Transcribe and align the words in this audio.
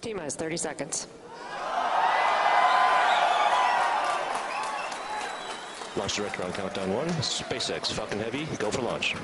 T 0.00 0.14
minus 0.14 0.36
30 0.36 0.56
seconds. 0.56 1.06
Launch 5.96 6.14
director 6.14 6.44
on 6.44 6.52
countdown 6.52 6.94
one. 6.94 7.08
SpaceX 7.08 7.90
Falcon 7.92 8.20
Heavy, 8.20 8.46
go 8.58 8.70
for 8.70 8.82
launch. 8.82 9.14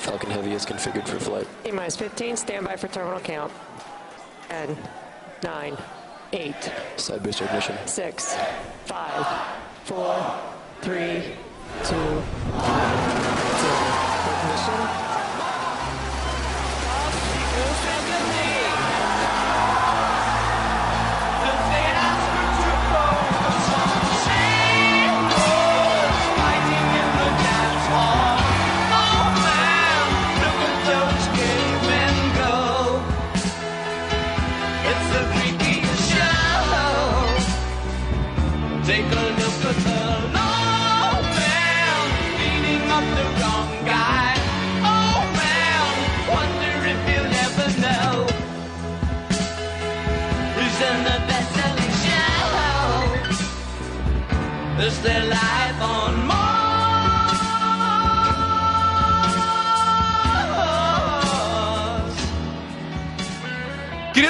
Falcon 0.00 0.30
Heavy 0.30 0.52
is 0.52 0.66
configured 0.66 1.08
for 1.08 1.18
flight. 1.18 1.48
T 1.64 1.70
minus 1.70 1.96
15, 1.96 2.36
standby 2.36 2.76
for 2.76 2.88
terminal 2.88 3.20
count. 3.20 3.50
10, 4.50 4.76
9, 5.42 5.76
8, 6.34 6.72
Side 6.96 7.22
booster 7.22 7.46
ignition. 7.46 7.76
6, 7.86 8.36
5, 8.84 9.26
4, 9.84 10.40
3, 10.82 10.96
2, 10.96 11.94
1, 11.94 11.94
0. 11.94 12.14
Ignition. 14.34 15.03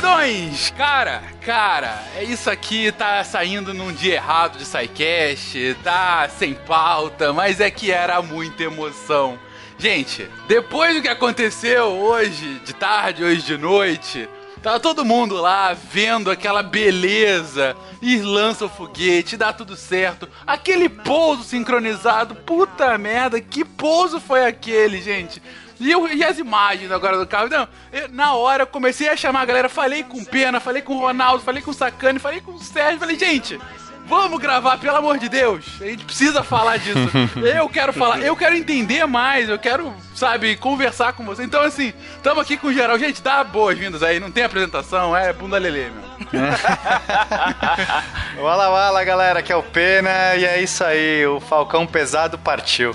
Queridões, 0.04 0.70
cara, 0.76 1.22
cara, 1.40 2.04
é 2.14 2.24
isso 2.24 2.50
aqui, 2.50 2.92
tá 2.92 3.24
saindo 3.24 3.72
num 3.72 3.90
dia 3.90 4.16
errado 4.16 4.58
de 4.58 4.64
SciCast, 4.66 5.78
tá 5.82 6.28
sem 6.28 6.52
pauta, 6.52 7.32
mas 7.32 7.58
é 7.58 7.70
que 7.70 7.90
era 7.90 8.20
muita 8.20 8.64
emoção. 8.64 9.38
Gente, 9.78 10.28
depois 10.46 10.94
do 10.94 11.00
que 11.00 11.08
aconteceu 11.08 11.86
hoje 11.86 12.60
de 12.66 12.74
tarde, 12.74 13.24
hoje 13.24 13.40
de 13.40 13.56
noite, 13.56 14.28
tá 14.62 14.78
todo 14.78 15.06
mundo 15.06 15.36
lá 15.36 15.72
vendo 15.72 16.30
aquela 16.30 16.62
beleza 16.62 17.74
e 18.02 18.18
lança 18.18 18.66
o 18.66 18.68
foguete, 18.68 19.38
dá 19.38 19.54
tudo 19.54 19.74
certo. 19.74 20.28
Aquele 20.46 20.90
pouso 20.90 21.44
sincronizado, 21.44 22.34
puta 22.34 22.98
merda, 22.98 23.40
que 23.40 23.64
pouso 23.64 24.20
foi 24.20 24.44
aquele, 24.44 25.00
gente? 25.00 25.40
E, 25.80 25.90
eu- 25.90 26.06
e 26.08 26.22
as 26.24 26.38
imagens 26.38 26.90
agora 26.92 27.18
do 27.18 27.26
carro? 27.26 27.48
Não, 27.48 27.66
eu- 27.92 28.08
na 28.10 28.34
hora 28.34 28.62
eu 28.62 28.66
comecei 28.66 29.08
a 29.08 29.16
chamar 29.16 29.42
a 29.42 29.44
galera, 29.44 29.68
falei 29.68 30.02
com 30.04 30.18
o 30.18 30.24
Pena, 30.26 30.60
falei 30.60 30.82
com 30.82 30.94
o 30.94 31.00
Ronaldo, 31.00 31.42
falei 31.42 31.62
com 31.62 31.70
o 31.70 31.74
Sacani, 31.74 32.18
falei 32.18 32.40
com 32.40 32.52
o 32.52 32.58
Sérgio, 32.58 33.00
falei, 33.00 33.18
gente, 33.18 33.58
vamos 34.06 34.38
gravar, 34.38 34.78
pelo 34.78 34.96
amor 34.96 35.18
de 35.18 35.28
Deus, 35.28 35.64
a 35.80 35.84
gente 35.86 36.04
precisa 36.04 36.44
falar 36.44 36.76
disso. 36.76 36.98
eu 37.56 37.68
quero 37.68 37.92
falar, 37.92 38.20
eu 38.20 38.36
quero 38.36 38.54
entender 38.54 39.04
mais, 39.06 39.48
eu 39.48 39.58
quero, 39.58 39.92
sabe, 40.14 40.56
conversar 40.56 41.12
com 41.14 41.24
você. 41.24 41.42
Então, 41.42 41.62
assim, 41.62 41.92
tamo 42.22 42.40
aqui 42.40 42.56
com 42.56 42.68
o 42.68 42.72
geral. 42.72 42.98
Gente, 42.98 43.22
dá 43.22 43.42
boas-vindas 43.42 44.02
aí, 44.02 44.20
não 44.20 44.30
tem 44.30 44.44
apresentação, 44.44 45.16
é 45.16 45.32
bunda 45.32 45.58
lelê, 45.58 45.88
meu. 45.90 46.04
Wala 48.42 48.68
wala, 48.68 49.04
galera, 49.04 49.40
aqui 49.40 49.52
é 49.52 49.56
o 49.56 49.62
Pena 49.62 50.36
e 50.36 50.44
é 50.44 50.60
isso 50.62 50.84
aí, 50.84 51.26
o 51.26 51.40
Falcão 51.40 51.86
Pesado 51.86 52.38
partiu. 52.38 52.94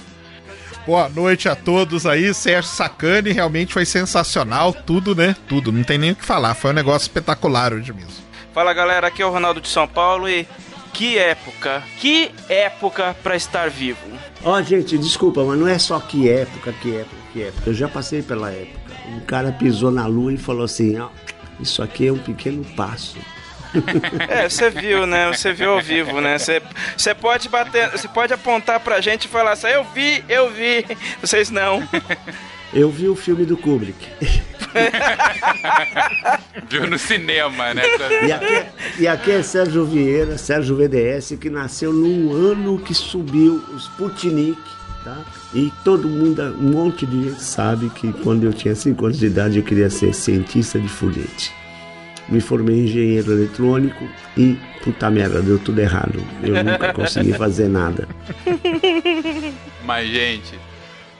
Boa 0.89 1.07
noite 1.07 1.47
a 1.47 1.55
todos 1.55 2.07
aí, 2.07 2.33
Sérgio 2.33 2.71
Sacani, 2.71 3.31
realmente 3.31 3.73
foi 3.73 3.85
sensacional, 3.85 4.73
tudo, 4.73 5.13
né? 5.13 5.35
Tudo, 5.47 5.71
não 5.71 5.83
tem 5.83 5.99
nem 5.99 6.13
o 6.13 6.15
que 6.15 6.25
falar, 6.25 6.55
foi 6.55 6.71
um 6.71 6.73
negócio 6.73 7.05
espetacular 7.05 7.71
hoje 7.73 7.93
mesmo. 7.93 8.09
Fala 8.55 8.73
galera, 8.73 9.05
aqui 9.05 9.21
é 9.21 9.25
o 9.27 9.29
Ronaldo 9.29 9.61
de 9.61 9.67
São 9.67 9.87
Paulo 9.87 10.27
e 10.27 10.47
que 10.91 11.15
época, 11.15 11.83
que 11.99 12.31
época 12.49 13.15
pra 13.21 13.35
estar 13.35 13.69
vivo. 13.69 13.99
Ó, 14.43 14.59
gente, 14.63 14.97
desculpa, 14.97 15.43
mas 15.43 15.59
não 15.59 15.67
é 15.67 15.77
só 15.77 15.99
que 15.99 16.27
época, 16.27 16.73
que 16.81 16.95
época, 16.95 17.17
que 17.33 17.43
época. 17.43 17.69
Eu 17.69 17.73
já 17.75 17.87
passei 17.87 18.23
pela 18.23 18.49
época. 18.49 18.91
Um 19.09 19.19
cara 19.19 19.51
pisou 19.51 19.91
na 19.91 20.07
lua 20.07 20.33
e 20.33 20.37
falou 20.37 20.63
assim: 20.63 20.97
ó, 20.97 21.09
isso 21.59 21.83
aqui 21.83 22.07
é 22.07 22.11
um 22.11 22.17
pequeno 22.17 22.65
passo. 22.75 23.19
É, 24.27 24.49
você 24.49 24.69
viu, 24.69 25.05
né? 25.05 25.31
Você 25.31 25.53
viu 25.53 25.71
ao 25.71 25.81
vivo, 25.81 26.19
né? 26.21 26.37
Você, 26.37 26.61
você 26.97 27.13
pode 27.13 27.47
bater, 27.49 27.89
você 27.91 28.07
pode 28.07 28.33
apontar 28.33 28.79
pra 28.79 28.99
gente 29.01 29.25
e 29.25 29.27
falar 29.27 29.51
assim: 29.51 29.67
eu 29.67 29.83
vi, 29.93 30.23
eu 30.27 30.49
vi. 30.49 30.85
Vocês 31.21 31.49
não. 31.51 31.87
Eu 32.73 32.89
vi 32.91 33.07
o 33.07 33.15
filme 33.15 33.45
do 33.45 33.57
Kubrick. 33.57 34.07
Viu 36.69 36.87
no 36.87 36.99
cinema, 36.99 37.73
né? 37.73 37.81
E 38.27 38.31
aqui, 38.31 38.45
é- 38.53 38.71
e 38.99 39.07
aqui 39.07 39.31
é 39.31 39.41
Sérgio 39.41 39.85
Vieira, 39.85 40.37
Sérgio 40.37 40.75
VDS, 40.75 41.35
que 41.39 41.49
nasceu 41.49 41.91
num 41.91 42.31
ano 42.31 42.77
que 42.79 42.93
subiu 42.93 43.63
o 43.73 43.77
Sputnik, 43.77 44.59
tá? 45.03 45.17
E 45.53 45.71
todo 45.83 46.07
mundo, 46.07 46.43
um 46.59 46.71
monte 46.71 47.05
de 47.07 47.29
gente 47.29 47.41
sabe 47.43 47.89
que 47.89 48.13
quando 48.13 48.43
eu 48.43 48.53
tinha 48.53 48.75
5 48.75 49.03
anos 49.05 49.17
de 49.17 49.25
idade 49.25 49.57
eu 49.57 49.63
queria 49.63 49.89
ser 49.89 50.13
cientista 50.13 50.79
de 50.79 50.87
foguete. 50.87 51.51
Me 52.31 52.39
formei 52.39 52.75
em 52.75 52.83
engenheiro 52.85 53.31
eletrônico 53.31 54.07
e, 54.37 54.57
puta 54.83 55.09
merda, 55.09 55.41
deu 55.41 55.57
tudo 55.57 55.79
errado. 55.81 56.23
Eu 56.43 56.63
nunca 56.63 56.93
consegui 56.93 57.33
fazer 57.33 57.67
nada. 57.67 58.07
Mas, 59.83 60.07
gente. 60.09 60.59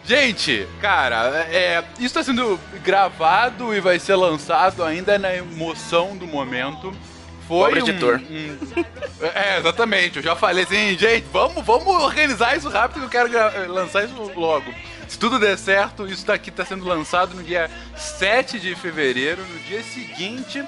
Gente, 0.06 0.68
cara, 0.82 1.28
é, 1.52 1.84
isso 2.00 2.14
tá 2.16 2.24
sendo 2.24 2.60
gravado 2.84 3.74
e 3.76 3.80
vai 3.80 4.00
ser 4.00 4.16
lançado 4.16 4.84
ainda 4.84 5.20
na 5.20 5.36
emoção 5.36 6.16
do 6.18 6.26
momento. 6.26 6.92
Foi 7.48 7.66
Pobre 7.72 7.82
um- 7.84 7.88
editor. 7.88 8.20
um- 8.30 8.58
é, 9.36 9.58
exatamente. 9.60 10.18
Eu 10.18 10.24
já 10.24 10.36
falei 10.36 10.64
assim, 10.64 10.98
gente, 10.98 11.26
vamos, 11.32 11.64
vamos 11.66 11.88
organizar 12.04 12.56
isso 12.58 12.70
rápido 12.70 13.08
que 13.08 13.18
eu 13.18 13.28
quero 13.30 13.72
lançar 13.74 14.06
isso 14.06 14.32
logo. 14.36 14.72
Se 15.08 15.18
tudo 15.18 15.40
der 15.40 15.58
certo, 15.58 16.08
isso 16.08 16.26
daqui 16.26 16.52
tá 16.52 16.64
sendo 16.64 16.86
lançado 16.86 17.36
no 17.36 17.44
dia 17.44 17.70
7 17.96 18.60
de 18.60 18.76
fevereiro, 18.76 19.42
no 19.42 19.60
dia 19.68 19.82
seguinte 19.84 20.64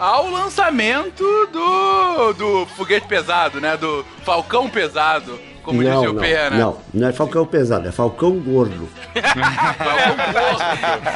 ao 0.00 0.30
lançamento 0.30 1.22
do, 1.52 2.32
do 2.32 2.66
foguete 2.74 3.06
pesado, 3.06 3.60
né? 3.60 3.76
Do 3.76 4.04
Falcão 4.24 4.68
pesado, 4.68 5.38
como 5.62 5.82
não, 5.82 5.92
dizia 5.92 6.10
o 6.10 6.14
não, 6.14 6.22
Pena. 6.22 6.56
não, 6.56 6.78
não 6.92 7.08
é 7.08 7.12
Falcão 7.12 7.44
pesado, 7.44 7.86
é 7.86 7.92
Falcão 7.92 8.32
gordo. 8.40 8.88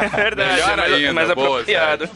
É 0.02 0.08
verdade, 0.08 0.52
Melhor 0.52 0.72
é 0.72 0.76
mais, 0.76 0.92
ainda, 0.92 1.12
mais 1.12 1.34
boa, 1.34 1.60
apropriado. 1.60 2.08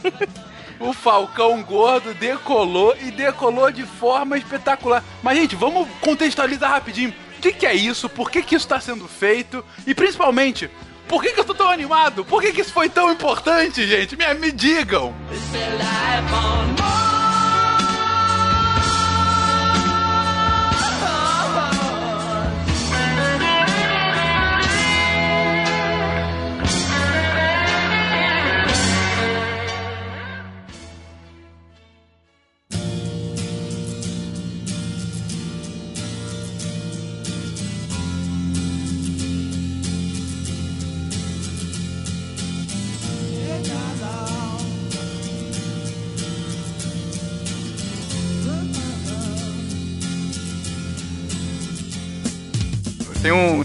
O 0.79 0.93
Falcão 0.93 1.61
Gordo 1.61 2.13
decolou 2.13 2.95
e 3.01 3.11
decolou 3.11 3.69
de 3.71 3.83
forma 3.83 4.37
espetacular. 4.37 5.03
Mas, 5.21 5.37
gente, 5.37 5.55
vamos 5.55 5.87
contextualizar 5.99 6.69
rapidinho. 6.71 7.13
O 7.37 7.41
que, 7.41 7.51
que 7.51 7.65
é 7.65 7.73
isso? 7.73 8.07
Por 8.07 8.31
que, 8.31 8.41
que 8.41 8.55
isso 8.55 8.65
está 8.65 8.79
sendo 8.79 9.07
feito? 9.07 9.63
E, 9.85 9.93
principalmente, 9.93 10.69
por 11.09 11.23
que, 11.23 11.33
que 11.33 11.39
eu 11.39 11.43
tô 11.43 11.55
tão 11.55 11.67
animado? 11.67 12.23
Por 12.23 12.39
que, 12.39 12.53
que 12.53 12.61
isso 12.61 12.71
foi 12.71 12.87
tão 12.87 13.11
importante, 13.11 13.85
gente? 13.85 14.15
Me, 14.15 14.31
me 14.35 14.51
digam! 14.51 15.13
Is 15.31 17.08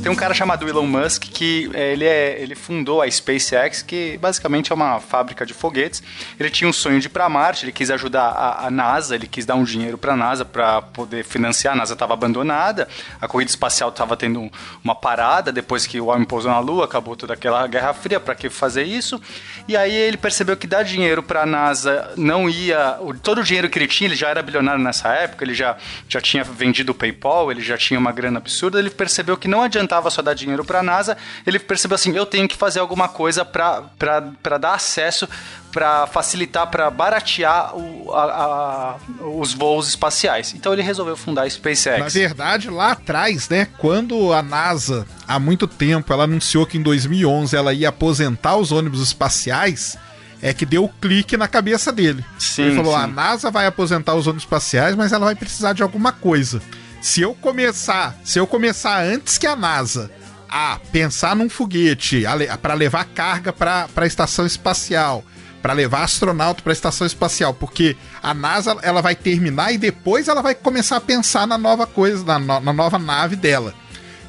Tem 0.05 0.13
um, 0.13 0.15
cara 0.15 0.35
chamado 0.35 0.69
Elon 0.69 0.87
Musk 0.87 1.23
que 1.33 1.71
é, 1.73 1.93
ele, 1.95 2.05
é, 2.05 2.39
ele 2.39 2.55
fundou 2.55 3.01
a 3.01 3.11
SpaceX, 3.11 3.81
que 3.81 4.19
basicamente 4.19 4.71
é 4.71 4.75
uma 4.75 5.01
fábrica 5.01 5.47
de 5.47 5.55
foguetes. 5.55 6.03
Ele 6.39 6.51
tinha 6.51 6.69
um 6.69 6.75
sonho 6.75 7.01
de 7.01 7.07
ir 7.07 7.09
para 7.09 7.27
Marte, 7.27 7.65
ele 7.65 7.73
quis 7.73 7.91
ajudar 7.91 8.27
a, 8.29 8.67
a 8.67 8.71
NASA, 8.71 9.15
ele 9.15 9.27
quis 9.27 9.47
dar 9.47 9.55
um 9.55 9.65
dinheiro 9.65 9.97
para 9.97 10.13
a 10.13 10.17
NASA 10.17 10.45
para 10.45 10.83
poder 10.83 11.25
financiar. 11.25 11.73
A 11.73 11.77
NASA 11.79 11.95
estava 11.95 12.13
abandonada, 12.13 12.87
a 13.19 13.27
corrida 13.27 13.51
espacial 13.51 13.89
estava 13.89 14.15
tendo 14.15 14.41
um- 14.41 14.51
uma 14.85 14.95
parada 14.95 15.51
depois 15.51 15.87
que 15.87 15.99
o 15.99 16.09
homem 16.09 16.27
pousou 16.27 16.51
na 16.53 16.59
Lua, 16.59 16.85
acabou 16.85 17.17
toda 17.17 17.33
aquela 17.33 17.67
Guerra 17.67 17.95
Fria, 17.95 18.21
para 18.21 18.35
que 18.35 18.51
fazer 18.51 18.83
isso? 18.83 19.19
E 19.67 19.75
aí 19.75 19.95
ele 19.95 20.19
percebeu 20.19 20.55
que 20.55 20.67
dar 20.67 20.83
dinheiro 20.83 21.23
para 21.23 21.45
a 21.45 21.47
NASA 21.47 22.13
não 22.15 22.47
ia. 22.47 22.99
todo 23.23 23.41
o 23.41 23.43
dinheiro 23.43 23.71
que 23.71 23.79
ele 23.79 23.87
tinha, 23.87 24.09
ele 24.09 24.17
já 24.17 24.29
era 24.29 24.43
bilionário 24.43 24.85
nessa 24.85 25.09
época, 25.15 25.43
ele 25.47 25.55
já, 25.55 25.79
já 26.07 26.21
tinha 26.21 26.45
vendido 26.45 26.93
o 26.93 26.95
PayPal, 26.95 27.51
ele 27.51 27.63
já 27.63 27.79
tinha 27.79 27.99
uma 27.99 28.13
grana 28.13 28.37
absurda. 28.37 28.79
Ele 28.79 28.91
percebeu 28.91 29.35
que 29.39 29.49
não 29.49 29.63
adiantava 29.63 29.94
só 30.11 30.23
dar 30.23 30.35
dinheiro 30.35 30.65
para 30.65 30.81
a 30.81 30.83
NASA, 30.83 31.17
ele 31.47 31.59
percebeu 31.59 31.95
assim: 31.95 32.15
eu 32.17 32.27
tenho 32.27 32.47
que 32.49 32.57
fazer 32.57 32.81
alguma 32.81 33.09
coisa 33.09 33.45
para 33.45 34.59
dar 34.61 34.75
acesso, 34.75 35.29
para 35.73 36.07
facilitar, 36.07 36.67
para 36.69 36.89
baratear 36.91 37.77
o- 37.77 38.13
a- 38.13 38.23
a- 38.23 38.97
os 39.27 39.53
voos 39.53 39.89
espaciais. 39.89 40.55
Então 40.55 40.73
ele 40.73 40.83
resolveu 40.83 41.17
fundar 41.17 41.43
a 41.43 41.45
Na 41.45 41.51
SpaceX. 41.51 42.13
verdade, 42.15 42.71
lá 42.71 42.93
atrás, 42.93 43.49
né, 43.49 43.67
quando 43.79 44.33
a 44.33 44.43
NASA, 44.43 45.07
há 45.27 45.39
muito 45.39 45.67
tempo, 45.67 46.13
ela 46.13 46.25
anunciou 46.25 46.65
que 46.67 46.79
em 46.79 46.83
2011 46.83 47.57
ela 47.57 47.73
ia 47.73 47.89
aposentar 47.89 48.57
os 48.57 48.71
ônibus 48.71 49.01
espaciais, 49.03 49.97
é 50.41 50.53
que 50.53 50.67
deu 50.67 50.85
o 50.85 50.89
clique 50.89 51.37
na 51.37 51.49
cabeça 51.49 51.91
dele. 51.91 52.25
Sim, 52.39 52.65
Ele 52.65 52.77
falou: 52.77 52.95
sim. 52.97 53.03
a 53.03 53.07
NASA 53.07 53.51
vai 53.51 53.67
aposentar 53.67 54.15
os 54.15 54.27
ônibus 54.27 54.45
espaciais, 54.45 54.95
mas 54.95 55.11
ela 55.13 55.25
vai 55.25 55.35
precisar 55.35 55.73
de 55.73 55.83
alguma 55.83 56.13
coisa. 56.13 56.61
Se 57.05 57.21
eu 57.21 57.35
começar, 57.35 58.19
se 58.25 58.39
eu 58.39 58.47
começar 58.47 59.03
antes 59.05 59.37
que 59.37 59.47
a 59.47 59.55
NASA 59.55 60.11
a 60.49 60.81
pensar 60.91 61.37
num 61.37 61.51
foguete 61.51 62.25
para 62.63 62.73
levar 62.73 63.05
carga 63.05 63.53
para 63.53 63.87
a 63.95 64.07
estação 64.07 64.47
espacial, 64.47 65.23
para 65.61 65.75
levar 65.75 66.03
astronauta 66.03 66.63
para 66.63 66.73
a 66.73 66.75
estação 66.75 67.07
espacial, 67.07 67.53
porque 67.53 67.95
a 68.23 68.33
NASA 68.33 68.75
ela 68.81 69.03
vai 69.03 69.15
terminar 69.15 69.71
e 69.73 69.77
depois 69.77 70.29
ela 70.29 70.41
vai 70.41 70.55
começar 70.55 70.97
a 70.97 71.01
pensar 71.01 71.47
na 71.47 71.59
nova 71.59 71.87
coisa, 71.87 72.25
na, 72.25 72.39
no- 72.39 72.61
na 72.61 72.73
nova 72.73 72.99
nave 72.99 73.37
dela. 73.37 73.75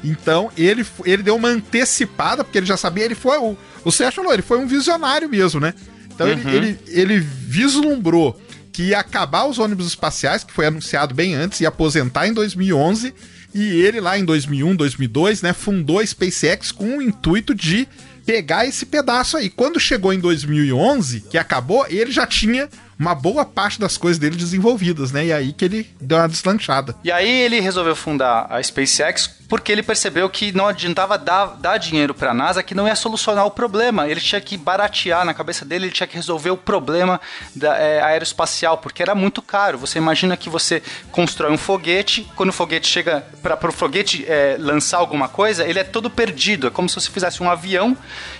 Então 0.04 0.50
ele, 0.54 0.84
ele 1.06 1.22
deu 1.22 1.36
uma 1.36 1.48
antecipada, 1.48 2.44
porque 2.44 2.58
ele 2.58 2.66
já 2.66 2.76
sabia, 2.76 3.06
ele 3.06 3.14
foi 3.14 3.38
o, 3.38 3.56
o 3.86 3.90
Sérgio 3.90 4.16
falou, 4.16 4.34
ele 4.34 4.42
foi 4.42 4.58
um 4.58 4.66
visionário 4.66 5.30
mesmo, 5.30 5.60
né? 5.60 5.72
Então 6.14 6.28
ele, 6.28 6.42
ele, 6.54 6.78
ele 6.88 7.20
vislumbrou 7.20 8.38
que 8.76 8.88
ia 8.88 8.98
acabar 8.98 9.46
os 9.46 9.58
ônibus 9.58 9.86
espaciais, 9.86 10.44
que 10.44 10.52
foi 10.52 10.66
anunciado 10.66 11.14
bem 11.14 11.34
antes, 11.34 11.62
e 11.62 11.66
aposentar 11.66 12.28
em 12.28 12.34
2011. 12.34 13.14
E 13.54 13.80
ele 13.80 14.02
lá 14.02 14.18
em 14.18 14.24
2001, 14.24 14.76
2002, 14.76 15.40
né, 15.40 15.54
fundou 15.54 15.98
a 15.98 16.06
SpaceX 16.06 16.72
com 16.72 16.98
o 16.98 17.00
intuito 17.02 17.54
de 17.54 17.88
pegar 18.26 18.66
esse 18.66 18.84
pedaço 18.84 19.38
aí. 19.38 19.48
Quando 19.48 19.80
chegou 19.80 20.12
em 20.12 20.20
2011, 20.20 21.22
que 21.22 21.38
acabou, 21.38 21.86
ele 21.88 22.12
já 22.12 22.26
tinha 22.26 22.68
uma 22.98 23.14
boa 23.14 23.46
parte 23.46 23.80
das 23.80 23.96
coisas 23.96 24.18
dele 24.18 24.36
desenvolvidas, 24.36 25.10
né? 25.10 25.26
E 25.26 25.32
aí 25.32 25.52
que 25.54 25.64
ele 25.64 25.90
deu 25.98 26.18
uma 26.18 26.28
deslanchada. 26.28 26.94
E 27.02 27.10
aí 27.10 27.30
ele 27.30 27.60
resolveu 27.60 27.96
fundar 27.96 28.46
a 28.50 28.62
SpaceX 28.62 29.26
porque 29.48 29.70
ele 29.70 29.82
percebeu 29.82 30.28
que 30.28 30.52
não 30.52 30.66
adiantava 30.66 31.16
dar, 31.16 31.56
dar 31.56 31.78
dinheiro 31.78 32.14
para 32.14 32.30
a 32.30 32.34
NASA, 32.34 32.62
que 32.62 32.74
não 32.74 32.86
ia 32.86 32.96
solucionar 32.96 33.46
o 33.46 33.50
problema. 33.50 34.08
Ele 34.08 34.20
tinha 34.20 34.40
que 34.40 34.56
baratear 34.56 35.24
na 35.24 35.32
cabeça 35.32 35.64
dele, 35.64 35.86
ele 35.86 35.92
tinha 35.92 36.06
que 36.06 36.16
resolver 36.16 36.50
o 36.50 36.56
problema 36.56 37.20
da, 37.54 37.76
é, 37.76 38.02
aeroespacial, 38.02 38.78
porque 38.78 39.02
era 39.02 39.14
muito 39.14 39.40
caro. 39.40 39.78
Você 39.78 39.98
imagina 39.98 40.36
que 40.36 40.48
você 40.48 40.82
constrói 41.12 41.52
um 41.52 41.58
foguete, 41.58 42.30
quando 42.34 42.50
o 42.50 42.52
foguete 42.52 42.88
chega 42.88 43.24
para 43.42 43.68
o 43.68 43.72
foguete 43.72 44.24
é, 44.26 44.56
lançar 44.58 44.98
alguma 44.98 45.28
coisa, 45.28 45.64
ele 45.64 45.78
é 45.78 45.84
todo 45.84 46.10
perdido. 46.10 46.66
É 46.66 46.70
como 46.70 46.88
se 46.88 46.96
você 46.96 47.10
fizesse 47.10 47.42
um 47.42 47.50
avião, 47.50 47.96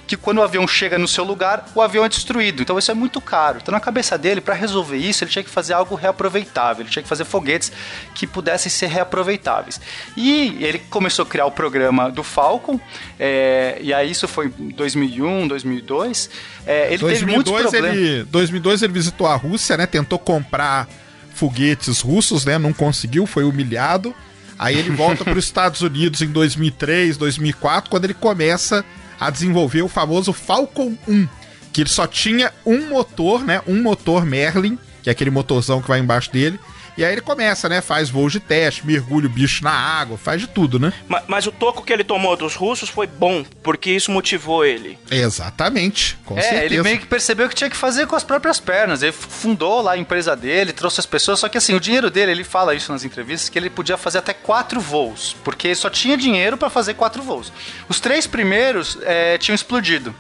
que 0.06 0.16
quando 0.16 0.38
o 0.38 0.42
avião 0.42 0.66
chega 0.66 0.98
no 0.98 1.08
seu 1.08 1.24
lugar, 1.24 1.66
o 1.74 1.80
avião 1.80 2.04
é 2.04 2.08
destruído. 2.08 2.62
Então 2.62 2.78
isso 2.78 2.90
é 2.90 2.94
muito 2.94 3.20
caro. 3.20 3.58
Então 3.62 3.72
na 3.72 3.80
cabeça 3.80 4.18
dele, 4.18 4.40
para 4.40 4.54
resolver 4.54 4.96
isso, 4.96 5.22
ele 5.22 5.30
tinha 5.30 5.44
que 5.44 5.50
fazer 5.50 5.72
algo 5.72 5.94
reaproveitável. 5.94 6.82
Ele 6.82 6.90
tinha 6.90 7.02
que 7.02 7.08
fazer 7.08 7.24
foguetes 7.24 7.70
que 8.14 8.26
pudessem 8.26 8.70
ser 8.70 8.86
reaproveitáveis. 8.86 9.80
E 10.16 10.56
ele 10.60 10.78
começou 10.96 11.25
a 11.25 11.26
criar 11.26 11.44
o 11.44 11.50
programa 11.50 12.10
do 12.10 12.22
Falcon, 12.22 12.81
é, 13.20 13.78
e 13.82 13.93
aí 13.93 14.10
isso 14.10 14.26
foi 14.26 14.50
em 14.58 14.70
2001, 14.70 15.46
2002. 15.46 16.31
É, 16.66 16.87
ele 16.87 17.04
teve 17.04 17.26
muitos 17.26 17.52
2002 17.52 17.70
problemas. 17.70 17.96
ele, 17.96 18.25
2002 18.25 18.82
ele 18.82 18.93
visitou 18.94 19.26
a 19.26 19.37
Rússia, 19.37 19.76
né? 19.76 19.84
Tentou 19.84 20.19
comprar 20.19 20.88
foguetes 21.34 22.00
russos, 22.00 22.46
né? 22.46 22.56
Não 22.56 22.72
conseguiu, 22.72 23.26
foi 23.26 23.44
humilhado. 23.44 24.14
Aí 24.58 24.78
ele 24.78 24.88
volta 24.88 25.22
para 25.25 25.38
os 25.38 25.44
Estados 25.44 25.82
Unidos 25.82 26.22
em 26.22 26.28
2003, 26.28 27.19
2004, 27.19 27.90
quando 27.90 28.04
ele 28.04 28.14
começa 28.14 28.82
a 29.20 29.28
desenvolver 29.28 29.82
o 29.82 29.88
famoso 29.88 30.32
Falcon 30.32 30.96
1, 31.06 31.28
que 31.75 31.82
ele 31.82 31.90
só 31.90 32.06
tinha 32.06 32.50
um 32.64 32.88
motor, 32.88 33.44
né? 33.44 33.60
Um 33.66 33.82
motor 33.82 34.25
Merlin, 34.25 34.78
que 35.02 35.10
é 35.10 35.12
aquele 35.12 35.31
motorzão 35.31 35.82
que 35.82 35.88
vai 35.88 36.00
embaixo 36.00 36.32
dele. 36.32 36.58
E 36.96 37.04
aí 37.04 37.12
ele 37.12 37.20
começa, 37.20 37.69
né? 37.69 37.81
Faz 37.81 38.08
voos 38.08 38.32
de 38.32 38.40
teste, 38.40 38.87
mergulha 38.87 39.26
o 39.26 39.31
bicho 39.31 39.62
na 39.62 39.70
água, 39.70 40.16
faz 40.16 40.40
de 40.40 40.46
tudo, 40.46 40.78
né? 40.78 40.93
Ma- 41.08 41.22
Mas, 41.28 41.46
o 41.46 41.52
toco 41.52 41.82
que 41.84 41.93
ele 41.93 42.02
tomou 42.04 42.37
dos 42.37 42.54
russos 42.54 42.88
foi 42.88 43.06
bom, 43.06 43.44
porque 43.62 43.90
isso 43.90 44.10
motivou 44.10 44.64
ele. 44.64 44.98
Exatamente, 45.10 46.16
com 46.25 46.38
é, 46.38 46.43
certeza. 46.43 46.64
ele 46.64 46.82
meio 46.82 46.98
que 46.98 47.06
percebeu 47.06 47.48
que 47.48 47.54
tinha 47.54 47.69
que 47.70 47.76
fazer 47.76 48.06
com 48.06 48.16
as 48.16 48.25
próprias 48.25 48.58
pernas. 48.58 49.02
Ele 49.02 49.12
fundou 49.12 49.82
lá 49.82 49.93
a 49.93 49.98
empresa 49.98 50.34
dele, 50.34 50.72
trouxe 50.72 51.00
as 51.00 51.06
pessoas, 51.06 51.38
só 51.40 51.48
que 51.48 51.58
assim, 51.58 51.75
o 51.75 51.81
dinheiro 51.81 52.10
dele, 52.10 52.32
ele 52.32 52.44
fala 52.44 52.75
isso 52.75 52.90
nas 52.90 53.04
entrevistas, 53.04 53.49
que 53.49 53.58
ele 53.58 53.69
podia 53.70 53.96
fazer 53.96 54.19
até 54.19 54.32
quatro 54.32 54.81
voos, 54.81 55.37
porque 55.44 55.75
só 55.75 55.90
tinha 55.90 56.16
dinheiro 56.16 56.56
para 56.56 56.70
fazer 56.70 56.94
quatro 56.94 57.22
voos. 57.22 57.52
Os 57.88 58.00
três 58.00 58.26
primeiros 58.26 58.99
é, 59.02 59.37
tinham 59.38 59.54
explodido. 59.54 60.14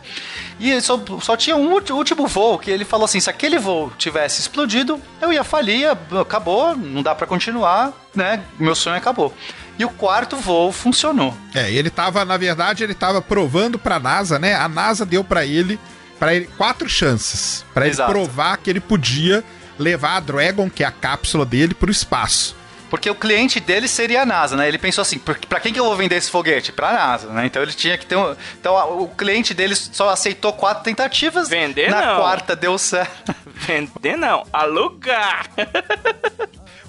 E 0.58 0.80
só, 0.80 1.00
só 1.20 1.36
tinha 1.36 1.56
um 1.56 1.70
último 1.72 2.26
voo 2.26 2.58
que 2.58 2.70
ele 2.70 2.84
falou 2.84 3.04
assim: 3.04 3.20
se 3.20 3.28
aquele 3.28 3.58
voo 3.58 3.92
tivesse 3.98 4.40
explodido, 4.40 5.00
eu 5.20 5.32
ia 5.32 5.44
falir, 5.44 5.88
acabou, 6.20 6.74
não 6.74 7.02
dá 7.02 7.14
para 7.14 7.26
continuar, 7.26 7.92
né? 8.14 8.42
Meu 8.58 8.74
sonho 8.74 8.96
acabou. 8.96 9.34
E 9.78 9.84
o 9.84 9.90
quarto 9.90 10.36
voo 10.36 10.72
funcionou. 10.72 11.36
É, 11.54 11.70
ele 11.70 11.90
tava, 11.90 12.24
na 12.24 12.38
verdade, 12.38 12.82
ele 12.82 12.94
tava 12.94 13.20
provando 13.20 13.78
pra 13.78 14.00
NASA, 14.00 14.38
né? 14.38 14.54
A 14.54 14.68
NASA 14.68 15.04
deu 15.04 15.22
pra 15.22 15.44
ele, 15.44 15.78
para 16.18 16.34
ele 16.34 16.48
quatro 16.56 16.88
chances 16.88 17.64
pra 17.74 17.86
ele 17.86 17.96
provar 17.96 18.56
que 18.56 18.70
ele 18.70 18.80
podia 18.80 19.44
levar 19.78 20.16
a 20.16 20.20
Dragon, 20.20 20.70
que 20.70 20.82
é 20.82 20.86
a 20.86 20.90
cápsula 20.90 21.44
dele, 21.44 21.74
pro 21.74 21.90
espaço. 21.90 22.55
Porque 22.88 23.10
o 23.10 23.14
cliente 23.14 23.58
dele 23.58 23.88
seria 23.88 24.22
a 24.22 24.26
NASA, 24.26 24.56
né? 24.56 24.68
Ele 24.68 24.78
pensou 24.78 25.02
assim, 25.02 25.18
"Por- 25.18 25.36
pra 25.46 25.58
quem 25.58 25.72
que 25.72 25.80
eu 25.80 25.84
vou 25.84 25.96
vender 25.96 26.14
esse 26.16 26.30
foguete? 26.30 26.70
Pra 26.72 26.92
NASA, 26.92 27.28
né? 27.30 27.44
Então 27.46 27.60
ele 27.62 27.72
tinha 27.72 27.98
que 27.98 28.06
ter 28.06 28.14
um... 28.16 28.34
Então 28.60 28.76
a- 28.76 28.86
o 28.86 29.08
cliente 29.08 29.52
dele 29.52 29.74
só 29.74 30.10
aceitou 30.10 30.52
quatro 30.52 30.84
tentativas. 30.84 31.48
Vender, 31.48 31.90
Na 31.90 32.00
não. 32.06 32.16
quarta 32.20 32.54
deu 32.54 32.78
certo. 32.78 33.34
Vender 33.66 34.16
não, 34.16 34.46
alugar. 34.52 35.46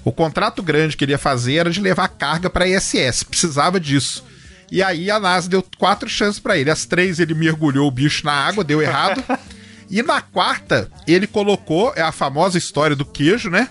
O 0.04 0.12
contrato 0.12 0.62
grande 0.62 0.96
que 0.96 1.04
ele 1.04 1.12
ia 1.12 1.18
fazer 1.18 1.56
era 1.56 1.70
de 1.70 1.80
levar 1.80 2.08
carga 2.08 2.48
pra 2.48 2.66
ISS, 2.66 3.24
precisava 3.24 3.78
disso. 3.80 4.24
E 4.70 4.82
aí 4.82 5.10
a 5.10 5.18
NASA 5.18 5.48
deu 5.48 5.64
quatro 5.78 6.08
chances 6.08 6.38
pra 6.38 6.56
ele. 6.56 6.70
As 6.70 6.84
três 6.86 7.18
ele 7.18 7.34
mergulhou 7.34 7.86
o 7.88 7.90
bicho 7.90 8.24
na 8.24 8.32
água, 8.32 8.62
deu 8.62 8.80
errado. 8.80 9.22
e 9.90 10.02
na 10.02 10.20
quarta, 10.20 10.90
ele 11.06 11.26
colocou, 11.26 11.92
é 11.96 12.02
a 12.02 12.12
famosa 12.12 12.56
história 12.56 12.94
do 12.94 13.04
queijo, 13.04 13.50
né? 13.50 13.68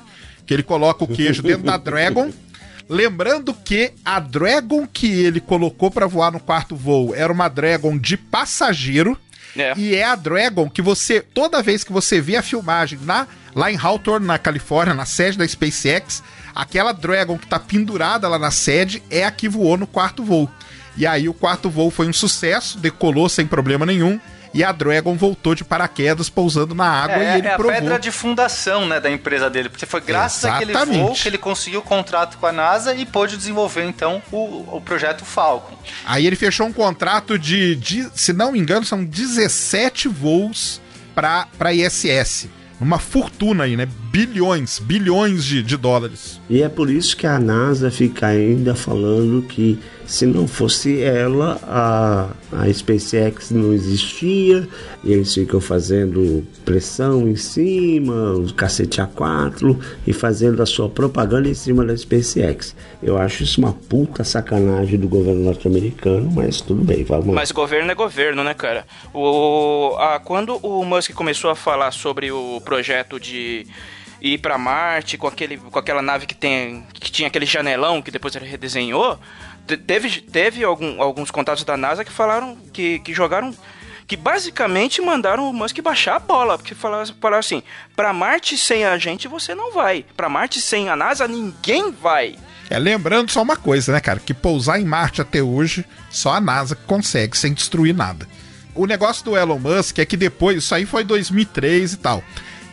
Que 0.47 0.53
ele 0.53 0.63
coloca 0.63 1.03
o 1.03 1.07
queijo 1.07 1.43
dentro 1.43 1.63
da 1.63 1.77
Dragon. 1.77 2.31
Lembrando 2.89 3.53
que 3.53 3.91
a 4.03 4.19
Dragon 4.19 4.87
que 4.87 5.07
ele 5.07 5.41
colocou 5.41 5.91
pra 5.91 6.07
voar 6.07 6.31
no 6.31 6.39
quarto 6.39 6.75
voo 6.75 7.13
era 7.13 7.31
uma 7.31 7.49
Dragon 7.49 7.97
de 7.97 8.15
passageiro. 8.15 9.17
É. 9.57 9.73
E 9.75 9.95
é 9.95 10.03
a 10.03 10.15
Dragon 10.15 10.69
que 10.69 10.81
você, 10.81 11.19
toda 11.19 11.61
vez 11.61 11.83
que 11.83 11.91
você 11.91 12.21
vê 12.21 12.37
a 12.37 12.41
filmagem 12.41 12.97
na, 13.01 13.27
lá 13.53 13.71
em 13.71 13.77
Hawthorne, 13.77 14.25
na 14.25 14.37
Califórnia, 14.37 14.93
na 14.93 15.05
sede 15.05 15.37
da 15.37 15.47
SpaceX, 15.47 16.23
aquela 16.55 16.93
Dragon 16.93 17.37
que 17.37 17.47
tá 17.47 17.59
pendurada 17.59 18.27
lá 18.27 18.39
na 18.39 18.51
sede 18.51 19.03
é 19.09 19.25
a 19.25 19.31
que 19.31 19.49
voou 19.49 19.77
no 19.77 19.87
quarto 19.87 20.23
voo. 20.23 20.49
E 20.95 21.05
aí 21.05 21.27
o 21.27 21.33
quarto 21.33 21.69
voo 21.69 21.91
foi 21.91 22.07
um 22.07 22.13
sucesso, 22.13 22.77
decolou 22.77 23.27
sem 23.27 23.45
problema 23.45 23.85
nenhum. 23.85 24.19
E 24.57 24.63
a 24.63 24.71
Dragon 24.71 25.15
voltou 25.15 25.53
de 25.53 25.63
paraquedas 25.63 26.31
pousando 26.31 26.73
na 26.73 26.87
água 26.89 27.17
é, 27.17 27.35
e 27.35 27.37
ele 27.37 27.47
é 27.47 27.53
a 27.53 27.55
provou. 27.55 27.75
pedra 27.75 27.99
de 27.99 28.09
fundação, 28.09 28.87
né, 28.87 28.99
da 28.99 29.11
empresa 29.11 29.51
dele. 29.51 29.69
Porque 29.69 29.85
foi 29.85 30.01
graças 30.01 30.45
àquele 30.45 30.71
Exatamente. 30.71 30.99
voo 30.99 31.13
que 31.13 31.27
ele 31.27 31.37
conseguiu 31.37 31.79
o 31.81 31.83
contrato 31.83 32.39
com 32.39 32.47
a 32.47 32.51
NASA 32.51 32.95
e 32.95 33.05
pôde 33.05 33.37
desenvolver, 33.37 33.83
então, 33.83 34.19
o, 34.31 34.77
o 34.77 34.81
projeto 34.81 35.23
Falcon. 35.23 35.77
Aí 36.03 36.25
ele 36.25 36.35
fechou 36.35 36.65
um 36.65 36.73
contrato 36.73 37.37
de, 37.37 37.75
de 37.75 38.09
se 38.15 38.33
não 38.33 38.51
me 38.51 38.57
engano, 38.57 38.83
são 38.83 39.05
17 39.05 40.07
voos 40.07 40.81
pra, 41.13 41.47
pra 41.55 41.71
ISS. 41.71 42.47
Uma 42.81 42.97
fortuna 42.97 43.65
aí, 43.65 43.77
né? 43.77 43.87
Bilhões, 44.11 44.79
bilhões 44.79 45.45
de, 45.45 45.61
de 45.61 45.77
dólares. 45.77 46.41
E 46.49 46.63
é 46.63 46.69
por 46.69 46.89
isso 46.89 47.15
que 47.15 47.27
a 47.27 47.37
NASA 47.39 47.91
fica 47.91 48.25
ainda 48.25 48.73
falando 48.73 49.43
que 49.43 49.79
Se 50.07 50.25
não 50.25 50.47
fosse 50.47 51.01
ela, 51.01 51.59
a, 51.63 52.29
a 52.53 52.73
SpaceX 52.73 53.51
não 53.51 53.73
existia. 53.73 54.65
Eles 55.03 55.33
ficam 55.33 55.59
fazendo 55.59 56.47
pressão 56.63 57.27
em 57.27 57.35
cima, 57.35 58.31
os 58.31 58.53
cacete 58.53 59.01
A4 59.01 59.77
e 60.07 60.13
fazendo 60.13 60.63
a 60.63 60.65
sua 60.65 60.87
propaganda 60.89 61.49
em 61.49 61.53
cima 61.53 61.85
da 61.85 61.95
SpaceX. 61.95 62.73
Eu 63.03 63.17
acho 63.17 63.43
isso 63.43 63.59
uma 63.59 63.73
puta 63.73 64.23
sacanagem 64.23 64.97
do 64.97 65.09
governo 65.09 65.43
norte-americano, 65.43 66.31
mas 66.33 66.61
tudo 66.61 66.85
bem, 66.85 67.03
vamos 67.03 67.27
lá. 67.27 67.33
Mas 67.33 67.51
governo 67.51 67.91
é 67.91 67.95
governo, 67.95 68.45
né, 68.45 68.53
cara? 68.53 68.85
O, 69.13 69.93
a, 69.99 70.19
quando 70.21 70.55
o 70.57 70.85
Musk 70.85 71.11
começou 71.11 71.51
a 71.51 71.55
falar 71.55 71.91
sobre 71.91 72.31
o 72.31 72.61
projeto 72.61 73.19
de 73.19 73.67
ir 74.21 74.39
pra 74.39 74.57
Marte 74.57 75.17
com, 75.17 75.27
aquele, 75.27 75.57
com 75.57 75.77
aquela 75.77 76.01
nave 76.01 76.25
que, 76.25 76.35
tem, 76.35 76.83
que 76.93 77.11
tinha 77.11 77.27
aquele 77.27 77.45
janelão 77.45 78.01
que 78.01 78.09
depois 78.09 78.35
ele 78.35 78.45
redesenhou, 78.45 79.19
teve, 79.75 80.21
teve 80.21 80.63
algum- 80.63 81.01
alguns 81.01 81.29
contatos 81.31 81.63
da 81.63 81.75
NASA 81.75 82.05
que 82.05 82.11
falaram 82.11 82.55
que, 82.71 82.99
que 82.99 83.13
jogaram. 83.13 83.53
Que 84.05 84.15
basicamente 84.15 85.01
mandaram 85.01 85.49
o 85.49 85.53
Musk 85.53 85.81
baixar 85.81 86.15
a 86.15 86.19
bola, 86.19 86.57
porque 86.57 86.73
falaram, 86.73 87.13
falaram 87.19 87.39
assim: 87.39 87.61
pra 87.93 88.13
Marte 88.13 88.57
sem 88.57 88.85
a 88.85 88.97
gente 88.97 89.27
você 89.27 89.53
não 89.53 89.73
vai, 89.73 90.05
pra 90.15 90.29
Marte 90.29 90.61
sem 90.61 90.87
a 90.87 90.95
NASA 90.95 91.27
ninguém 91.27 91.91
vai. 91.91 92.35
É, 92.69 92.79
lembrando 92.79 93.29
só 93.29 93.41
uma 93.41 93.57
coisa, 93.57 93.91
né, 93.91 93.99
cara? 93.99 94.21
Que 94.21 94.33
pousar 94.33 94.79
em 94.79 94.85
Marte 94.85 95.19
até 95.21 95.43
hoje, 95.43 95.85
só 96.09 96.31
a 96.33 96.39
NASA 96.39 96.73
consegue 96.73 97.37
sem 97.37 97.53
destruir 97.53 97.93
nada. 97.93 98.25
O 98.73 98.85
negócio 98.85 99.25
do 99.25 99.35
Elon 99.35 99.59
Musk 99.59 99.99
é 99.99 100.05
que 100.05 100.15
depois, 100.15 100.57
isso 100.63 100.73
aí 100.73 100.85
foi 100.85 101.03
2003 101.03 101.91
e 101.93 101.97
tal. 101.97 102.23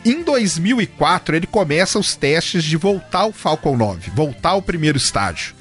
Em 0.05 0.23
2004, 0.23 1.35
ele 1.35 1.47
começa 1.47 1.99
os 1.99 2.15
testes 2.15 2.63
de 2.63 2.77
voltar 2.77 3.19
ao 3.21 3.33
Falcon 3.33 3.75
9, 3.75 4.11
voltar 4.11 4.49
ao 4.51 4.61
primeiro 4.61 4.97
estágio. 4.97 5.53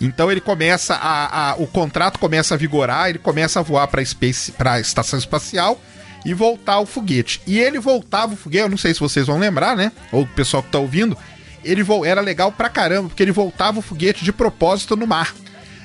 Então 0.00 0.30
ele 0.32 0.40
começa 0.40 0.94
a, 0.94 1.50
a- 1.50 1.54
o 1.56 1.66
contrato 1.66 2.18
começa 2.18 2.54
a 2.54 2.56
vigorar, 2.56 3.10
ele 3.10 3.18
começa 3.18 3.60
a 3.60 3.62
voar 3.62 3.86
para 3.88 4.04
space, 4.04 4.52
para 4.52 4.80
estação 4.80 5.18
espacial 5.18 5.80
e 6.24 6.32
voltar 6.32 6.74
ao 6.74 6.86
foguete. 6.86 7.40
E 7.46 7.58
ele 7.58 7.78
voltava 7.78 8.32
o 8.34 8.36
foguete, 8.36 8.64
eu 8.64 8.70
não 8.70 8.78
sei 8.78 8.94
se 8.94 9.00
vocês 9.00 9.26
vão 9.26 9.38
lembrar, 9.38 9.76
né? 9.76 9.92
Ou 10.10 10.22
o 10.22 10.26
pessoal 10.26 10.62
que 10.62 10.70
tá 10.70 10.78
ouvindo, 10.78 11.16
ele 11.62 11.84
era 12.06 12.20
legal 12.22 12.50
pra 12.50 12.68
caramba, 12.70 13.08
porque 13.08 13.22
ele 13.22 13.32
voltava 13.32 13.78
o 13.78 13.82
foguete 13.82 14.24
de 14.24 14.32
propósito 14.32 14.96
no 14.96 15.06
mar. 15.06 15.34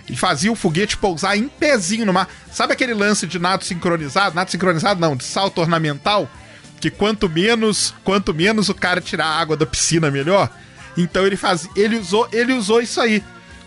E 0.07 0.15
fazia 0.15 0.51
o 0.51 0.55
foguete 0.55 0.95
pousar 0.97 1.35
em 1.35 1.47
pezinho 1.49 2.05
no 2.05 2.13
mar. 2.13 2.29
Sabe 2.51 2.71
aquele 2.73 2.93
lance 2.93 3.25
de 3.25 3.39
nado 3.39 3.65
sincronizado? 3.65 4.35
Nado 4.35 4.51
sincronizado 4.51 4.99
não, 4.99 5.15
de 5.15 5.23
salto 5.23 5.59
ornamental, 5.59 6.29
que 6.79 6.89
quanto 6.91 7.27
menos, 7.27 7.93
quanto 8.03 8.33
menos 8.33 8.69
o 8.69 8.73
cara 8.75 9.01
tirar 9.01 9.25
a 9.25 9.39
água 9.39 9.57
da 9.57 9.65
piscina, 9.65 10.11
melhor. 10.11 10.49
Então 10.95 11.25
ele 11.25 11.35
faz, 11.35 11.67
ele 11.75 11.97
usou, 11.97 12.29
ele 12.31 12.53
usou 12.53 12.81
isso 12.81 13.01
aí. 13.01 13.23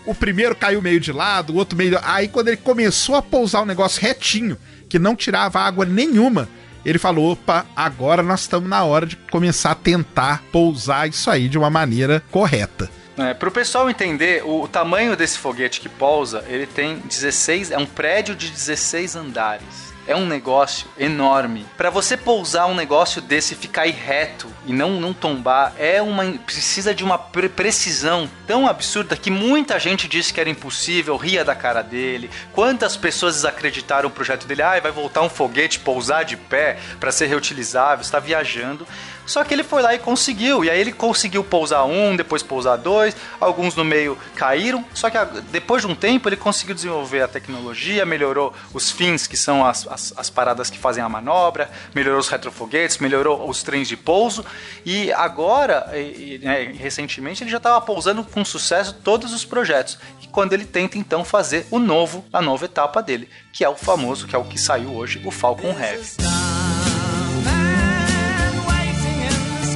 O 0.09 0.15
primeiro 0.15 0.57
caiu 0.57 0.81
meio 0.81 0.99
de 0.99 1.13
lado, 1.13 1.53
o 1.53 1.57
outro 1.57 1.77
meio. 1.77 1.99
Aí 2.03 2.29
quando 2.29 2.49
ele 2.49 2.57
começou 2.57 3.15
a 3.15 3.21
pousar 3.21 3.61
o 3.61 3.67
negócio 3.67 4.01
retinho, 4.01 4.57
que 4.89 4.99
não 4.99 5.15
tirava 5.15 5.61
água 5.61 5.85
nenhuma, 5.85 6.49
ele 6.83 6.99
falou: 6.99 7.33
opa, 7.33 7.67
agora 7.77 8.23
nós 8.23 8.41
estamos 8.41 8.71
na 8.71 8.83
hora 8.85 9.05
de 9.05 9.17
começar 9.31 9.73
a 9.73 9.75
tentar 9.75 10.43
pousar 10.51 11.07
isso 11.07 11.31
aí 11.31 11.47
de 11.47 11.59
uma 11.59 11.69
maneira 11.69 12.23
correta. 12.31 12.91
É, 13.19 13.35
para 13.35 13.51
o 13.51 13.53
pessoal 13.53 13.91
entender, 13.91 14.43
o, 14.47 14.63
o 14.63 14.69
tamanho 14.69 15.15
desse 15.15 15.37
foguete 15.37 15.79
que 15.79 15.91
pousa, 15.91 16.43
ele 16.49 16.67
tem 16.67 17.01
16, 17.01 17.73
é 17.73 17.77
um 17.77 17.85
prédio 17.85 18.35
de 18.35 18.49
16 18.49 19.15
andares. 19.15 19.88
É 20.09 20.17
um 20.17 20.27
negócio 20.27 20.89
enorme. 20.99 21.67
Para 21.77 21.91
você 21.91 22.17
pousar 22.17 22.67
um 22.67 22.75
negócio 22.75 23.21
desse 23.21 23.55
ficar 23.55 23.87
reto 23.87 24.49
e 24.67 24.73
não, 24.73 24.93
não 24.99 25.13
tombar, 25.13 25.75
é 25.79 26.01
uma 26.01 26.25
precisa 26.47 26.95
de 26.95 27.05
uma 27.05 27.19
pre- 27.19 27.51
precisão 27.51 28.29
tão 28.47 28.67
absurda 28.67 29.17
que 29.17 29.31
muita 29.31 29.79
gente 29.79 30.09
disse 30.09 30.33
que 30.33 30.41
era 30.41 30.49
impossível, 30.49 31.17
ria 31.17 31.45
da 31.45 31.55
cara 31.55 31.83
dele. 31.83 32.31
Quantas 32.55 32.97
pessoas 32.97 33.35
desacreditaram 33.35 34.09
o 34.09 34.13
projeto 34.13 34.47
dele? 34.47 34.63
Ah, 34.63 34.81
vai 34.81 34.91
voltar 34.91 35.21
um 35.21 35.29
foguete 35.29 35.79
pousar 35.79 36.25
de 36.25 36.39
pé 36.39 36.79
para 36.99 37.13
ser 37.13 37.27
reutilizável, 37.27 38.01
está 38.03 38.19
viajando. 38.19 38.87
Só 39.29 39.45
que 39.45 39.53
ele 39.53 39.63
foi 39.63 39.83
lá 39.83 39.95
e 39.95 39.99
conseguiu. 39.99 40.65
E 40.65 40.71
aí 40.71 40.81
ele 40.81 40.91
conseguiu 40.91 41.45
pousar 41.45 41.85
um, 41.85 42.17
depois 42.17 42.43
pousar 42.43 42.77
dois. 42.79 43.15
Alguns 43.39 43.77
no 43.77 43.85
meio 43.85 44.17
caíram. 44.35 44.83
Só 44.95 45.11
que 45.11 45.19
depois 45.51 45.83
de 45.83 45.89
um 45.89 45.95
tempo 45.95 46.29
ele 46.29 46.37
conseguiu 46.37 46.75
desenvolver 46.75 47.21
a 47.23 47.29
tecnologia, 47.29 48.07
melhorou 48.07 48.55
os 48.73 48.91
fins, 48.91 49.27
que 49.27 49.37
são 49.37 49.65
as, 49.65 49.87
as, 49.87 50.15
as 50.17 50.31
paradas 50.31 50.71
que 50.71 50.79
fazem 50.79 51.05
a 51.05 51.09
manobra, 51.09 51.71
melhorou 51.95 52.19
os 52.19 52.29
retrofoguetes, 52.29 52.97
melhorou 52.99 53.49
os 53.49 53.63
trens 53.63 53.87
de 53.87 53.97
pouso. 53.99 54.45
E 54.85 55.13
agora, 55.13 55.91
e- 55.95 56.37
e, 56.37 56.41
né, 56.43 56.73
recentemente, 56.79 57.43
ele 57.43 57.51
já 57.51 57.59
estava 57.59 57.81
pousando 57.83 58.25
com 58.25 58.43
sucesso 58.45 58.95
todos 59.05 59.33
os 59.35 59.45
projetos. 59.45 59.99
E 60.23 60.27
quando 60.27 60.55
ele 60.55 60.65
tenta 60.65 60.97
então 60.97 61.23
fazer 61.23 61.67
o 61.71 61.79
novo, 61.79 62.25
a 62.33 62.41
nova 62.41 62.65
etapa 62.65 63.03
dele, 63.03 63.29
que 63.53 63.63
é 63.63 63.69
o 63.69 63.77
famoso, 63.77 64.27
que 64.27 64.35
é 64.35 64.39
o 64.39 64.45
que 64.45 64.59
saiu 64.59 64.95
hoje, 64.95 65.21
o 65.25 65.31
Falcon 65.31 65.77
Heavy. 65.79 66.68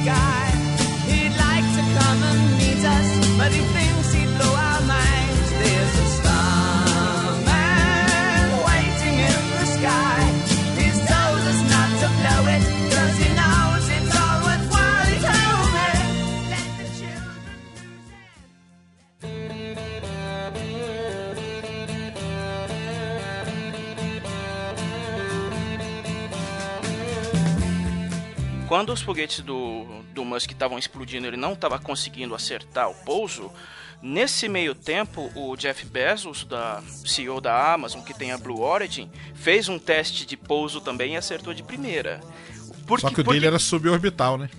Sky. 0.03 0.52
Quando 28.73 28.91
os 28.91 29.03
foguetes 29.03 29.41
do, 29.41 29.85
do 30.15 30.25
Musk 30.25 30.49
estavam 30.49 30.79
explodindo, 30.79 31.27
ele 31.27 31.37
não 31.37 31.53
estava 31.53 31.77
conseguindo 31.77 32.33
acertar 32.33 32.89
o 32.89 32.95
pouso. 32.95 33.51
Nesse 34.01 34.49
meio 34.49 34.73
tempo, 34.73 35.31
o 35.35 35.55
Jeff 35.55 35.85
Bezos, 35.85 36.43
da 36.43 36.81
CEO 37.05 37.39
da 37.39 37.71
Amazon, 37.71 38.01
que 38.01 38.15
tem 38.15 38.31
a 38.31 38.37
Blue 38.39 38.61
Origin, 38.61 39.11
fez 39.35 39.69
um 39.69 39.77
teste 39.77 40.25
de 40.25 40.35
pouso 40.35 40.81
também 40.81 41.13
e 41.13 41.17
acertou 41.17 41.53
de 41.53 41.61
primeira. 41.61 42.19
Por 42.87 42.99
Só 42.99 43.11
que- 43.11 43.21
o 43.21 43.23
por 43.23 43.35
dele 43.35 43.45
era 43.45 43.59
suborbital, 43.59 44.39
né? 44.39 44.49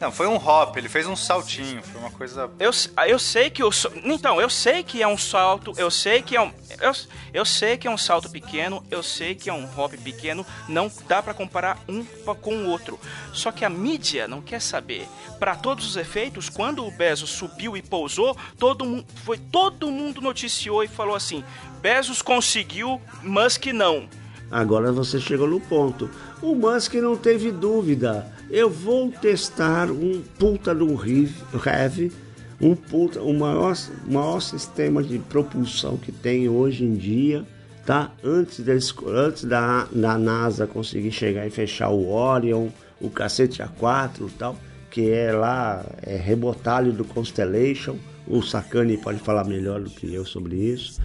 Não, 0.00 0.10
foi 0.10 0.26
um 0.26 0.36
hop, 0.36 0.76
ele 0.76 0.88
fez 0.88 1.06
um 1.06 1.14
saltinho, 1.14 1.82
foi 1.82 2.00
uma 2.00 2.10
coisa. 2.10 2.50
Eu, 2.58 2.72
eu 3.06 3.18
sei 3.18 3.48
que 3.48 3.62
o 3.62 3.70
então 4.04 4.40
eu 4.40 4.50
sei 4.50 4.82
que 4.82 5.02
é 5.02 5.06
um 5.06 5.16
salto, 5.16 5.72
eu 5.76 5.90
sei 5.90 6.20
que 6.20 6.36
é 6.36 6.42
um 6.42 6.52
eu, 6.80 6.92
eu 7.32 7.44
sei 7.44 7.76
que 7.76 7.86
é 7.86 7.90
um 7.90 7.96
salto 7.96 8.28
pequeno, 8.28 8.84
eu 8.90 9.02
sei 9.02 9.34
que 9.34 9.48
é 9.48 9.52
um 9.52 9.68
hop 9.78 9.94
pequeno, 9.94 10.44
não 10.68 10.90
dá 11.08 11.22
pra 11.22 11.32
comparar 11.32 11.78
um 11.88 12.04
com 12.34 12.56
o 12.56 12.68
outro. 12.68 12.98
Só 13.32 13.52
que 13.52 13.64
a 13.64 13.70
mídia 13.70 14.26
não 14.26 14.42
quer 14.42 14.60
saber. 14.60 15.06
Pra 15.38 15.54
todos 15.54 15.86
os 15.86 15.96
efeitos, 15.96 16.48
quando 16.48 16.84
o 16.84 16.90
Bezos 16.90 17.30
subiu 17.30 17.76
e 17.76 17.82
pousou, 17.82 18.36
todo 18.58 18.84
mundo 18.84 19.06
foi 19.24 19.38
todo 19.38 19.90
mundo 19.90 20.20
noticiou 20.20 20.82
e 20.82 20.88
falou 20.88 21.14
assim: 21.14 21.44
Bezos 21.80 22.20
conseguiu, 22.20 23.00
Musk 23.22 23.66
não. 23.66 24.08
Agora 24.50 24.92
você 24.92 25.20
chegou 25.20 25.48
no 25.48 25.60
ponto. 25.60 26.10
O 26.42 26.54
Musk 26.54 26.94
não 26.94 27.16
teve 27.16 27.50
dúvida. 27.50 28.33
Eu 28.50 28.70
vou 28.70 29.10
testar 29.10 29.90
um 29.90 30.22
puta 30.38 30.74
do 30.74 30.86
Heavy, 30.94 32.12
um 32.60 32.74
puta, 32.74 33.20
o 33.20 33.32
maior, 33.32 33.74
maior 34.06 34.40
sistema 34.40 35.02
de 35.02 35.18
propulsão 35.18 35.96
que 35.96 36.12
tem 36.12 36.48
hoje 36.48 36.84
em 36.84 36.94
dia, 36.94 37.44
tá? 37.84 38.12
Antes, 38.22 38.60
deles, 38.60 38.94
antes 39.06 39.44
da, 39.44 39.88
da 39.90 40.18
NASA 40.18 40.66
conseguir 40.66 41.10
chegar 41.10 41.46
e 41.46 41.50
fechar 41.50 41.90
o 41.90 42.10
Orion, 42.10 42.68
o 43.00 43.10
cacete 43.10 43.62
A4 43.62 44.28
e 44.28 44.30
tal, 44.32 44.56
que 44.90 45.10
é 45.10 45.32
lá, 45.32 45.84
é 46.02 46.16
rebotalho 46.16 46.92
do 46.92 47.04
Constellation. 47.04 47.96
O 48.26 48.40
Sakane 48.40 48.96
pode 48.96 49.18
falar 49.18 49.44
melhor 49.44 49.80
do 49.80 49.90
que 49.90 50.12
eu 50.14 50.24
sobre 50.24 50.56
isso. 50.56 51.00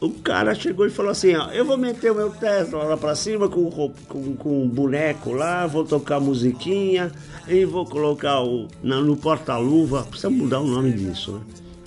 O 0.00 0.10
cara 0.10 0.54
chegou 0.54 0.86
e 0.86 0.90
falou 0.90 1.12
assim, 1.12 1.34
ó, 1.34 1.50
eu 1.50 1.64
vou 1.64 1.78
meter 1.78 2.12
o 2.12 2.14
meu 2.14 2.30
Tesla 2.30 2.82
lá 2.84 2.96
pra 2.96 3.14
cima 3.14 3.48
com, 3.48 3.70
com, 4.08 4.36
com 4.36 4.62
um 4.64 4.68
boneco 4.68 5.32
lá, 5.32 5.66
vou 5.66 5.84
tocar 5.84 6.20
musiquinha 6.20 7.10
e 7.48 7.64
vou 7.64 7.86
colocar 7.86 8.42
o, 8.42 8.68
na- 8.82 9.00
no 9.00 9.16
porta-luva, 9.16 10.02
precisa 10.04 10.28
mudar 10.28 10.60
o 10.60 10.66
nome 10.66 10.92
disso, 10.92 11.32
né? 11.32 11.40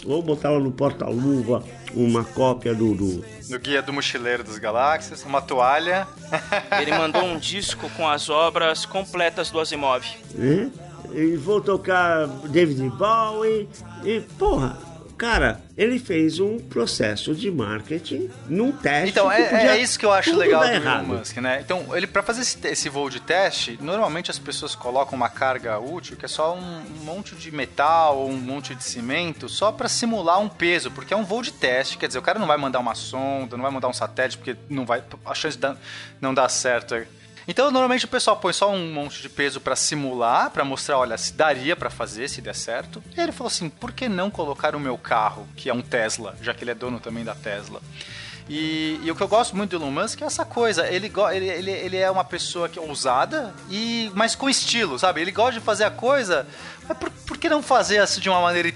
Vou 0.05 0.21
botar 0.21 0.49
lá 0.51 0.59
no 0.59 0.71
porta-luva 0.71 1.61
uma 1.93 2.23
cópia 2.23 2.73
do, 2.73 2.95
do... 2.95 3.25
No 3.49 3.59
Guia 3.59 3.81
do 3.81 3.91
Mochileiro 3.91 4.41
das 4.43 4.57
Galáxias, 4.57 5.23
uma 5.25 5.41
toalha. 5.41 6.07
Ele 6.81 6.91
mandou 6.97 7.23
um 7.23 7.37
disco 7.37 7.89
com 7.97 8.07
as 8.07 8.29
obras 8.29 8.85
completas 8.85 9.51
do 9.51 9.59
Asimov. 9.59 10.05
né? 10.33 10.71
E 11.13 11.35
vou 11.35 11.59
tocar 11.61 12.25
David 12.49 12.89
Bowie 12.91 13.67
e, 14.03 14.21
porra, 14.39 14.77
Cara, 15.17 15.61
ele 15.75 15.97
fez 15.97 16.39
um 16.39 16.59
processo 16.59 17.33
de 17.33 17.49
marketing 17.49 18.29
num 18.47 18.71
teste. 18.71 19.09
Então, 19.09 19.31
é, 19.31 19.67
é 19.69 19.81
isso 19.81 19.97
que 19.97 20.05
eu 20.05 20.13
acho 20.13 20.35
legal 20.35 20.61
do 20.61 20.67
Elon. 20.67 21.03
Musk, 21.03 21.37
né? 21.37 21.59
Então, 21.59 21.95
ele 21.95 22.05
para 22.05 22.21
fazer 22.21 22.41
esse, 22.41 22.67
esse 22.67 22.87
voo 22.87 23.09
de 23.09 23.19
teste, 23.19 23.79
normalmente 23.81 24.29
as 24.29 24.37
pessoas 24.37 24.75
colocam 24.75 25.15
uma 25.15 25.29
carga 25.29 25.79
útil 25.79 26.15
que 26.15 26.25
é 26.25 26.27
só 26.27 26.55
um, 26.55 26.59
um 26.59 27.03
monte 27.03 27.35
de 27.35 27.51
metal 27.51 28.17
ou 28.17 28.29
um 28.29 28.37
monte 28.37 28.75
de 28.75 28.83
cimento 28.83 29.49
só 29.49 29.71
para 29.71 29.89
simular 29.89 30.39
um 30.39 30.47
peso, 30.47 30.91
porque 30.91 31.13
é 31.13 31.17
um 31.17 31.23
voo 31.23 31.41
de 31.41 31.51
teste, 31.51 31.97
quer 31.97 32.07
dizer, 32.07 32.19
o 32.19 32.21
cara 32.23 32.37
não 32.37 32.47
vai 32.47 32.57
mandar 32.57 32.79
uma 32.79 32.93
sonda, 32.93 33.57
não 33.57 33.63
vai 33.63 33.71
mandar 33.71 33.87
um 33.87 33.93
satélite, 33.93 34.37
porque 34.37 34.55
não 34.69 34.85
vai 34.85 35.03
a 35.25 35.33
chance 35.33 35.57
de 35.57 35.75
não 36.21 36.33
dar 36.33 36.47
certo 36.49 36.93
é 36.93 37.07
então, 37.47 37.71
normalmente 37.71 38.05
o 38.05 38.07
pessoal 38.09 38.35
põe 38.37 38.51
só 38.53 38.69
um 38.71 38.91
monte 38.91 39.21
de 39.21 39.29
peso 39.29 39.61
pra 39.61 39.75
simular, 39.75 40.49
pra 40.51 40.65
mostrar, 40.65 40.97
olha, 40.97 41.17
se 41.17 41.33
daria 41.33 41.75
pra 41.75 41.89
fazer, 41.89 42.27
se 42.29 42.41
der 42.41 42.55
certo. 42.55 43.01
E 43.15 43.19
ele 43.21 43.31
falou 43.31 43.47
assim: 43.47 43.69
por 43.69 43.91
que 43.91 44.09
não 44.09 44.29
colocar 44.29 44.75
o 44.75 44.79
meu 44.79 44.97
carro, 44.97 45.47
que 45.55 45.69
é 45.69 45.73
um 45.73 45.81
Tesla, 45.81 46.35
já 46.41 46.53
que 46.53 46.63
ele 46.63 46.71
é 46.71 46.75
dono 46.75 46.99
também 46.99 47.23
da 47.23 47.33
Tesla? 47.35 47.81
E, 48.49 48.99
e 49.03 49.11
o 49.11 49.15
que 49.15 49.21
eu 49.21 49.27
gosto 49.27 49.55
muito 49.57 49.77
do 49.77 49.83
Elon 49.83 49.91
Musk 49.91 50.21
é 50.21 50.25
essa 50.25 50.45
coisa. 50.45 50.87
Ele, 50.87 51.11
ele, 51.33 51.49
ele, 51.49 51.71
ele 51.71 51.97
é 51.97 52.09
uma 52.09 52.23
pessoa 52.23 52.69
que 52.69 52.79
é 52.79 52.81
ousada, 52.81 53.53
e, 53.69 54.09
mas 54.15 54.35
com 54.35 54.49
estilo, 54.49 54.97
sabe? 54.97 55.21
Ele 55.21 55.31
gosta 55.31 55.53
de 55.53 55.59
fazer 55.59 55.83
a 55.83 55.91
coisa, 55.91 56.47
mas 56.87 56.97
por, 56.97 57.09
por 57.09 57.37
que 57.37 57.49
não 57.49 57.61
fazer 57.61 57.97
assim 57.99 58.21
de 58.21 58.29
uma 58.29 58.39
maneira 58.41 58.69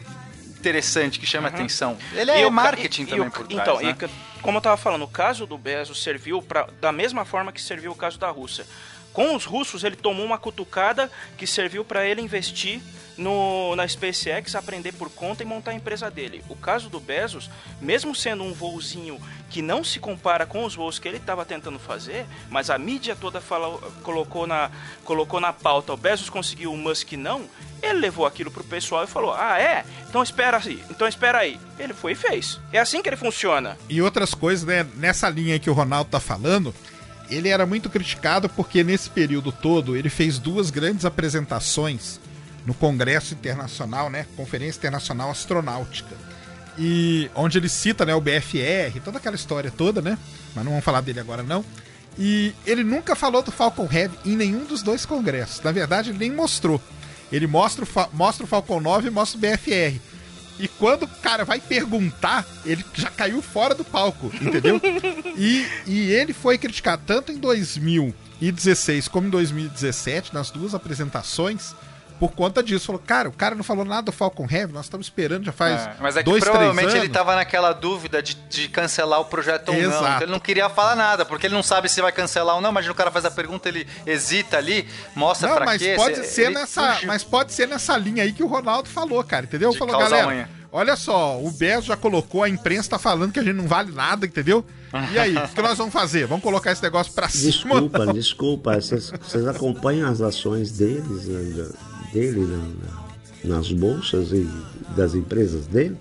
interessante, 0.60 1.20
que 1.20 1.26
chame 1.26 1.48
atenção? 1.48 1.98
Ele 2.14 2.32
Uhum. 2.32 2.38
E 2.38 2.42
é 2.42 2.48
o 2.48 2.52
marketing 2.52 3.04
e- 3.04 3.06
também 3.06 3.28
o 3.28 3.32
por 3.32 3.48
trás, 3.48 3.62
Então, 3.62 3.82
né? 3.82 3.96
Como 4.42 4.58
eu 4.58 4.62
tava 4.62 4.78
falando, 4.78 5.04
o 5.04 5.08
caso 5.08 5.46
do 5.46 5.58
Bezos 5.58 6.02
serviu 6.02 6.42
pra, 6.42 6.68
da 6.80 6.92
mesma 6.92 7.26
forma 7.26 7.52
que 7.52 7.62
serviu 7.62 7.92
o 7.92 7.96
caso 7.96 8.18
da 8.20 8.30
Rússia. 8.30 8.66
Com 9.14 9.36
os 9.36 9.46
russos, 9.46 9.84
ele 9.84 9.96
tomou 9.96 10.26
uma 10.26 10.38
cutucada 10.38 11.12
que 11.38 11.46
serviu 11.46 11.84
para 11.84 12.06
ele 12.06 12.22
investir 12.22 12.82
no, 13.22 13.76
na 13.76 13.88
SpaceX, 13.88 14.56
aprender 14.56 14.92
por 14.94 15.10
conta 15.10 15.44
e 15.44 15.46
montar 15.46 15.72
a 15.72 15.76
empresa 15.76 16.10
dele. 16.10 16.44
O 16.50 16.56
caso 16.56 16.90
do 16.90 17.00
Bezos, 17.00 17.50
mesmo 17.80 18.16
sendo 18.16 18.44
um 18.44 18.52
voozinho 18.52 19.20
que 19.50 19.62
não 19.62 19.84
se 19.84 20.00
compara 20.00 20.46
com 20.46 20.66
os 20.66 20.76
voos 20.76 20.98
que 20.98 21.08
ele 21.08 21.18
estava 21.18 21.46
tentando 21.46 21.78
fazer, 21.78 22.26
mas 22.50 22.70
a 22.70 22.78
mídia 22.78 23.16
toda 23.16 23.40
falou, 23.40 23.80
colocou, 24.02 24.48
na, 24.48 24.72
colocou 25.06 25.40
na 25.40 25.54
pauta, 25.54 25.94
o 25.94 25.98
Bezos 25.98 26.30
conseguiu, 26.30 26.74
o 26.74 26.78
Musk 26.78 27.14
não, 27.14 27.48
ele 27.82 28.00
levou 28.00 28.26
aquilo 28.26 28.50
pro 28.50 28.64
pessoal 28.64 29.04
e 29.04 29.08
falou, 29.08 29.34
ah 29.34 29.60
é? 29.60 29.86
Então 30.10 30.24
espera 30.24 30.58
aí, 30.58 30.84
então 30.90 31.08
espera 31.08 31.40
aí. 31.40 31.60
Ele 31.78 31.94
foi 31.94 32.14
e 32.14 32.16
fez. 32.16 32.60
É 32.72 32.80
assim 32.80 33.02
que 33.02 33.10
ele 33.10 33.16
funciona. 33.16 33.78
E 33.88 34.02
outras 34.02 34.34
coisas, 34.34 34.66
né? 34.66 34.86
Nessa 34.96 35.30
linha 35.30 35.60
que 35.60 35.70
o 35.70 35.74
Ronaldo 35.74 36.10
tá 36.10 36.20
falando, 36.20 36.74
ele 37.30 37.50
era 37.50 37.66
muito 37.66 37.90
criticado 37.90 38.50
porque 38.50 38.84
nesse 38.84 39.10
período 39.10 39.52
todo 39.52 39.96
ele 39.96 40.10
fez 40.10 40.38
duas 40.38 40.70
grandes 40.70 41.06
apresentações 41.06 42.20
no 42.66 42.74
Congresso 42.74 43.34
Internacional, 43.34 44.10
né? 44.10 44.26
Conferência 44.36 44.78
Internacional 44.80 45.32
Astronáutica. 45.32 46.16
E 46.78 47.30
onde 47.36 47.58
ele 47.58 47.68
cita, 47.70 48.06
né, 48.06 48.16
o 48.16 48.22
BFR, 48.22 49.00
toda 49.04 49.18
aquela 49.18 49.36
história 49.36 49.70
toda, 49.72 50.02
né? 50.02 50.18
Mas 50.56 50.64
não 50.64 50.72
vamos 50.72 50.86
falar 50.86 51.02
dele 51.02 51.20
agora 51.20 51.44
não. 51.44 51.66
E 52.18 52.54
ele 52.66 52.84
nunca 52.84 53.16
falou 53.16 53.42
do 53.42 53.52
Falcon 53.52 53.88
Heavy 53.92 54.18
em 54.26 54.36
nenhum 54.36 54.66
dos 54.66 54.82
dois 54.82 55.06
congressos. 55.06 55.62
Na 55.62 55.72
verdade, 55.72 56.10
ele 56.10 56.20
nem 56.20 56.32
mostrou. 56.32 56.82
Ele 57.32 57.48
mostra 57.48 57.84
o, 57.84 57.88
Fa- 57.88 58.10
mostra 58.14 58.44
o 58.44 58.48
Falcon 58.48 58.80
9 58.82 59.08
e 59.08 59.12
mostra 59.12 59.38
o 59.38 59.42
BFR. 59.42 60.00
E 60.60 60.68
quando 60.68 61.04
o 61.04 61.08
cara 61.08 61.44
vai 61.44 61.60
perguntar, 61.60 62.46
ele 62.66 62.86
já 62.94 63.10
caiu 63.10 63.42
fora 63.42 63.74
do 63.74 63.84
palco, 63.84 64.32
entendeu? 64.42 64.80
e, 65.38 65.66
e 65.88 66.12
ele 66.12 66.34
foi 66.34 66.58
criticado 66.58 67.02
tanto 67.06 67.32
em 67.32 67.38
2016 67.38 69.08
como 69.08 69.28
em 69.28 69.30
2017, 69.32 70.34
nas 70.34 70.52
duas 70.52 70.76
apresentações, 70.76 71.74
por 72.22 72.34
conta 72.34 72.62
disso. 72.62 72.86
Falou, 72.86 73.02
cara, 73.04 73.28
o 73.30 73.32
cara 73.32 73.56
não 73.56 73.64
falou 73.64 73.84
nada 73.84 74.04
do 74.04 74.12
Falcon 74.12 74.48
Heavy, 74.50 74.72
nós 74.72 74.86
estamos 74.86 75.08
esperando 75.08 75.44
já 75.44 75.52
faz 75.52 75.82
É, 75.82 75.96
mas 76.00 76.16
é 76.16 76.20
que 76.20 76.30
dois, 76.30 76.44
provavelmente 76.44 76.92
ele 76.92 77.00
anos. 77.00 77.12
tava 77.12 77.36
naquela 77.36 77.74
dúvida 77.74 78.22
de, 78.22 78.36
de 78.48 78.68
cancelar 78.70 79.20
o 79.20 79.26
projeto 79.26 79.70
ou 79.70 79.76
não. 79.76 79.82
Então 79.90 80.22
ele 80.22 80.32
não 80.32 80.40
queria 80.40 80.70
falar 80.70 80.96
nada, 80.96 81.26
porque 81.26 81.48
ele 81.48 81.56
não 81.56 81.64
sabe 81.64 81.90
se 81.90 82.00
vai 82.00 82.12
cancelar 82.12 82.56
ou 82.56 82.62
não. 82.62 82.70
Imagina 82.70 82.92
o 82.92 82.96
cara 82.96 83.10
faz 83.10 83.26
a 83.26 83.32
pergunta, 83.32 83.68
ele 83.68 83.88
hesita 84.06 84.58
ali, 84.58 84.88
mostra 85.16 85.50
Não, 85.50 85.56
pra 85.56 85.66
mas 85.66 85.82
quê. 85.82 85.96
pode 85.96 86.24
ser 86.28 86.46
ele 86.46 86.54
nessa, 86.54 86.94
fugiu. 86.94 87.08
mas 87.08 87.24
pode 87.24 87.54
ser 87.54 87.68
nessa 87.68 87.98
linha 87.98 88.22
aí 88.22 88.32
que 88.34 88.44
o 88.44 88.48
Ronaldo 88.48 88.88
falou, 88.88 89.24
cara, 89.24 89.46
entendeu? 89.46 89.72
De 89.72 89.80
falou, 89.80 89.98
galera, 89.98 90.48
olha 90.72 90.96
só, 90.96 91.40
o 91.42 91.50
Bezos 91.50 91.86
já 91.86 91.98
colocou, 91.98 92.44
a 92.44 92.50
imprensa 92.50 92.92
tá 92.92 93.00
falando 93.00 93.32
que 93.32 93.40
a 93.40 93.44
gente 93.44 93.56
não 93.56 93.68
vale 93.68 93.92
nada, 93.92 94.28
entendeu? 94.28 94.64
E 95.12 95.18
aí, 95.18 95.36
o 95.36 95.48
que 95.48 95.62
nós 95.62 95.76
vamos 95.78 95.92
fazer? 95.94 96.28
Vamos 96.28 96.44
colocar 96.44 96.72
esse 96.72 96.84
negócio 96.84 97.14
pra 97.14 97.28
cima? 97.30 97.52
Desculpa, 97.82 98.14
desculpa. 98.14 98.76
Vocês, 98.80 99.48
acompanham 99.48 100.08
as 100.08 100.22
ações 100.22 100.72
deles, 100.72 101.26
né, 101.26 101.70
dele 102.12 102.42
na- 102.42 102.58
na- 102.58 103.56
nas 103.56 103.72
bolsas 103.72 104.32
e 104.32 104.48
das 104.96 105.14
empresas 105.16 105.66
dele? 105.68 105.98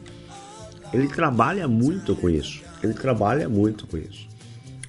Ele 0.93 1.09
trabalha 1.09 1.69
muito 1.69 2.15
com 2.17 2.29
isso. 2.29 2.63
Ele 2.83 2.95
trabalha 2.95 3.49
muito 3.49 3.87
com 3.87 3.97
isso. 3.97 4.29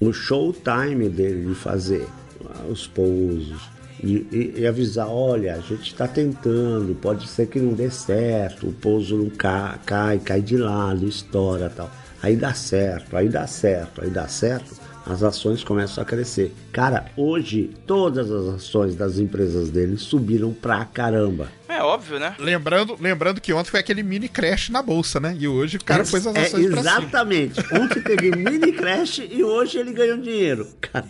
O 0.00 0.12
showtime 0.12 1.08
dele 1.08 1.46
de 1.48 1.54
fazer 1.54 2.06
ah, 2.44 2.66
os 2.68 2.88
pousos 2.88 3.70
e, 4.02 4.26
e- 4.32 4.54
e 4.60 4.66
avisar, 4.66 5.06
olha, 5.08 5.54
a 5.54 5.60
gente 5.60 5.92
está 5.92 6.08
tentando, 6.08 6.92
pode 7.00 7.28
ser 7.28 7.46
que 7.46 7.60
não 7.60 7.72
dê 7.72 7.88
certo, 7.88 8.66
o 8.68 8.72
pouso 8.72 9.16
não 9.16 9.30
ca- 9.30 9.78
cai, 9.86 10.18
cai 10.18 10.42
de 10.42 10.56
lado, 10.56 11.06
estoura 11.06 11.70
tal. 11.70 11.88
Aí 12.20 12.34
dá 12.34 12.52
certo, 12.52 13.16
aí 13.16 13.28
dá 13.28 13.46
certo, 13.46 14.02
aí 14.02 14.10
dá 14.10 14.26
certo, 14.26 14.74
as 15.06 15.22
ações 15.22 15.64
começam 15.64 16.02
a 16.02 16.06
crescer. 16.06 16.54
Cara, 16.72 17.06
hoje 17.16 17.70
todas 17.86 18.30
as 18.30 18.54
ações 18.54 18.94
das 18.94 19.18
empresas 19.18 19.70
dele 19.70 19.96
subiram 19.96 20.52
pra 20.52 20.84
caramba. 20.84 21.48
É 21.68 21.82
óbvio, 21.82 22.18
né? 22.18 22.34
Lembrando, 22.38 22.96
lembrando 23.00 23.40
que 23.40 23.52
ontem 23.52 23.70
foi 23.70 23.80
aquele 23.80 24.02
mini 24.02 24.28
crash 24.28 24.68
na 24.68 24.82
bolsa, 24.82 25.18
né? 25.18 25.34
E 25.38 25.48
hoje 25.48 25.78
o 25.78 25.84
cara 25.84 26.04
pôs 26.04 26.26
as 26.26 26.34
É, 26.36 26.42
ações 26.42 26.66
pra 26.70 26.82
cima. 26.82 26.90
exatamente. 26.98 27.60
Ontem 27.74 28.00
teve 28.02 28.30
mini 28.36 28.72
crash 28.72 29.22
e 29.30 29.42
hoje 29.42 29.78
ele 29.78 29.92
ganhou 29.92 30.18
dinheiro. 30.18 30.68
Cara, 30.80 31.06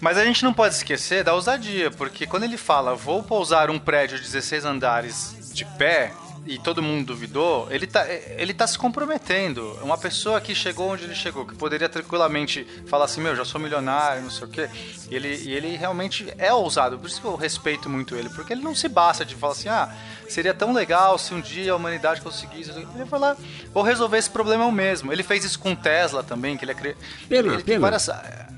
Mas 0.00 0.18
a 0.18 0.24
gente 0.24 0.42
não 0.42 0.52
pode 0.52 0.74
esquecer 0.74 1.22
da 1.22 1.32
ousadia, 1.32 1.90
porque 1.92 2.26
quando 2.26 2.42
ele 2.42 2.56
fala 2.56 2.94
vou 2.96 3.22
pousar 3.22 3.70
um 3.70 3.78
prédio 3.78 4.16
de 4.18 4.24
16 4.24 4.64
andares 4.64 5.36
de 5.54 5.64
pé 5.64 6.12
e 6.44 6.58
todo 6.58 6.82
mundo 6.82 7.06
duvidou, 7.06 7.68
ele 7.70 7.86
tá, 7.86 8.04
ele 8.36 8.52
tá 8.52 8.66
se 8.66 8.76
comprometendo. 8.76 9.78
Uma 9.82 9.96
pessoa 9.96 10.40
que 10.40 10.54
chegou 10.54 10.90
onde 10.90 11.04
ele 11.04 11.14
chegou, 11.14 11.46
que 11.46 11.54
poderia 11.54 11.88
tranquilamente 11.88 12.66
falar 12.86 13.04
assim, 13.04 13.20
meu, 13.20 13.36
já 13.36 13.44
sou 13.44 13.60
milionário, 13.60 14.22
não 14.22 14.30
sei 14.30 14.46
o 14.46 14.50
quê. 14.50 14.68
E 15.10 15.14
ele, 15.14 15.34
e 15.36 15.52
ele 15.52 15.76
realmente 15.76 16.26
é 16.38 16.52
ousado, 16.52 16.98
por 16.98 17.06
isso 17.08 17.20
que 17.20 17.26
eu 17.26 17.36
respeito 17.36 17.88
muito 17.88 18.16
ele, 18.16 18.28
porque 18.30 18.52
ele 18.52 18.62
não 18.62 18.74
se 18.74 18.88
basta 18.88 19.24
de 19.24 19.34
falar 19.36 19.52
assim, 19.52 19.68
ah, 19.68 19.94
seria 20.28 20.52
tão 20.52 20.72
legal 20.72 21.16
se 21.18 21.32
um 21.32 21.40
dia 21.40 21.72
a 21.72 21.76
humanidade 21.76 22.20
conseguisse. 22.20 22.70
Ele 22.70 23.04
vai 23.04 23.20
lá, 23.20 23.36
vou 23.72 23.82
resolver 23.82 24.18
esse 24.18 24.30
problema 24.30 24.64
eu 24.64 24.72
mesmo. 24.72 25.12
Ele 25.12 25.22
fez 25.22 25.44
isso 25.44 25.58
com 25.60 25.74
Tesla 25.76 26.22
também, 26.24 26.56
que 26.56 26.64
ele 26.64 26.72
é... 26.72 26.74
cri- 26.74 26.96
Pena, 27.28 27.54
ele 27.54 27.62
pena. 27.62 27.80
várias- 27.80 28.10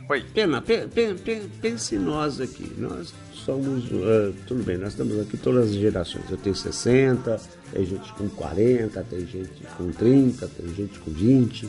Oi. 0.09 0.23
Pena, 0.35 0.61
pe- 0.61 0.87
pe- 0.87 1.15
pe- 1.15 1.49
pense 1.63 1.97
nós 1.99 2.39
aqui. 2.41 2.75
Nós 2.77 3.13
somos. 3.45 3.85
ah, 3.87 4.33
tudo 4.47 4.63
bem, 4.65 4.77
nós 4.79 4.91
estamos 4.91 5.19
aqui 5.21 5.37
todas 5.37 5.71
as 5.71 5.75
gerações. 5.75 6.25
Eu 6.31 6.37
tenho 6.37 6.55
60, 6.55 7.41
tem 7.73 7.85
gente 7.85 8.13
com 8.15 8.29
40, 8.29 9.05
tem 9.05 9.27
gente 9.27 9.63
com 9.77 9.91
30, 9.91 10.49
tem 10.49 10.75
gente 10.75 10.99
com 10.99 11.11
20. 11.11 11.69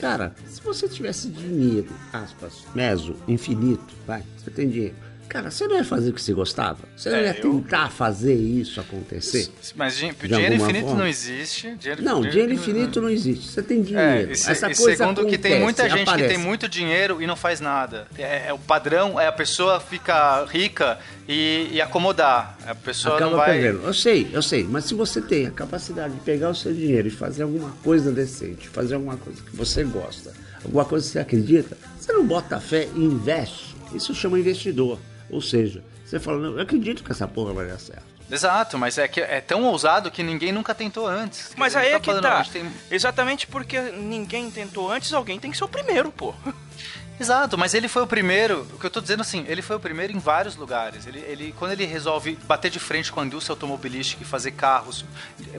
Cara, 0.00 0.34
se 0.46 0.60
você 0.60 0.88
tivesse 0.88 1.28
dinheiro, 1.28 1.88
aspas, 2.12 2.64
meso, 2.74 3.14
infinito, 3.28 3.94
vai, 4.06 4.22
você 4.36 4.50
tem 4.50 4.68
dinheiro. 4.68 4.96
Cara, 5.34 5.50
você 5.50 5.66
não 5.66 5.74
ia 5.74 5.82
fazer 5.84 6.10
o 6.10 6.12
que 6.12 6.22
você 6.22 6.32
gostava? 6.32 6.78
Você 6.96 7.10
não 7.10 7.16
É, 7.18 7.22
ia 7.24 7.36
eu- 7.40 7.42
tentar 7.42 7.90
fazer 7.90 8.34
isso 8.34 8.78
acontecer? 8.80 9.48
Mas 9.74 9.96
dinheiro 9.96 10.54
infinito 10.54 10.84
forma? 10.86 11.00
não 11.00 11.08
existe. 11.08 11.74
Dinheiro, 11.74 12.02
Não, 12.04 12.20
dinheiro 12.20 12.52
infinito 12.52 13.00
não 13.02 13.10
existe. 13.10 13.48
Você 13.50 13.60
tem 13.60 13.80
É, 13.80 13.82
dinheiro. 13.82 14.30
e, 14.30 14.36
se- 14.36 14.48
Essa 14.52 14.70
e 14.70 14.76
coisa 14.76 14.96
segundo 14.96 15.26
que 15.26 15.36
tem 15.36 15.54
acontece, 15.54 15.60
muita 15.64 15.82
gente 15.88 16.04
que 16.04 16.08
aparece. 16.10 16.28
tem 16.28 16.38
muito 16.38 16.68
dinheiro 16.68 17.20
e 17.20 17.26
não 17.26 17.34
faz 17.34 17.58
nada. 17.60 18.06
É, 18.16 18.46
é 18.46 18.52
o 18.52 18.58
padrão 18.60 19.18
é 19.18 19.26
a 19.26 19.32
pessoa 19.32 19.80
ficar 19.80 20.44
rica 20.46 21.00
e, 21.28 21.68
e 21.72 21.80
acomodar. 21.80 22.56
A 22.64 22.74
pessoa 22.76 23.16
Acaba 23.16 23.30
não 23.32 23.36
vai. 23.38 23.58
perdendo. 23.58 23.84
Eu 23.84 23.92
sei, 23.92 24.28
eu 24.32 24.40
sei, 24.40 24.62
mas 24.62 24.84
se 24.84 24.94
você 24.94 25.20
tem 25.20 25.48
a 25.48 25.50
capacidade 25.50 26.14
de 26.14 26.20
pegar 26.20 26.50
o 26.50 26.54
seu 26.54 26.72
dinheiro 26.72 27.08
e 27.08 27.10
fazer 27.10 27.42
alguma 27.42 27.70
coisa 27.82 28.12
decente, 28.12 28.68
fazer 28.68 28.94
alguma 28.94 29.16
coisa 29.16 29.42
que 29.42 29.56
você 29.56 29.82
gosta, 29.82 30.32
alguma 30.64 30.84
coisa 30.84 31.04
que 31.04 31.10
você 31.10 31.18
acredita, 31.18 31.76
você 31.98 32.12
não 32.12 32.24
bota 32.24 32.60
fé 32.60 32.86
e 32.94 33.00
investe. 33.04 33.74
Isso 33.92 34.14
chama 34.14 34.38
investidor. 34.38 34.96
Ou 35.30 35.40
seja, 35.40 35.82
você 36.04 36.18
fala, 36.20 36.38
não, 36.38 36.52
eu 36.56 36.60
acredito 36.62 37.02
que 37.02 37.10
essa 37.12 37.26
porra 37.26 37.52
vai 37.52 37.66
dar 37.66 37.78
certo. 37.78 38.14
Exato, 38.30 38.78
mas 38.78 38.96
é 38.96 39.06
que 39.06 39.20
é 39.20 39.40
tão 39.40 39.64
ousado 39.64 40.10
que 40.10 40.22
ninguém 40.22 40.50
nunca 40.50 40.74
tentou 40.74 41.06
antes. 41.06 41.52
Mas 41.56 41.74
dizer, 41.74 41.86
aí 41.86 41.92
é 41.92 42.00
que 42.00 42.06
falando, 42.06 42.22
tá. 42.22 42.30
"Não, 42.30 42.36
a 42.38 42.42
gente 42.42 42.52
tem- 42.52 42.72
Exatamente 42.90 43.46
porque 43.46 43.78
ninguém 43.80 44.50
tentou 44.50 44.90
antes, 44.90 45.12
alguém 45.12 45.38
tem 45.38 45.50
que 45.50 45.56
ser 45.58 45.64
o 45.64 45.68
primeiro, 45.68 46.10
pô. 46.10 46.34
Exato, 47.18 47.56
mas 47.56 47.74
ele 47.74 47.86
foi 47.86 48.02
o 48.02 48.06
primeiro, 48.08 48.66
o 48.72 48.78
que 48.78 48.86
eu 48.86 48.90
tô 48.90 49.00
dizendo 49.00 49.20
assim, 49.20 49.44
ele 49.46 49.62
foi 49.62 49.76
o 49.76 49.80
primeiro 49.80 50.12
em 50.12 50.18
vários 50.18 50.56
lugares. 50.56 51.06
Ele, 51.06 51.20
ele, 51.20 51.54
quando 51.56 51.70
ele 51.70 51.84
resolve 51.84 52.36
bater 52.44 52.70
de 52.70 52.80
frente 52.80 53.12
com 53.12 53.20
a 53.20 53.24
indústria 53.24 53.52
automobilística 53.52 54.22
e 54.22 54.26
fazer 54.26 54.50
carros 54.50 55.04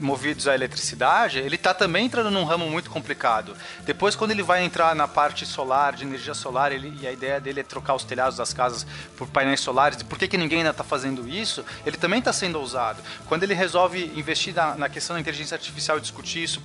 movidos 0.00 0.46
à 0.46 0.54
eletricidade, 0.54 1.38
ele 1.38 1.56
tá 1.56 1.72
também 1.72 2.06
entrando 2.06 2.30
num 2.30 2.44
ramo 2.44 2.68
muito 2.68 2.90
complicado. 2.90 3.56
Depois, 3.84 4.14
quando 4.14 4.32
ele 4.32 4.42
vai 4.42 4.64
entrar 4.64 4.94
na 4.94 5.08
parte 5.08 5.46
solar, 5.46 5.94
de 5.94 6.04
energia 6.04 6.34
solar, 6.34 6.72
ele, 6.72 6.94
e 7.00 7.06
a 7.06 7.12
ideia 7.12 7.40
dele 7.40 7.60
é 7.60 7.62
trocar 7.62 7.94
os 7.94 8.04
telhados 8.04 8.36
das 8.36 8.52
casas 8.52 8.86
por 9.16 9.26
painéis 9.26 9.60
solares, 9.60 10.02
por 10.02 10.18
que, 10.18 10.28
que 10.28 10.36
ninguém 10.36 10.58
ainda 10.58 10.74
tá 10.74 10.84
fazendo 10.84 11.26
isso? 11.26 11.64
Ele 11.86 11.96
também 11.96 12.20
tá 12.20 12.34
sendo 12.34 12.58
ousado. 12.58 13.02
Quando 13.26 13.44
ele 13.44 13.54
resolve 13.54 14.12
investir 14.14 14.54
na, 14.54 14.74
na 14.74 14.88
questão 14.90 15.14
da 15.14 15.20
inteligência 15.20 15.54
artificial 15.54 15.96
e 15.96 16.02
discutir 16.02 16.42
isso, 16.42 16.62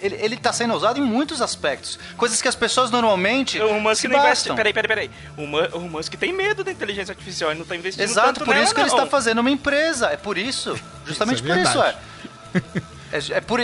ele, 0.00 0.16
ele 0.16 0.36
tá 0.38 0.52
sendo 0.52 0.72
ousado 0.72 0.98
em 0.98 1.02
muitos 1.02 1.42
aspectos. 1.42 1.98
Coisas 2.16 2.40
que 2.40 2.48
as 2.48 2.54
pessoas 2.54 2.90
normalmente. 2.90 3.60
O 3.60 3.78
Musk 3.78 4.00
se 4.00 4.08
não 4.08 4.29
investe. 4.30 4.48
bastam. 4.48 4.56
Peraí, 4.56 4.72
peraí, 4.72 4.88
peraí. 4.88 5.10
O, 5.36 5.78
o 5.78 5.90
Musk 5.90 6.14
tem 6.14 6.32
medo 6.32 6.64
da 6.64 6.72
inteligência 6.72 7.12
artificial, 7.12 7.50
ele 7.50 7.60
não 7.60 7.66
tá 7.66 7.76
investindo 7.76 8.02
Exato, 8.02 8.26
tanto 8.28 8.44
por 8.44 8.54
nela, 8.54 8.64
isso 8.64 8.74
que 8.74 8.80
ele 8.80 8.88
não. 8.88 8.96
está 8.96 9.06
fazendo 9.06 9.38
uma 9.38 9.50
empresa. 9.50 10.08
É 10.08 10.16
por 10.16 10.38
isso. 10.38 10.78
Justamente 11.04 11.42
Isso 11.42 11.52
é 11.52 11.54
por 11.54 11.60
isso, 11.60 11.82
é. 11.82 11.96
É, 13.12 13.38
é 13.38 13.40
por 13.40 13.60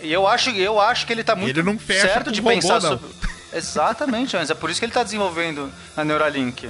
e 0.00 0.12
eu 0.12 0.26
acho, 0.26 0.50
eu 0.50 0.80
acho 0.80 1.06
que 1.06 1.12
ele 1.12 1.22
está 1.22 1.34
muito 1.34 1.58
Ele 1.58 1.62
não 1.66 1.78
fecha 1.78 2.06
certo 2.06 2.30
de 2.30 2.40
robô, 2.40 2.54
pensar 2.54 2.80
não. 2.80 2.90
sobre. 2.90 3.08
Exatamente, 3.52 4.36
mas 4.36 4.50
é 4.50 4.54
por 4.54 4.70
isso 4.70 4.78
que 4.78 4.84
ele 4.84 4.90
está 4.90 5.02
desenvolvendo 5.02 5.72
a 5.96 6.04
Neuralink. 6.04 6.68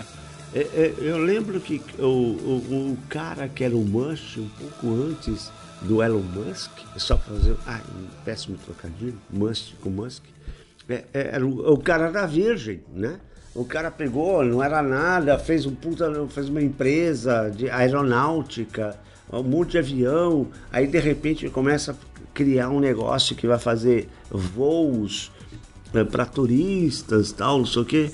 É, 0.55 0.61
é, 0.61 0.95
eu 0.99 1.19
lembro 1.19 1.61
que 1.61 1.83
o, 1.99 2.05
o, 2.05 2.93
o 2.93 2.99
cara 3.09 3.49
que 3.49 3.63
era 3.63 3.77
o 3.77 3.85
Musk, 3.85 4.39
um 4.39 4.49
pouco 4.49 4.95
antes 4.95 5.51
do 5.83 6.03
Elon 6.03 6.21
Musk, 6.21 6.71
é 6.97 6.99
só 6.99 7.19
fazer. 7.19 7.57
Ah, 7.67 7.81
um 7.95 8.07
péssimo 8.25 8.57
trocadilho, 8.59 9.21
Musk 9.31 9.75
com 9.83 9.91
Musk. 9.91 10.23
É, 10.89 11.05
é, 11.13 11.29
era 11.35 11.47
o, 11.47 11.73
o 11.75 11.79
cara 11.79 12.11
da 12.11 12.27
Virgem, 12.27 12.81
né? 12.93 13.19
O 13.55 13.65
cara 13.65 13.91
pegou, 13.91 14.45
não 14.45 14.63
era 14.63 14.83
nada, 14.83 15.39
fez 15.39 15.67
um 15.67 15.75
puta, 15.75 16.11
fez 16.29 16.49
uma 16.49 16.63
empresa 16.63 17.51
de 17.51 17.69
aeronáutica, 17.69 18.97
um 19.33 19.43
monte 19.43 19.73
de 19.73 19.79
avião, 19.79 20.47
aí 20.73 20.87
de 20.87 20.99
repente 20.99 21.49
começa 21.51 21.93
a 21.93 21.95
criar 22.33 22.69
um 22.71 22.79
negócio 22.79 23.35
que 23.35 23.47
vai 23.47 23.59
fazer 23.59 24.09
voos 24.31 25.33
para 26.13 26.25
turistas, 26.25 27.33
tal, 27.33 27.59
não 27.59 27.67
sei 27.67 27.83
o 27.83 27.85
quê. 27.85 28.11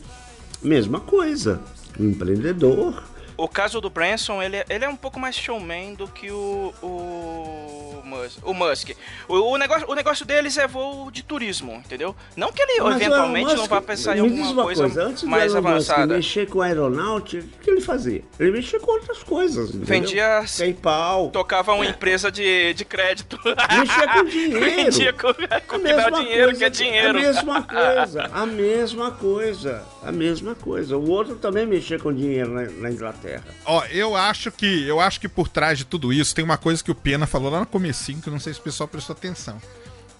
Mesma 0.62 0.98
coisa, 1.00 1.60
um 2.00 2.08
empreendedor. 2.08 3.02
O 3.36 3.48
caso 3.48 3.80
do 3.80 3.90
Branson, 3.90 4.40
ele, 4.40 4.56
é- 4.56 4.64
ele 4.70 4.84
é 4.84 4.88
um 4.88 4.96
pouco 4.96 5.18
mais 5.20 5.34
showman 5.34 5.94
do 5.94 6.06
que 6.08 6.30
o, 6.30 6.72
o, 6.82 7.83
Musk. 8.14 8.38
O, 8.42 8.54
Musk. 8.54 8.90
O, 9.28 9.34
o, 9.52 9.56
negócio, 9.56 9.90
o 9.90 9.94
negócio 9.94 10.24
deles 10.24 10.56
é 10.56 10.66
voo 10.66 11.10
de 11.10 11.22
turismo, 11.22 11.74
entendeu? 11.74 12.14
Não 12.36 12.52
que 12.52 12.62
ele 12.62 12.80
mas 12.80 12.96
eventualmente 12.96 13.46
Musk, 13.46 13.56
não 13.56 13.66
vá 13.66 13.80
pensar 13.80 14.16
em 14.16 14.20
alguma 14.20 14.62
coisa, 14.62 14.82
coisa 14.82 15.04
antes 15.04 15.22
mais 15.24 15.54
avançada. 15.54 16.06
Musk 16.06 16.16
mexer 16.16 16.48
com 16.48 16.60
aeronáutica, 16.60 17.44
o 17.44 17.64
que 17.64 17.70
ele 17.70 17.80
fazia? 17.80 18.22
Ele 18.38 18.50
mexia 18.52 18.80
com 18.80 18.90
outras 18.90 19.22
coisas. 19.22 19.70
Entendeu? 19.70 19.86
Vendia. 19.86 20.44
PayPal. 20.58 21.30
Tocava 21.30 21.72
uma 21.72 21.84
é. 21.84 21.90
empresa 21.90 22.30
de, 22.30 22.74
de 22.74 22.84
crédito. 22.84 23.38
Mexia 23.44 24.08
com 24.08 24.24
dinheiro. 24.28 24.60
Vendia 24.60 25.12
com, 25.12 25.34
com 25.34 25.42
é 25.42 25.60
que 25.60 25.94
dá 25.94 26.10
dinheiro, 26.10 26.44
coisa, 26.44 26.58
que 26.58 26.64
é 26.64 26.70
dinheiro. 26.70 27.18
A 27.18 27.20
mesma 27.20 27.62
coisa. 27.64 28.30
A 28.32 28.46
mesma 28.46 29.10
coisa. 29.10 29.82
A 30.02 30.12
mesma 30.12 30.54
coisa. 30.54 30.96
O 30.96 31.10
outro 31.10 31.36
também 31.36 31.66
mexia 31.66 31.98
com 31.98 32.12
dinheiro 32.12 32.52
na, 32.52 32.62
na 32.62 32.90
Inglaterra. 32.90 33.44
Ó, 33.64 33.84
eu 33.86 34.16
acho 34.16 34.50
que 34.50 34.86
eu 34.86 35.00
acho 35.00 35.20
que 35.20 35.28
por 35.28 35.48
trás 35.48 35.78
de 35.78 35.84
tudo 35.84 36.12
isso 36.12 36.34
tem 36.34 36.44
uma 36.44 36.58
coisa 36.58 36.82
que 36.82 36.90
o 36.90 36.94
Pena 36.94 37.26
falou 37.26 37.50
lá 37.50 37.60
no 37.60 37.66
começo 37.66 38.03
5, 38.04 38.30
não 38.30 38.40
sei 38.40 38.54
se 38.54 38.60
o 38.60 38.62
pessoal 38.62 38.88
prestou 38.88 39.14
atenção. 39.14 39.60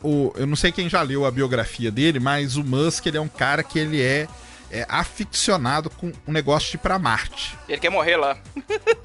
O, 0.02 0.32
eu 0.36 0.46
não 0.46 0.56
sei 0.56 0.70
quem 0.70 0.88
já 0.88 1.00
leu 1.02 1.24
a 1.24 1.30
biografia 1.30 1.90
dele, 1.90 2.18
mas 2.20 2.56
o 2.56 2.64
Musk 2.64 3.06
ele 3.06 3.16
é 3.16 3.20
um 3.20 3.28
cara 3.28 3.62
que 3.62 3.78
ele 3.78 4.02
é, 4.02 4.28
é 4.70 4.84
aficionado 4.88 5.88
com 5.88 6.12
um 6.26 6.32
negócio 6.32 6.70
de 6.70 6.76
ir 6.76 6.80
pra 6.80 6.98
Marte. 6.98 7.56
Ele 7.68 7.78
quer 7.80 7.90
morrer 7.90 8.16
lá. 8.16 8.36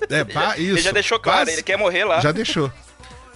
É, 0.10 0.24
ba- 0.24 0.58
isso. 0.58 0.74
Ele 0.74 0.82
já 0.82 0.92
deixou 0.92 1.20
claro, 1.20 1.50
ele 1.50 1.64
quer 1.64 1.78
morrer 1.78 2.04
lá. 2.04 2.20
Já 2.20 2.32
deixou. 2.32 2.72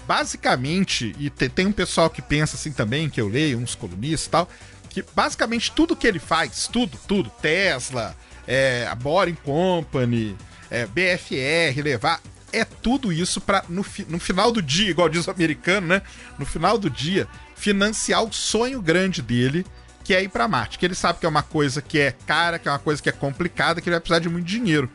Basicamente, 0.05 1.15
e 1.17 1.29
te, 1.29 1.47
tem 1.47 1.65
um 1.65 1.71
pessoal 1.71 2.09
que 2.09 2.21
pensa 2.21 2.55
assim 2.57 2.71
também, 2.73 3.09
que 3.09 3.21
eu 3.21 3.29
leio, 3.29 3.57
uns 3.57 3.73
colunistas 3.75 4.25
e 4.27 4.29
tal, 4.29 4.49
que 4.89 5.03
basicamente 5.15 5.71
tudo 5.71 5.95
que 5.95 6.05
ele 6.05 6.19
faz, 6.19 6.67
tudo, 6.67 6.99
tudo, 7.07 7.29
Tesla, 7.41 8.13
é, 8.45 8.85
a 8.91 8.95
Boring 8.95 9.35
Company, 9.35 10.35
é, 10.69 10.85
BFR, 10.85 11.81
levar, 11.81 12.19
é 12.53 12.63
tudo 12.63 13.11
isso 13.11 13.41
para 13.41 13.63
no, 13.67 13.83
fi- 13.83 14.05
no 14.07 14.19
final 14.19 14.51
do 14.51 14.61
dia, 14.61 14.89
igual 14.91 15.09
diz 15.09 15.27
o 15.27 15.31
americano, 15.31 15.87
né? 15.87 16.01
No 16.39 16.45
final 16.45 16.77
do 16.77 16.89
dia, 16.89 17.27
financiar 17.55 18.23
o 18.23 18.31
sonho 18.31 18.81
grande 18.81 19.21
dele, 19.21 19.65
que 20.03 20.13
é 20.13 20.21
ir 20.23 20.29
pra 20.29 20.47
Marte. 20.47 20.77
Que 20.79 20.85
ele 20.85 20.95
sabe 20.95 21.19
que 21.19 21.25
é 21.25 21.29
uma 21.29 21.43
coisa 21.43 21.81
que 21.81 21.99
é 21.99 22.11
cara, 22.25 22.59
que 22.59 22.67
é 22.67 22.71
uma 22.71 22.79
coisa 22.79 23.01
que 23.01 23.09
é 23.09 23.13
complicada, 23.13 23.81
que 23.81 23.89
ele 23.89 23.95
vai 23.95 24.01
precisar 24.01 24.19
de 24.19 24.29
muito 24.29 24.45
dinheiro. 24.45 24.89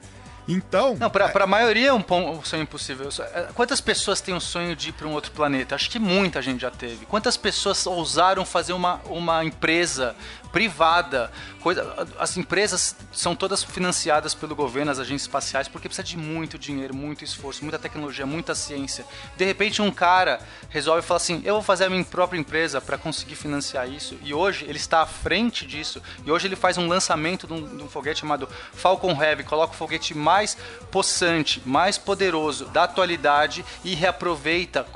Então, 0.51 0.97
Não, 0.99 1.11
pra, 1.11 1.29
pra 1.29 1.47
maioria 1.47 1.89
é 1.89 1.93
um, 1.93 2.03
um 2.11 2.43
sonho 2.43 2.63
impossível. 2.63 3.11
É, 3.35 3.49
Quantas 3.55 3.83
pessoas 3.83 4.19
têm 4.23 4.35
o 4.35 4.41
sonho 4.41 4.75
de 4.75 4.89
ir 4.89 4.93
para 4.93 5.07
um 5.07 5.13
outro 5.13 5.31
planeta? 5.33 5.75
Acho 5.75 5.91
que 5.91 5.99
muita 5.99 6.41
gente 6.41 6.63
já 6.63 6.71
teve. 6.71 7.05
Quantas 7.05 7.37
pessoas 7.37 7.85
ousaram 7.87 8.47
fazer 8.47 8.73
uma, 8.73 8.95
uma 9.11 9.45
empresa 9.45 10.17
privada? 10.53 11.31
Coisa, 11.61 12.09
as 12.19 12.37
empresas 12.37 12.97
são 13.13 13.35
todas 13.35 13.63
financiadas 13.63 14.35
pelo 14.35 14.55
governo, 14.55 14.91
as 14.91 14.99
agências 14.99 15.23
espaciais, 15.23 15.69
porque 15.69 15.89
precisa 15.89 16.07
de 16.07 16.17
muito 16.17 16.59
dinheiro, 16.59 16.95
muito 16.95 17.25
esforço, 17.25 17.63
muita 17.63 17.79
tecnologia, 17.79 18.25
muita 18.25 18.55
ciência. 18.55 19.05
De 19.37 19.45
repente, 19.45 19.83
um 19.83 19.91
cara 19.91 20.41
resolve 20.71 21.03
falar 21.03 21.19
assim: 21.19 21.43
eu 21.45 21.55
vou 21.55 21.63
fazer 21.63 21.85
a 21.85 21.91
minha 21.91 22.05
própria 22.05 22.39
empresa 22.39 22.81
para 22.81 22.97
conseguir 22.97 23.35
financiar 23.35 23.89
isso. 23.89 24.17
E 24.23 24.33
hoje 24.33 24.65
ele 24.65 24.79
está 24.79 25.03
à 25.03 25.07
frente 25.07 25.67
disso. 25.67 26.03
E 26.25 26.31
hoje 26.31 26.47
ele 26.47 26.57
faz 26.57 26.79
um 26.79 26.87
lançamento 26.87 27.47
de 27.47 27.53
um, 27.53 27.77
de 27.77 27.83
um 27.83 27.89
foguete 27.89 28.21
chamado 28.21 28.49
Falcon 28.73 29.21
Heavy, 29.23 29.45
coloca 29.45 29.75
o 29.75 29.77
foguete 29.77 30.15
mais 30.15 30.57
possante, 30.91 31.63
mais 31.65 31.99
poderoso 31.99 32.67
da 32.67 32.85
atualidade 32.85 33.65
e 33.85 33.95
reaproveita 33.95 34.87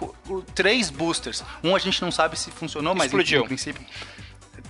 três 0.54 0.90
boosters. 0.90 1.44
Um 1.62 1.74
a 1.74 1.78
gente 1.78 2.00
não 2.02 2.10
sabe 2.10 2.38
se 2.38 2.50
funcionou, 2.50 2.94
mas 2.94 3.06
Explodiu. 3.06 3.40
no 3.40 3.46
princípio. 3.46 3.84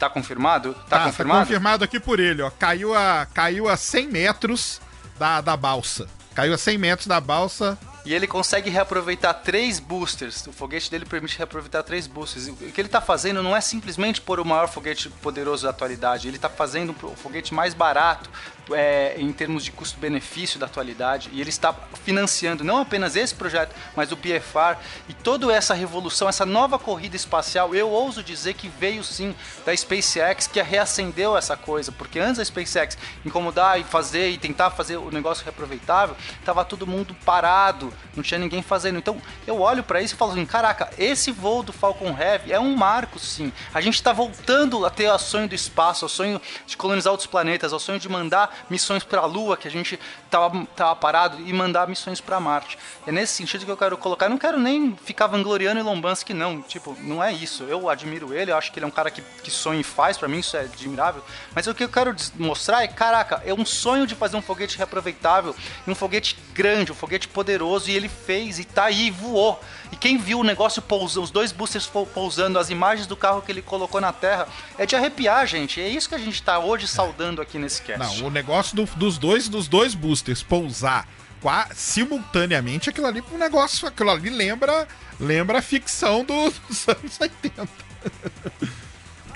Tá 0.03 0.11
confirmado? 0.11 0.75
Tá, 0.89 0.99
Tá, 0.99 1.05
confirmado? 1.05 1.39
Tá 1.39 1.47
confirmado 1.47 1.85
aqui 1.85 2.01
por 2.01 2.19
ele, 2.19 2.43
ó. 2.43 2.51
Caiu 2.51 2.93
a, 2.93 3.25
caiu 3.33 3.69
a 3.69 3.77
100 3.77 4.09
metros 4.09 4.81
da, 5.17 5.41
da 5.41 5.57
balsa. 5.57 6.09
Caiu 6.35 6.53
a 6.53 6.59
100 6.59 6.77
metros 6.77 7.07
da 7.07 7.21
balsa. 7.21 7.79
E 8.05 8.13
ele 8.13 8.27
consegue 8.27 8.69
reaproveitar 8.69 9.33
três 9.33 9.79
boosters. 9.79 10.45
O 10.49 10.53
foguete 10.53 10.91
dele 10.91 11.05
permite 11.05 11.39
reaproveitar 11.39 11.85
três 11.85 12.09
boosters. 12.09 12.49
O 12.49 12.57
que 12.57 12.81
ele 12.81 12.89
está 12.89 13.01
fazendo 13.01 13.45
não 13.45 13.55
é 13.55 13.61
simplesmente 13.61 14.21
pôr 14.21 14.41
o 14.41 14.45
maior 14.45 14.67
foguete 14.67 15.09
poderoso 15.09 15.63
da 15.63 15.71
atualidade. 15.71 16.27
Ele 16.27 16.35
está 16.35 16.49
fazendo 16.49 16.97
o 17.01 17.15
foguete 17.15 17.55
mais 17.55 17.73
barato 17.73 18.29
é, 18.71 19.15
em 19.19 19.33
termos 19.33 19.65
de 19.65 19.73
custo-benefício 19.73 20.59
da 20.59 20.67
atualidade. 20.67 21.31
E 21.33 21.41
ele 21.41 21.51
está 21.51 21.75
financiando 22.05 22.63
não 22.63 22.79
apenas 22.79 23.17
esse 23.17 23.35
projeto, 23.35 23.75
mas 23.97 24.13
o 24.13 24.17
PFR 24.17 24.79
e 25.09 25.15
toda 25.15 25.53
essa 25.53 25.75
revolução, 25.75 26.29
essa 26.29 26.47
nova 26.47 26.79
corrida 26.79 27.17
espacial. 27.17 27.75
Eu 27.75 27.89
ouso 27.89 28.23
dizer 28.23 28.55
que 28.55 28.69
veio 28.69 29.03
sim 29.03 29.35
da 29.65 29.77
SpaceX, 29.77 30.47
que 30.47 30.63
reacendeu 30.63 31.37
essa 31.37 31.57
coisa. 31.57 31.91
Porque 31.91 32.19
antes 32.19 32.39
da 32.39 32.45
SpaceX 32.45 32.97
incomodar 33.25 33.81
e 33.81 33.85
fazer 33.85 34.31
e 34.31 34.39
tentar 34.39 34.71
fazer 34.71 34.97
o 34.97 35.11
negócio 35.11 35.45
reaproveitável, 35.45 36.17
estava 36.39 36.65
todo 36.65 36.87
mundo 36.87 37.15
parado, 37.25 37.93
não 38.15 38.23
tinha 38.23 38.39
ninguém 38.39 38.63
fazendo. 38.63 38.99
Então 38.99 39.21
eu 39.47 39.61
olho 39.61 39.83
para 39.83 40.01
isso 40.01 40.15
e 40.15 40.17
falo 40.17 40.33
assim: 40.33 40.47
caraca, 40.47 40.91
esse 40.99 41.31
voo 41.31 41.63
do 41.63 41.73
Falcon 41.73 42.17
Heavy 42.19 42.53
é 42.53 42.61
um 42.61 42.77
marco 42.77 43.19
sim. 43.19 43.53
A 43.73 43.81
gente 43.81 43.95
está 43.95 44.13
voltando 44.13 44.85
a 44.85 44.91
ter 44.91 45.11
o 45.11 45.19
sonho 45.19 45.49
do 45.49 45.55
espaço, 45.55 46.07
o 46.07 46.09
sonho 46.09 46.41
de 46.67 46.77
colonizar 46.77 47.13
outros 47.13 47.27
planetas, 47.27 47.73
o 47.73 47.79
sonho 47.79 47.99
de 47.99 48.09
mandar 48.09 48.52
missões 48.69 49.05
para 49.05 49.21
a 49.21 49.27
Lua, 49.27 49.57
que 49.57 49.69
a 49.69 49.71
gente 49.71 49.99
tava, 50.31 50.67
tava 50.77 50.97
parado, 50.97 51.41
e 51.41 51.53
mandar 51.53 51.89
missões 51.89 52.21
para 52.21 52.39
Marte. 52.41 52.79
É 53.07 53.13
nesse 53.13 53.35
sentido 53.35 53.65
que 53.65 53.71
eu 53.71 53.77
quero 53.77 53.97
colocar. 53.97 54.27
Eu 54.27 54.31
não 54.31 54.39
quero 54.39 54.59
nem 54.59 54.97
ficar 54.97 55.27
vangloriando 55.27 55.81
Elon 55.81 55.97
Musk, 55.97 56.31
não. 56.31 56.63
Tipo, 56.63 56.97
não 57.01 57.23
é 57.23 57.33
isso. 57.33 57.65
Eu 57.65 57.89
admiro 57.89 58.33
ele, 58.35 58.51
eu 58.51 58.57
acho 58.57 58.73
que 58.73 58.79
ele 58.79 58.85
é 58.85 58.89
um 58.89 58.93
cara 58.93 59.11
que, 59.11 59.23
que 59.43 59.51
sonha 59.51 59.81
e 59.81 59.85
faz, 59.85 60.17
para 60.17 60.29
mim 60.29 60.39
isso 60.39 60.57
é 60.57 60.61
admirável. 60.61 61.23
Mas 61.55 61.67
o 61.67 61.75
que 61.75 61.85
eu 61.85 61.89
quero 61.89 62.15
mostrar 62.37 62.83
é, 62.83 62.89
caraca, 62.89 63.43
é 63.45 63.53
um 63.53 63.65
sonho 63.65 64.07
de 64.07 64.15
fazer 64.15 64.37
um 64.37 64.43
foguete 64.43 64.77
reaproveitável, 64.77 65.55
e 65.87 65.91
um 65.91 65.95
foguete 65.95 66.37
grande, 66.53 66.93
um 66.93 66.95
foguete 66.95 67.29
poderoso, 67.29 67.91
e 67.91 67.95
ele 67.95 68.09
fez, 68.09 68.59
e 68.59 68.65
tá 68.65 68.85
aí, 68.85 69.07
e 69.07 69.11
voou. 69.11 69.61
E 69.93 69.97
quem 69.97 70.17
viu 70.17 70.41
o 70.41 70.45
negócio 70.45 70.81
pousando, 70.81 71.23
os 71.23 71.31
dois 71.31 71.53
boosters 71.53 71.87
pou- 71.87 72.07
pousando, 72.07 72.59
as 72.59 72.71
imagens 72.71 73.07
do 73.07 73.15
carro 73.15 73.43
que 73.43 73.53
ele 73.53 73.61
colocou 73.63 74.01
na 74.01 74.13
Terra, 74.13 74.49
é 74.79 74.87
de 74.87 74.97
arrepiar, 74.97 75.47
gente. 75.47 75.81
É 75.81 75.89
isso 75.89 76.09
que 76.09 76.15
a 76.15 76.19
gente 76.19 76.43
tá 76.43 76.59
hoje 76.59 76.89
saudando 76.89 77.43
aqui 77.43 77.59
nesse 77.59 77.83
cast. 77.83 78.19
Não, 78.21 78.27
o 78.27 78.31
negócio 78.31 78.75
do- 78.75 78.89
dos 78.97 79.19
dois 79.19 79.49
dos 79.49 79.69
dois 79.69 79.95
boosters 79.95 80.43
pousar 80.43 81.07
qua- 81.43 81.69
simultaneamente, 81.75 82.89
aquilo 82.89 83.07
ali 83.07 83.23
um 83.33 83.37
negócio, 83.39 83.87
aquilo 83.87 84.11
ali 84.11 84.31
lembra 84.31 84.89
lembra 85.21 85.59
a 85.59 85.63
ficção 85.63 86.25
do- 86.25 86.51
dos 86.69 86.89
anos 86.89 87.21
80. 87.21 87.69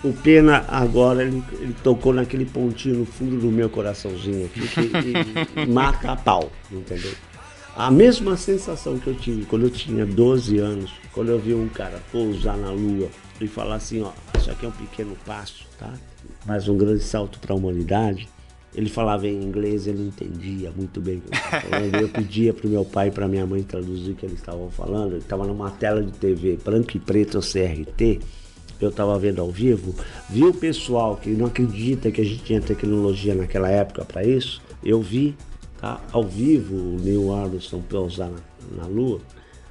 O 0.04 0.12
Pena 0.12 0.64
agora 0.68 1.22
ele, 1.22 1.42
ele 1.52 1.74
tocou 1.82 2.12
naquele 2.12 2.44
pontinho 2.44 2.96
no 3.00 3.06
fundo 3.06 3.38
do 3.40 3.48
meu 3.50 3.68
coraçãozinho 3.68 4.46
aqui 4.46 4.68
que 4.68 5.60
e- 5.62 5.66
mata 5.68 6.12
a 6.12 6.16
pau, 6.16 6.50
entendeu? 6.70 7.12
A 7.76 7.90
mesma 7.90 8.38
sensação 8.38 8.98
que 8.98 9.06
eu 9.06 9.14
tive 9.14 9.44
quando 9.44 9.64
eu 9.64 9.70
tinha 9.70 10.06
12 10.06 10.56
anos, 10.56 10.90
quando 11.12 11.28
eu 11.28 11.38
vi 11.38 11.52
um 11.52 11.68
cara 11.68 12.02
pousar 12.10 12.56
na 12.56 12.70
lua 12.70 13.10
e 13.38 13.46
falar 13.46 13.74
assim, 13.74 14.00
ó, 14.00 14.12
isso 14.38 14.50
aqui 14.50 14.64
é 14.64 14.68
um 14.70 14.72
pequeno 14.72 15.14
passo, 15.26 15.66
tá? 15.78 15.92
Mas 16.46 16.68
um 16.68 16.78
grande 16.78 17.02
salto 17.02 17.38
para 17.38 17.52
a 17.52 17.56
humanidade. 17.56 18.26
Ele 18.74 18.88
falava 18.88 19.26
em 19.26 19.42
inglês, 19.42 19.86
ele 19.86 20.06
entendia 20.06 20.72
muito 20.74 21.02
bem 21.02 21.18
o 21.18 21.20
que 21.20 21.28
eu 21.28 21.60
falando. 21.60 21.94
Eu 21.96 22.08
pedia 22.08 22.54
para 22.54 22.66
o 22.66 22.70
meu 22.70 22.82
pai 22.82 23.08
e 23.08 23.10
para 23.10 23.28
minha 23.28 23.46
mãe 23.46 23.62
traduzir 23.62 24.12
o 24.12 24.14
que 24.14 24.24
eles 24.24 24.38
estavam 24.38 24.70
falando. 24.70 25.12
Ele 25.12 25.18
estava 25.18 25.46
numa 25.46 25.70
tela 25.70 26.02
de 26.02 26.12
TV 26.12 26.58
branco 26.64 26.96
e 26.96 26.98
preto, 26.98 27.40
CRT. 27.40 28.20
Eu 28.80 28.88
estava 28.88 29.18
vendo 29.18 29.42
ao 29.42 29.50
vivo. 29.50 29.94
Vi 30.30 30.44
o 30.44 30.54
pessoal 30.54 31.18
que 31.18 31.28
não 31.28 31.46
acredita 31.46 32.10
que 32.10 32.22
a 32.22 32.24
gente 32.24 32.42
tinha 32.42 32.60
tecnologia 32.60 33.34
naquela 33.34 33.68
época 33.68 34.02
para 34.02 34.24
isso. 34.24 34.62
Eu 34.82 35.02
vi 35.02 35.36
tá, 35.78 36.00
ao 36.12 36.24
vivo 36.24 36.74
o 36.74 37.00
Neil 37.00 37.32
Armstrong 37.32 37.84
pousar 37.88 38.30
na, 38.30 38.82
na 38.82 38.86
Lua. 38.86 39.20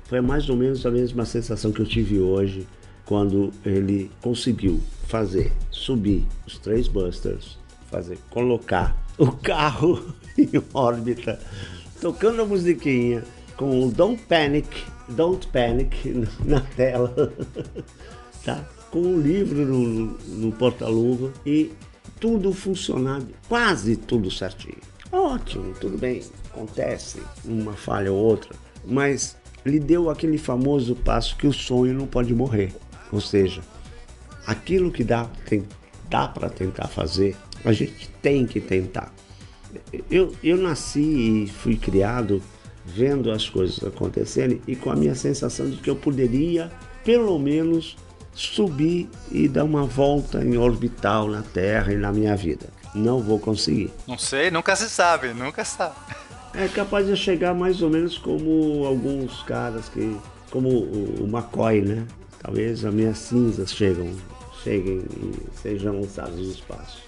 Foi 0.05 0.21
mais 0.21 0.49
ou 0.49 0.55
menos 0.55 0.85
a 0.85 0.91
mesma 0.91 1.25
sensação 1.25 1.71
que 1.71 1.81
eu 1.81 1.85
tive 1.85 2.19
hoje 2.19 2.67
quando 3.05 3.51
ele 3.65 4.11
conseguiu 4.21 4.81
fazer 5.07 5.51
subir 5.69 6.25
os 6.45 6.57
três 6.57 6.87
busters, 6.87 7.57
fazer 7.89 8.17
colocar 8.29 8.95
o 9.17 9.31
carro 9.31 10.13
em 10.37 10.49
órbita, 10.73 11.39
tocando 12.01 12.41
a 12.41 12.45
musiquinha 12.45 13.23
com 13.55 13.87
o 13.87 13.91
Don't 13.91 14.21
Panic, 14.23 14.83
Don't 15.09 15.47
Panic 15.47 16.09
na 16.43 16.61
tela, 16.61 17.33
tá? 18.43 18.67
Com 18.91 18.99
um 18.99 19.21
livro 19.21 19.65
no, 19.65 20.17
no 20.27 20.51
porta-luva 20.51 21.31
e 21.45 21.71
tudo 22.19 22.53
funcionando, 22.53 23.27
quase 23.47 23.95
tudo 23.95 24.31
certinho. 24.31 24.94
Ótimo, 25.15 25.73
tudo 25.79 25.97
bem, 25.97 26.21
acontece 26.51 27.21
uma 27.45 27.71
falha 27.71 28.11
ou 28.11 28.21
outra, 28.21 28.53
mas 28.85 29.37
lhe 29.65 29.79
deu 29.79 30.09
aquele 30.09 30.37
famoso 30.37 30.93
passo 30.93 31.37
que 31.37 31.47
o 31.47 31.53
sonho 31.53 31.93
não 31.93 32.05
pode 32.05 32.35
morrer. 32.35 32.73
Ou 33.13 33.21
seja, 33.21 33.61
aquilo 34.45 34.91
que 34.91 35.05
dá, 35.05 35.29
dá 36.09 36.27
para 36.27 36.49
tentar 36.49 36.89
fazer, 36.89 37.33
a 37.63 37.71
gente 37.71 38.09
tem 38.21 38.45
que 38.45 38.59
tentar. 38.59 39.13
Eu, 40.11 40.35
eu 40.43 40.57
nasci 40.57 40.99
e 41.45 41.47
fui 41.47 41.77
criado 41.77 42.41
vendo 42.85 43.31
as 43.31 43.49
coisas 43.49 43.81
acontecerem 43.85 44.61
e 44.67 44.75
com 44.75 44.91
a 44.91 44.95
minha 44.97 45.15
sensação 45.15 45.69
de 45.69 45.77
que 45.77 45.89
eu 45.89 45.95
poderia, 45.95 46.69
pelo 47.05 47.39
menos, 47.39 47.95
subir 48.33 49.09
e 49.31 49.47
dar 49.47 49.63
uma 49.63 49.85
volta 49.85 50.43
em 50.43 50.57
orbital 50.57 51.29
na 51.29 51.41
Terra 51.41 51.93
e 51.93 51.97
na 51.97 52.11
minha 52.11 52.35
vida. 52.35 52.67
Não 52.95 53.19
vou 53.19 53.37
conseguir. 53.37 53.91
Não 54.07 54.17
sei, 54.17 54.49
nunca 54.49 54.75
se 54.75 54.89
sabe, 54.89 55.33
nunca 55.33 55.63
se 55.65 55.75
sabe. 55.75 55.95
É 56.53 56.67
capaz 56.69 57.05
de 57.05 57.11
eu 57.11 57.17
chegar 57.17 57.53
mais 57.53 57.81
ou 57.81 57.89
menos 57.89 58.17
como 58.17 58.85
alguns 58.85 59.43
caras 59.43 59.89
que. 59.89 60.17
como 60.49 60.69
o, 60.69 61.23
o 61.23 61.27
McCoy, 61.27 61.81
né? 61.81 62.07
Talvez 62.39 62.85
as 62.85 62.93
minhas 62.93 63.17
cinzas 63.17 63.71
chegam, 63.71 64.09
cheguem 64.63 65.03
e 65.17 65.59
sejam 65.61 65.99
lançadas 65.99 66.35
no 66.35 66.51
espaço. 66.51 67.03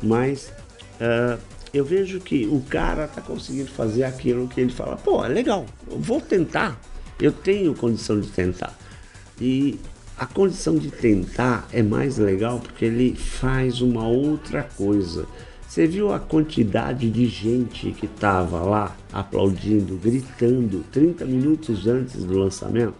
Mas 0.00 0.52
uh, 1.00 1.40
eu 1.72 1.84
vejo 1.84 2.20
que 2.20 2.46
o 2.46 2.60
cara 2.60 3.06
está 3.06 3.20
conseguindo 3.20 3.70
fazer 3.70 4.04
aquilo 4.04 4.46
que 4.46 4.60
ele 4.60 4.72
fala, 4.72 4.96
pô, 4.96 5.24
é 5.24 5.28
legal, 5.28 5.64
eu 5.90 5.98
vou 5.98 6.20
tentar, 6.20 6.78
eu 7.18 7.32
tenho 7.32 7.74
condição 7.74 8.20
de 8.20 8.28
tentar. 8.28 8.76
E 9.40 9.80
a 10.22 10.26
condição 10.26 10.76
de 10.76 10.88
tentar 10.88 11.66
é 11.72 11.82
mais 11.82 12.16
legal 12.16 12.60
porque 12.60 12.84
ele 12.84 13.16
faz 13.16 13.80
uma 13.80 14.06
outra 14.06 14.62
coisa. 14.62 15.26
Você 15.66 15.84
viu 15.84 16.12
a 16.12 16.20
quantidade 16.20 17.10
de 17.10 17.26
gente 17.26 17.90
que 17.90 18.06
estava 18.06 18.60
lá 18.60 18.96
aplaudindo, 19.12 19.96
gritando 19.96 20.84
30 20.92 21.24
minutos 21.24 21.88
antes 21.88 22.22
do 22.22 22.38
lançamento? 22.38 22.94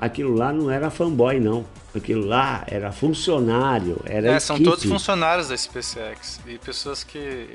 Aquilo 0.00 0.34
lá 0.34 0.50
não 0.50 0.70
era 0.70 0.88
fanboy, 0.88 1.38
não. 1.38 1.66
Aquilo 1.94 2.24
lá 2.24 2.64
era 2.66 2.90
funcionário, 2.90 4.00
era 4.06 4.32
É, 4.32 4.40
são 4.40 4.58
todos 4.62 4.84
funcionários 4.84 5.48
da 5.48 5.56
SpaceX 5.58 6.40
e 6.46 6.56
pessoas 6.56 7.04
que. 7.04 7.48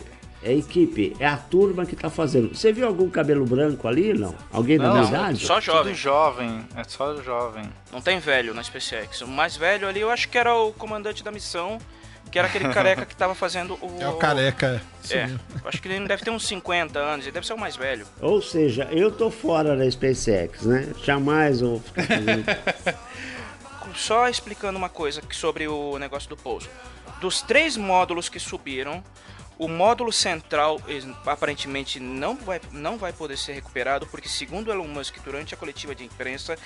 É 0.45 0.53
equipe, 0.53 1.15
é 1.19 1.25
a 1.25 1.37
turma 1.37 1.87
que 1.87 1.95
está 1.95 2.07
fazendo. 2.07 2.55
Você 2.55 2.71
viu 2.71 2.85
algum 2.85 3.09
cabelo 3.09 3.43
branco 3.45 3.87
ali, 3.87 4.13
não? 4.13 4.35
Alguém 4.53 4.77
da 4.77 4.89
Não, 4.89 4.93
minha 4.93 5.07
idade? 5.07 5.43
Só 5.43 5.59
jovem. 5.59 5.83
Tudo 5.85 5.95
jovem, 5.95 6.67
é 6.75 6.83
só 6.83 7.19
jovem. 7.23 7.63
Não 7.91 7.99
tem 7.99 8.19
velho 8.19 8.53
na 8.53 8.61
SpaceX. 8.61 9.21
O 9.21 9.27
mais 9.27 9.57
velho 9.57 9.87
ali 9.87 10.01
eu 10.01 10.11
acho 10.11 10.29
que 10.29 10.37
era 10.37 10.53
o 10.55 10.71
comandante 10.71 11.23
da 11.23 11.31
missão, 11.31 11.79
que 12.31 12.37
era 12.37 12.47
aquele 12.47 12.69
careca 12.69 13.07
que 13.07 13.15
tava 13.15 13.33
fazendo 13.33 13.73
o. 13.81 13.97
É 13.99 14.07
o 14.07 14.17
careca. 14.17 14.83
É, 15.09 15.27
acho 15.65 15.81
que 15.81 15.87
ele 15.87 16.07
deve 16.07 16.23
ter 16.23 16.29
uns 16.29 16.45
50 16.45 16.99
anos, 16.99 17.25
ele 17.25 17.31
deve 17.31 17.47
ser 17.47 17.53
o 17.53 17.57
mais 17.57 17.75
velho. 17.75 18.05
Ou 18.21 18.39
seja, 18.39 18.87
eu 18.91 19.09
tô 19.11 19.31
fora 19.31 19.75
da 19.75 19.89
SpaceX, 19.89 20.61
né? 20.61 20.93
Jamais 21.03 21.59
eu 21.61 21.69
vou 21.69 21.79
ficar 21.79 22.03
fazendo. 22.03 22.45
Só 23.95 24.29
explicando 24.29 24.77
uma 24.77 24.89
coisa 24.89 25.23
sobre 25.31 25.67
o 25.67 25.97
negócio 25.97 26.29
do 26.29 26.37
pouso. 26.37 26.69
Dos 27.19 27.41
três 27.41 27.77
módulos 27.77 28.29
que 28.29 28.39
subiram, 28.39 29.03
o 29.57 29.67
módulo 29.67 30.11
central 30.11 30.81
aparentemente 31.25 31.99
não 31.99 32.35
vai, 32.35 32.59
não 32.71 32.97
vai 32.97 33.13
poder 33.13 33.37
ser 33.37 33.53
recuperado, 33.53 34.05
porque 34.07 34.27
segundo 34.27 34.71
Elon 34.71 34.87
Musk, 34.87 35.17
durante 35.23 35.53
a 35.53 35.57
coletiva 35.57 35.95
de 35.95 36.03
imprensa, 36.03 36.57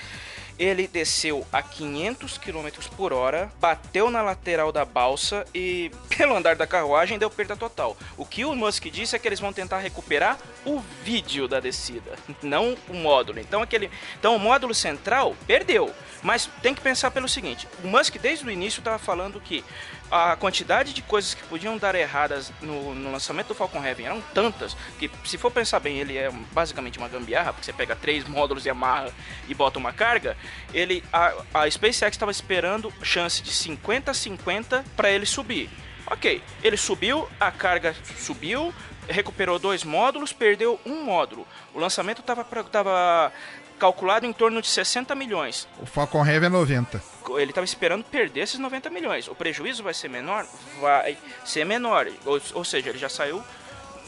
ele 0.57 0.87
desceu 0.87 1.47
a 1.53 1.61
500 1.61 2.37
km 2.37 2.67
por 2.97 3.13
hora, 3.13 3.51
bateu 3.59 4.11
na 4.11 4.21
lateral 4.21 4.71
da 4.71 4.83
balsa 4.83 5.45
e, 5.53 5.91
pelo 6.17 6.35
andar 6.35 6.55
da 6.55 6.67
carruagem, 6.67 7.17
deu 7.17 7.29
perda 7.29 7.55
total. 7.55 7.95
O 8.17 8.25
que 8.25 8.43
o 8.43 8.55
Musk 8.55 8.85
disse 8.87 9.15
é 9.15 9.19
que 9.19 9.27
eles 9.27 9.39
vão 9.39 9.53
tentar 9.53 9.79
recuperar 9.79 10.37
o 10.65 10.79
vídeo 11.03 11.47
da 11.47 11.59
descida, 11.59 12.13
não 12.43 12.75
o 12.89 12.93
módulo. 12.93 13.39
Então, 13.39 13.61
aquele, 13.61 13.89
então 14.19 14.35
o 14.35 14.39
módulo 14.39 14.73
central 14.73 15.35
perdeu. 15.47 15.93
Mas 16.21 16.49
tem 16.61 16.73
que 16.73 16.81
pensar 16.81 17.11
pelo 17.11 17.29
seguinte: 17.29 17.67
o 17.83 17.87
Musk 17.87 18.17
desde 18.17 18.45
o 18.45 18.51
início 18.51 18.79
estava 18.79 18.99
falando 18.99 19.39
que 19.39 19.63
a 20.11 20.35
quantidade 20.35 20.93
de 20.93 21.01
coisas 21.01 21.33
que 21.33 21.43
podiam 21.43 21.77
dar 21.77 21.95
erradas 21.95 22.51
no, 22.61 22.95
no 22.95 23.11
lançamento 23.11 23.47
do 23.47 23.55
Falcon 23.55 23.83
Heavy 23.83 24.05
eram 24.05 24.21
tantas 24.33 24.75
que, 24.97 25.09
se 25.25 25.37
for 25.37 25.51
pensar 25.51 25.79
bem, 25.79 25.99
ele 25.99 26.17
é 26.17 26.31
basicamente 26.51 26.97
uma 26.97 27.07
gambiarra, 27.07 27.53
porque 27.53 27.65
você 27.65 27.73
pega 27.73 27.95
três 27.95 28.27
módulos 28.27 28.65
e 28.65 28.69
amarra 28.69 29.11
e 29.47 29.53
bota 29.53 29.79
uma 29.79 29.93
carga. 29.93 30.35
Ele, 30.73 31.03
a, 31.13 31.33
a 31.53 31.69
SpaceX 31.69 32.15
estava 32.15 32.31
esperando 32.31 32.93
chance 33.03 33.41
de 33.41 33.51
50 33.51 34.11
a 34.11 34.13
50 34.13 34.85
para 34.95 35.11
ele 35.11 35.25
subir. 35.25 35.69
Ok, 36.07 36.41
ele 36.63 36.77
subiu, 36.77 37.29
a 37.39 37.51
carga 37.51 37.95
subiu, 38.17 38.73
recuperou 39.07 39.59
dois 39.59 39.83
módulos, 39.83 40.31
perdeu 40.31 40.79
um 40.85 41.03
módulo. 41.03 41.47
O 41.73 41.79
lançamento 41.79 42.21
estava 42.21 42.43
tava 42.43 43.31
calculado 43.79 44.25
em 44.25 44.33
torno 44.33 44.61
de 44.61 44.67
60 44.67 45.15
milhões. 45.15 45.67
O 45.81 45.85
Falcon 45.85 46.25
Heavy 46.25 46.45
é 46.45 46.49
90. 46.49 47.01
Ele 47.37 47.51
estava 47.51 47.65
esperando 47.65 48.03
perder 48.03 48.41
esses 48.41 48.59
90 48.59 48.89
milhões. 48.89 49.27
O 49.27 49.33
prejuízo 49.35 49.81
vai 49.81 49.93
ser 49.93 50.09
menor? 50.09 50.45
Vai 50.79 51.17
ser 51.45 51.65
menor. 51.65 52.07
Ou, 52.25 52.39
ou 52.53 52.63
seja, 52.63 52.89
ele 52.89 52.99
já 52.99 53.09
saiu, 53.09 53.41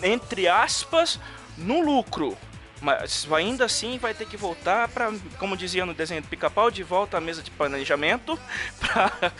entre 0.03 0.47
aspas, 0.47 1.19
no 1.57 1.81
lucro. 1.81 2.37
Mas 2.81 3.27
ainda 3.31 3.65
assim 3.65 3.99
vai 3.99 4.13
ter 4.13 4.27
que 4.27 4.35
voltar 4.35 4.87
para, 4.89 5.11
como 5.37 5.55
dizia 5.55 5.85
no 5.85 5.93
desenho 5.93 6.21
do 6.21 6.27
pica-pau, 6.27 6.71
de 6.71 6.81
volta 6.81 7.17
à 7.17 7.21
mesa 7.21 7.43
de 7.43 7.51
planejamento 7.51 8.37
para 8.79 9.31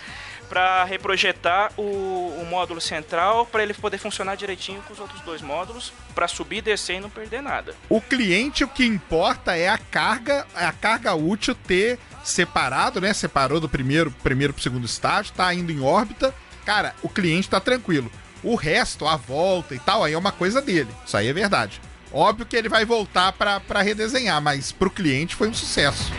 para 0.52 0.84
reprojetar 0.84 1.72
o, 1.78 1.82
o 1.82 2.46
módulo 2.46 2.82
central 2.82 3.46
para 3.46 3.64
ele 3.64 3.74
poder 3.74 3.98
funcionar 3.98 4.36
direitinho 4.36 4.82
com 4.82 4.92
os 4.92 5.00
outros 5.00 5.22
dois 5.22 5.42
módulos 5.42 5.94
para 6.14 6.28
subir 6.28 6.58
e 6.58 6.62
descer 6.62 6.98
e 6.98 7.00
não 7.00 7.10
perder 7.10 7.42
nada. 7.42 7.74
O 7.88 8.02
cliente, 8.02 8.62
o 8.62 8.68
que 8.68 8.86
importa 8.86 9.56
é 9.56 9.70
a 9.70 9.78
carga, 9.78 10.46
a 10.54 10.74
carga 10.74 11.16
útil 11.16 11.56
ter 11.56 11.98
separado, 12.22 13.00
né? 13.00 13.14
Separou 13.14 13.62
do 13.62 13.70
primeiro, 13.70 14.12
primeiro 14.12 14.52
pro 14.52 14.62
segundo 14.62 14.84
estágio, 14.84 15.32
tá 15.34 15.54
indo 15.54 15.72
em 15.72 15.80
órbita. 15.80 16.36
Cara, 16.66 16.94
o 17.02 17.08
cliente 17.08 17.50
tá 17.50 17.62
tranquilo. 17.62 18.12
O 18.44 18.56
resto, 18.56 19.08
a 19.08 19.16
volta 19.16 19.74
e 19.74 19.80
tal, 19.80 20.04
aí 20.04 20.12
é 20.12 20.18
uma 20.18 20.34
coisa 20.34 20.62
dele. 20.62 20.90
Isso 21.06 21.16
aí 21.16 21.30
é 21.30 21.34
verdade. 21.34 21.80
Óbvio 22.12 22.46
que 22.46 22.58
ele 22.58 22.68
vai 22.68 22.84
voltar 22.84 23.32
pra 23.32 23.62
pra 23.62 23.82
redesenhar, 23.82 24.42
mas 24.42 24.74
pro 24.74 24.92
cliente 24.92 25.34
foi 25.34 25.48
um 25.48 25.54
sucesso. 25.54 26.12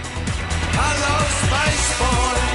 Hello, 0.72 2.51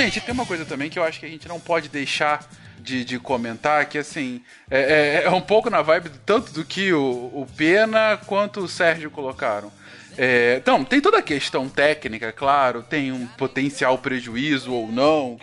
Gente, 0.00 0.20
tem 0.20 0.32
uma 0.32 0.46
coisa 0.46 0.64
também 0.64 0.88
que 0.88 0.98
eu 0.98 1.04
acho 1.04 1.20
que 1.20 1.26
a 1.26 1.28
gente 1.28 1.46
não 1.46 1.60
pode 1.60 1.88
deixar 1.90 2.40
de, 2.78 3.04
de 3.04 3.18
comentar, 3.18 3.84
que 3.86 3.98
assim, 3.98 4.42
é, 4.70 5.22
é- 5.22 5.26
é 5.26 5.30
um 5.30 5.42
pouco 5.42 5.68
na 5.68 5.82
vibe 5.82 6.10
tanto 6.24 6.52
do 6.52 6.64
que 6.64 6.90
o, 6.92 7.30
o 7.34 7.46
Pena 7.56 8.18
quanto 8.26 8.60
o 8.60 8.68
Sérgio 8.68 9.10
colocaram. 9.10 9.70
É, 10.16 10.56
então, 10.56 10.84
tem 10.84 11.00
toda 11.02 11.18
a 11.18 11.22
questão 11.22 11.68
técnica, 11.68 12.32
claro, 12.32 12.82
tem 12.82 13.12
um 13.12 13.26
potencial 13.26 13.98
prejuízo 13.98 14.72
ou 14.72 14.90
não, 14.90 15.38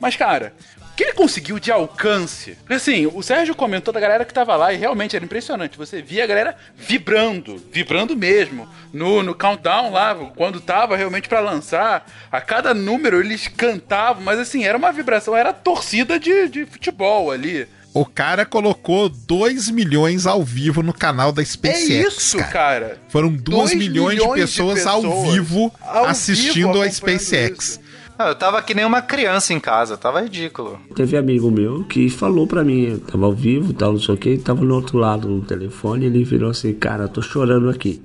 mas 0.00 0.14
cara, 0.16 0.54
que 0.96 1.04
ele 1.04 1.12
conseguiu 1.14 1.58
de 1.58 1.70
alcance. 1.70 2.56
Porque 2.60 2.74
assim, 2.74 3.06
o 3.06 3.22
Sérgio 3.22 3.54
comentou 3.54 3.92
da 3.92 4.00
galera 4.00 4.24
que 4.24 4.34
tava 4.34 4.56
lá 4.56 4.72
e 4.72 4.76
realmente 4.76 5.16
era 5.16 5.24
impressionante. 5.24 5.78
Você 5.78 6.02
via 6.02 6.24
a 6.24 6.26
galera 6.26 6.56
vibrando, 6.76 7.62
vibrando 7.70 8.16
mesmo. 8.16 8.68
No, 8.92 9.22
no 9.22 9.34
countdown 9.34 9.90
lá, 9.90 10.14
quando 10.36 10.60
tava 10.60 10.96
realmente 10.96 11.28
pra 11.28 11.40
lançar, 11.40 12.06
a 12.30 12.40
cada 12.40 12.74
número 12.74 13.20
eles 13.20 13.48
cantavam, 13.48 14.22
mas 14.22 14.38
assim, 14.38 14.64
era 14.64 14.76
uma 14.76 14.92
vibração, 14.92 15.36
era 15.36 15.52
torcida 15.52 16.18
de, 16.20 16.48
de 16.48 16.66
futebol 16.66 17.30
ali. 17.30 17.66
O 17.94 18.06
cara 18.06 18.46
colocou 18.46 19.10
2 19.10 19.68
milhões 19.68 20.26
ao 20.26 20.42
vivo 20.42 20.82
no 20.82 20.94
canal 20.94 21.30
da 21.30 21.44
SpaceX. 21.44 21.90
é 21.90 22.08
isso, 22.08 22.38
cara. 22.50 22.98
Foram 23.08 23.30
2 23.30 23.44
Dois 23.44 23.74
milhões, 23.74 24.16
de, 24.16 24.20
milhões 24.22 24.40
de 24.40 24.46
pessoas 24.46 24.86
ao 24.86 25.02
pessoas 25.02 25.30
vivo 25.30 25.72
ao 25.82 26.06
assistindo 26.06 26.72
vivo 26.72 26.82
a 26.82 26.90
SpaceX. 26.90 27.58
isso. 27.58 27.81
Eu 28.28 28.34
tava 28.34 28.62
que 28.62 28.74
nem 28.74 28.84
uma 28.84 29.02
criança 29.02 29.52
em 29.52 29.60
casa, 29.60 29.96
tava 29.96 30.20
ridículo. 30.20 30.78
Teve 30.94 31.16
amigo 31.16 31.50
meu 31.50 31.84
que 31.84 32.08
falou 32.08 32.46
pra 32.46 32.64
mim, 32.64 32.98
tava 33.10 33.26
ao 33.26 33.32
vivo, 33.32 33.72
tal, 33.72 33.92
não 33.92 34.00
sei 34.00 34.14
o 34.14 34.18
que, 34.18 34.38
tava 34.38 34.64
no 34.64 34.74
outro 34.74 34.98
lado 34.98 35.28
no 35.28 35.42
telefone, 35.42 36.06
ele 36.06 36.24
virou 36.24 36.50
assim, 36.50 36.72
cara, 36.72 37.08
tô 37.08 37.20
chorando 37.22 37.68
aqui. 37.68 38.02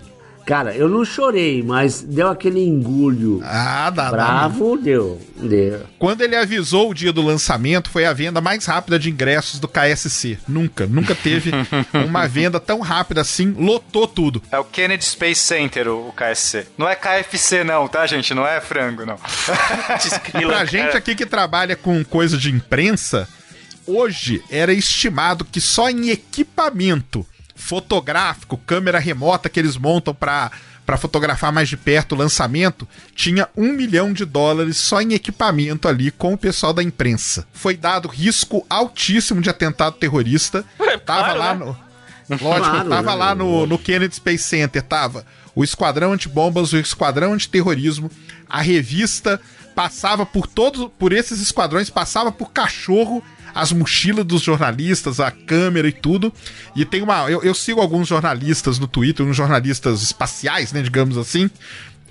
Cara, 0.48 0.74
eu 0.74 0.88
não 0.88 1.04
chorei, 1.04 1.62
mas 1.62 2.02
deu 2.02 2.30
aquele 2.30 2.64
engulho. 2.64 3.42
Ah, 3.44 3.90
dá, 3.90 4.06
dá. 4.06 4.12
Bravo, 4.12 4.78
deu, 4.78 5.22
deu. 5.36 5.86
Quando 6.00 6.22
ele 6.22 6.38
avisou 6.38 6.90
o 6.90 6.94
dia 6.94 7.12
do 7.12 7.22
lançamento, 7.22 7.90
foi 7.90 8.06
a 8.06 8.14
venda 8.14 8.40
mais 8.40 8.66
rápida 8.66 8.98
de 8.98 9.10
ingressos 9.10 9.60
do 9.60 9.68
KSC. 9.68 10.40
Nunca, 10.48 10.88
nunca 10.88 11.14
teve 11.14 11.52
uma 12.08 12.26
venda 12.30 12.62
tão 12.62 12.80
rápida 12.80 13.20
assim, 13.20 13.54
lotou 13.60 14.08
tudo. 14.08 14.42
É 14.50 14.58
o 14.58 14.64
Kennedy 14.64 15.04
Space 15.04 15.42
Center, 15.42 15.90
o, 15.90 16.08
o 16.08 16.14
KSC. 16.14 16.66
Não 16.78 16.88
é 16.88 16.96
KFC 16.96 17.66
não, 17.66 17.86
tá, 17.90 18.08
gente? 18.08 18.34
Não 18.34 18.48
é 18.48 18.62
frango, 18.62 19.06
não. 19.06 19.18
Pra 20.48 20.64
gente 20.64 20.96
aqui 20.96 21.14
que 21.14 21.26
trabalha 21.26 21.76
com 21.76 22.06
coisa 22.06 22.38
de 22.38 22.50
imprensa, 22.50 23.28
hoje 23.86 24.42
era 24.50 24.72
estimado 24.72 25.44
que 25.44 25.60
só 25.60 25.90
em 25.90 26.10
equipamento 26.10 27.26
fotográfico, 27.58 28.58
câmera 28.65 29.00
remota 29.00 29.50
que 29.50 29.60
eles 29.60 29.76
montam 29.76 30.13
pra 30.13 30.52
para 30.86 30.96
fotografar 30.96 31.52
mais 31.52 31.67
de 31.67 31.76
perto 31.76 32.15
o 32.15 32.17
lançamento, 32.17 32.88
tinha 33.13 33.50
um 33.58 33.74
milhão 33.74 34.13
de 34.13 34.24
dólares 34.24 34.78
só 34.78 35.02
em 35.02 35.13
equipamento 35.13 35.86
ali 35.86 36.12
com 36.12 36.34
o 36.34 36.38
pessoal 36.38 36.72
da 36.72 36.82
imprensa. 36.82 37.46
Foi 37.52 37.76
dado 37.76 38.08
risco 38.08 38.65
altíssimo 38.70 39.41
de 39.41 39.50
atentado 39.50 39.98
terrorista. 39.98 40.63
tava 41.06 41.34
claro, 41.36 41.39
lá 41.39 41.54
né? 41.54 41.65
no. 41.65 41.88
Lógico, 42.30 42.72
Claro, 42.72 42.89
tava 42.89 43.12
né? 43.12 43.15
lá 43.15 43.36
no, 43.36 43.67
no 43.67 43.78
Kennedy 43.78 44.15
Space 44.15 44.46
Center, 44.46 44.82
tava 44.82 45.26
o 45.54 45.63
Esquadrão 45.63 46.13
Antibombas, 46.13 46.72
o 46.72 46.78
Esquadrão 46.78 47.34
Antiterrorismo, 47.34 48.10
a 48.48 48.62
revista 48.62 49.41
passava 49.76 50.26
por 50.26 50.48
todos, 50.48 50.89
por 50.98 51.12
esses 51.12 51.41
esquadrões, 51.41 51.89
passava 51.89 52.32
por 52.32 52.52
cachorro 52.52 53.24
as 53.58 53.72
mochilas 53.72 54.24
dos 54.26 54.41
jornalistas, 54.41 55.20
a 55.20 55.32
câmera 55.32 55.88
e 55.88 55.91
tudo. 55.91 56.32
E 56.76 56.86
tem 56.86 57.02
uma. 57.02 57.30
Eu, 57.30 57.41
eu 57.43 57.54
sigo 57.54 57.82
alguns 57.82 58.08
jornalistas 58.08 58.78
no 58.80 58.88
Twitter, 58.88 59.26
uns 59.26 59.36
jornalistas 59.36 60.02
espaciais, 60.02 60.72
né, 60.72 60.82
digamos 60.82 61.17
assim. 61.17 61.50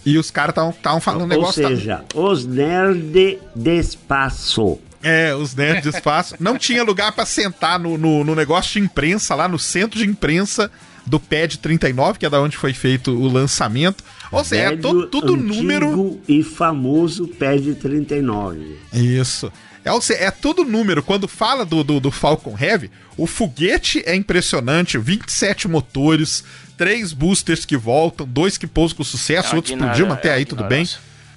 E 0.04 0.18
os 0.18 0.30
caras 0.30 0.54
estavam 0.74 1.00
falando 1.00 1.20
um 1.20 1.24
Ou 1.24 1.28
negócio. 1.28 1.62
tá- 1.62 1.68
seja, 1.68 2.04
os 2.14 2.44
nerds 2.44 3.38
de 3.54 3.78
espaço. 3.78 4.78
É, 5.02 5.34
os 5.34 5.54
nerds 5.54 5.82
de 5.82 5.96
espaço. 5.96 6.34
Não 6.40 6.58
tinha 6.58 6.82
lugar 6.82 7.12
pra 7.12 7.24
sentar 7.26 7.78
no, 7.78 7.96
no, 7.96 8.24
no 8.24 8.34
negócio 8.34 8.72
de 8.72 8.80
imprensa, 8.80 9.34
lá 9.34 9.48
no 9.48 9.58
centro 9.58 9.98
de 9.98 10.06
imprensa 10.06 10.70
do 11.06 11.20
PED 11.20 11.58
39, 11.58 12.18
que 12.18 12.26
é 12.26 12.30
da 12.30 12.40
onde 12.40 12.56
foi 12.56 12.72
feito 12.74 13.12
o 13.12 13.28
lançamento. 13.28 14.02
Ou 14.32 14.44
seja, 14.44 14.62
é 14.62 14.68
Velho, 14.70 14.82
to- 14.82 15.06
tudo 15.06 15.34
antigo 15.34 15.54
número. 15.54 16.20
e 16.28 16.42
famoso 16.42 17.28
PED 17.28 17.74
39. 17.76 18.76
Isso. 18.92 19.52
É, 19.84 19.92
ou 19.92 20.00
seja, 20.02 20.20
é 20.24 20.30
tudo 20.32 20.64
número. 20.64 21.00
Quando 21.02 21.28
fala 21.28 21.64
do, 21.64 21.84
do, 21.84 22.00
do 22.00 22.10
Falcon 22.10 22.56
Heavy, 22.60 22.90
o 23.16 23.24
foguete 23.26 24.02
é 24.04 24.16
impressionante: 24.16 24.98
27 24.98 25.68
motores, 25.68 26.42
três 26.76 27.12
boosters 27.12 27.64
que 27.64 27.76
voltam, 27.76 28.26
dois 28.26 28.58
que 28.58 28.66
pousam 28.66 28.96
com 28.96 29.04
sucesso, 29.04 29.52
É 29.52 29.56
outros 29.56 29.72
ignora- 29.72 29.92
explodiram 29.92 30.12
até 30.12 30.28
é 30.30 30.32
aí, 30.34 30.44
tudo 30.44 30.64
bem. 30.64 30.88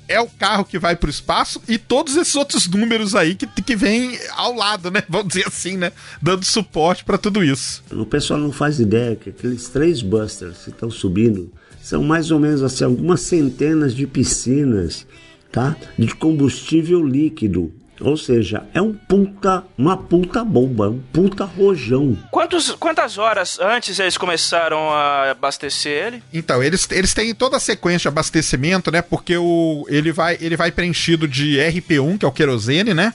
É 0.09 0.19
o 0.19 0.27
carro 0.27 0.65
que 0.65 0.79
vai 0.79 0.95
pro 0.95 1.07
espaço 1.07 1.61
e 1.67 1.77
todos 1.77 2.15
esses 2.15 2.35
outros 2.35 2.67
números 2.67 3.13
aí 3.13 3.35
que, 3.35 3.45
que 3.45 3.75
vem 3.75 4.17
ao 4.35 4.55
lado, 4.55 4.89
né? 4.89 5.03
Vamos 5.07 5.27
dizer 5.27 5.45
assim, 5.45 5.77
né? 5.77 5.91
Dando 6.19 6.43
suporte 6.43 7.05
pra 7.05 7.15
tudo 7.15 7.43
isso. 7.43 7.83
O 7.91 8.07
pessoal 8.07 8.39
não 8.39 8.51
faz 8.51 8.79
ideia 8.79 9.15
que 9.15 9.29
aqueles 9.29 9.69
três 9.69 10.01
busters 10.01 10.63
que 10.63 10.71
estão 10.71 10.89
subindo 10.89 11.51
são 11.79 12.03
mais 12.03 12.31
ou 12.31 12.39
menos 12.39 12.63
assim, 12.63 12.85
algumas 12.85 13.21
centenas 13.21 13.93
de 13.93 14.07
piscinas, 14.07 15.05
tá? 15.51 15.77
De 15.97 16.15
combustível 16.15 17.05
líquido. 17.05 17.71
Ou 18.01 18.15
seja, 18.15 18.63
é 18.73 18.81
um 18.81 18.93
puta, 18.93 19.63
uma 19.77 19.97
puta 19.97 20.43
bomba, 20.43 20.89
um 20.89 20.99
puta 21.11 21.43
rojão. 21.43 22.17
Quantos, 22.31 22.71
quantas 22.71 23.17
horas 23.17 23.59
antes 23.59 23.99
eles 23.99 24.17
começaram 24.17 24.89
a 24.89 25.31
abastecer 25.31 26.07
ele? 26.07 26.23
Então, 26.33 26.63
eles, 26.63 26.87
eles 26.91 27.13
têm 27.13 27.33
toda 27.35 27.57
a 27.57 27.59
sequência 27.59 27.99
de 27.99 28.07
abastecimento, 28.07 28.91
né? 28.91 29.01
Porque 29.01 29.35
o, 29.37 29.85
ele, 29.89 30.11
vai, 30.11 30.37
ele 30.39 30.55
vai 30.55 30.71
preenchido 30.71 31.27
de 31.27 31.57
RP1, 31.57 32.19
que 32.19 32.25
é 32.25 32.27
o 32.27 32.31
querosene, 32.31 32.93
né? 32.93 33.13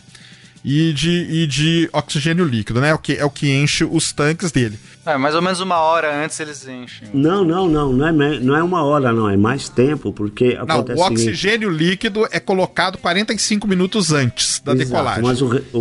E 0.65 0.93
de, 0.93 1.11
e 1.11 1.47
de 1.47 1.89
oxigênio 1.93 2.45
líquido, 2.45 2.81
né? 2.81 2.91
É 2.91 2.95
o 2.95 2.99
que, 2.99 3.13
é 3.15 3.25
o 3.25 3.31
que 3.31 3.51
enche 3.51 3.85
os 3.85 4.13
tanques 4.13 4.51
dele. 4.51 4.79
É, 5.07 5.17
mais 5.19 5.35
ou 5.35 5.43
menos 5.43 5.61
uma 5.61 5.77
hora 5.81 6.25
antes 6.25 6.39
eles 6.41 6.67
enchem. 6.67 7.09
Não, 7.13 7.45
não, 7.45 7.69
não, 7.69 7.93
não 7.93 8.07
é, 8.09 8.41
não 8.41 8.57
é 8.57 8.63
uma 8.63 8.83
hora, 8.85 9.13
não, 9.13 9.29
é 9.29 9.37
mais 9.37 9.69
tempo, 9.69 10.13
porque 10.13 10.55
Não, 10.55 10.63
acontece 10.63 11.01
o 11.01 11.05
seguinte- 11.05 11.21
oxigênio 11.29 11.69
líquido 11.71 12.27
é 12.31 12.41
colocado 12.41 12.97
45 12.99 13.67
minutos 13.69 14.13
antes 14.13 14.61
da 14.65 14.73
Exato, 14.73 14.89
decolagem. 14.91 15.23
Mas 15.23 15.43
o, 15.43 15.47
o, 15.73 15.79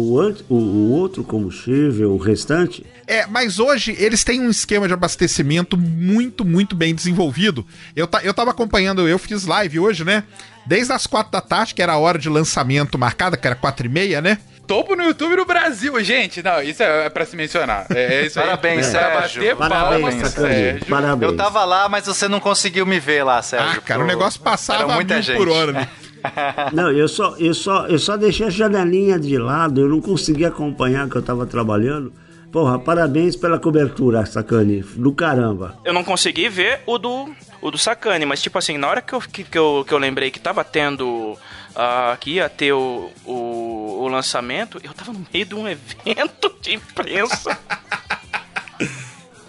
o- 0.50 0.56
o 0.56 0.92
outro 0.92 1.24
combustível, 1.24 2.12
o 2.12 2.18
restante, 2.18 2.86
É, 3.08 3.26
mas 3.28 3.60
hoje 3.60 3.96
eles 4.00 4.24
têm 4.24 4.42
um 4.42 4.50
esquema 4.50 4.88
de 4.88 4.94
abastecimento 4.94 5.78
muito, 5.78 6.44
muito 6.46 6.76
bem 6.76 6.94
desenvolvido. 6.96 7.66
Eu, 7.96 8.08
ta, 8.08 8.22
eu 8.24 8.34
tava 8.34 8.52
acompanhando, 8.52 9.08
eu 9.08 9.20
fiz 9.20 9.46
live 9.46 9.80
hoje, 9.80 10.04
né? 10.04 10.24
Desde 10.66 10.94
as 10.94 11.06
quatro 11.06 11.32
da 11.32 11.42
tarde, 11.42 11.74
que 11.76 11.82
era 11.82 11.94
a 11.94 11.98
hora 11.98 12.18
de 12.18 12.30
lançamento 12.30 12.98
marcada, 12.98 13.36
que 13.36 13.46
era 13.46 13.56
quatro 13.56 13.86
e 13.86 13.90
meia, 13.90 14.22
né? 14.22 14.38
Topo 14.66 14.96
no 14.96 15.04
YouTube 15.04 15.36
no 15.36 15.46
Brasil, 15.46 16.02
gente. 16.04 16.42
Não, 16.42 16.62
isso 16.62 16.82
é, 16.82 17.06
é 17.06 17.10
pra 17.10 17.26
se 17.26 17.36
mencionar. 17.36 17.86
É, 17.94 18.22
é 18.22 18.26
isso 18.26 18.40
aí. 18.40 18.46
Parabéns, 18.46 18.88
É 18.88 18.92
Sérgio. 18.92 19.58
parabéns, 19.58 20.02
palmas, 20.02 20.16
Sacani, 20.16 20.54
Sérgio. 20.54 20.86
parabéns. 20.88 21.32
Eu 21.32 21.38
tava 21.38 21.66
lá, 21.66 21.90
mas 21.90 22.06
você 22.06 22.28
não 22.28 22.40
conseguiu 22.40 22.86
me 22.86 23.00
ver 23.00 23.24
lá, 23.24 23.42
Sérgio. 23.42 23.80
Ah, 23.80 23.82
cara, 23.82 24.00
o 24.00 24.04
Pô, 24.04 24.08
negócio 24.08 24.40
passava 24.42 24.84
era 24.84 24.94
muita 24.96 25.16
mil 25.16 25.24
gente. 25.24 25.38
por 25.38 25.50
hora. 25.50 25.72
Né? 25.74 25.88
Não, 26.72 26.90
eu 26.90 27.06
só, 27.10 27.36
eu 27.38 27.54
só, 27.54 27.86
eu 27.88 28.00
só 28.00 28.16
deixei 28.16 28.48
a 28.48 28.50
janelinha 28.50 29.20
de 29.20 29.38
lado, 29.38 29.82
eu 29.82 29.90
não 29.90 30.00
consegui 30.00 30.46
acompanhar 30.46 31.10
que 31.10 31.18
eu 31.18 31.22
tava 31.22 31.46
trabalhando. 31.46 32.14
Porra, 32.50 32.80
parabéns 32.80 33.36
pela 33.36 33.60
cobertura, 33.60 34.26
Sacani, 34.26 34.82
do 34.96 35.12
caramba. 35.12 35.76
Eu 35.84 35.92
não 35.92 36.02
consegui 36.04 36.48
ver 36.48 36.80
o 36.86 36.98
do, 36.98 37.30
o 37.62 37.70
do 37.72 37.78
Sakane, 37.78 38.26
mas 38.26 38.42
tipo 38.42 38.58
assim, 38.58 38.78
na 38.78 38.88
hora 38.88 39.02
que 39.02 39.12
eu, 39.12 39.20
que, 39.20 39.44
que 39.44 39.58
eu, 39.58 39.84
que 39.86 39.94
eu 39.94 39.98
lembrei 39.98 40.32
que 40.32 40.40
tava 40.40 40.64
tendo. 40.64 41.36
Ah, 41.76 42.16
que 42.20 42.32
ia 42.32 42.50
ter 42.50 42.74
o, 42.74 43.12
o, 43.26 44.00
o 44.02 44.08
lançamento, 44.08 44.80
eu 44.84 44.94
tava 44.94 45.12
no 45.14 45.26
meio 45.34 45.46
de 45.46 45.56
um 45.56 45.68
evento 45.70 46.56
de 46.62 46.74
imprensa. 46.76 47.58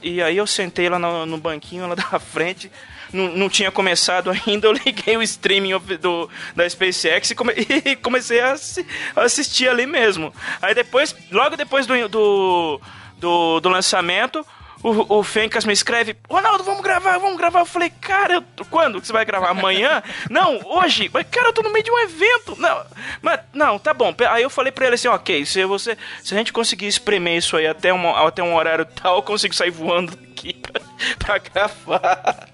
e 0.02 0.22
aí 0.22 0.36
eu 0.36 0.46
sentei 0.46 0.88
lá 0.88 0.98
no, 0.98 1.24
no 1.26 1.38
banquinho 1.38 1.86
lá 1.86 1.94
da 1.94 2.18
frente. 2.18 2.70
Não, 3.12 3.28
não 3.28 3.48
tinha 3.48 3.70
começado 3.70 4.30
ainda, 4.30 4.66
eu 4.66 4.72
liguei 4.72 5.16
o 5.16 5.22
streaming 5.22 5.78
do, 6.00 6.28
da 6.56 6.68
SpaceX 6.68 7.30
e, 7.30 7.34
come- 7.34 7.54
e 7.84 7.96
comecei 7.96 8.40
a 8.40 8.54
assistir 9.16 9.68
ali 9.68 9.86
mesmo. 9.86 10.34
Aí 10.60 10.74
depois, 10.74 11.14
logo 11.30 11.56
depois 11.56 11.86
do, 11.86 12.08
do, 12.08 12.80
do, 13.18 13.60
do 13.60 13.68
lançamento, 13.68 14.44
o, 14.84 15.18
o 15.18 15.22
Fencas 15.24 15.64
me 15.64 15.72
escreve: 15.72 16.16
Ronaldo, 16.28 16.62
vamos 16.62 16.82
gravar, 16.82 17.18
vamos 17.18 17.36
gravar. 17.38 17.60
Eu 17.60 17.66
falei: 17.66 17.90
Cara, 18.00 18.34
eu- 18.34 18.64
quando 18.70 19.00
que 19.00 19.06
você 19.06 19.12
vai 19.12 19.24
gravar? 19.24 19.48
Amanhã? 19.50 20.02
não, 20.30 20.60
hoje. 20.64 21.10
Mas, 21.12 21.26
cara, 21.30 21.48
eu 21.48 21.52
tô 21.52 21.62
no 21.62 21.72
meio 21.72 21.84
de 21.84 21.90
um 21.90 21.98
evento. 22.00 22.54
Não, 22.58 22.84
mas, 23.22 23.40
não 23.52 23.78
tá 23.78 23.92
bom. 23.94 24.14
Aí 24.30 24.42
eu 24.42 24.50
falei 24.50 24.70
pra 24.70 24.86
ele 24.86 24.94
assim: 24.96 25.08
Ok, 25.08 25.44
se, 25.46 25.64
você, 25.64 25.96
se 26.22 26.34
a 26.34 26.36
gente 26.38 26.52
conseguir 26.52 26.86
espremer 26.86 27.38
isso 27.38 27.56
aí 27.56 27.66
até, 27.66 27.92
uma, 27.92 28.28
até 28.28 28.42
um 28.42 28.54
horário 28.54 28.84
tal, 28.84 29.16
eu 29.16 29.22
consigo 29.22 29.54
sair 29.54 29.70
voando 29.70 30.12
aqui 30.30 30.52
pra, 30.60 30.80
pra 31.18 31.38
gravar. 31.38 32.48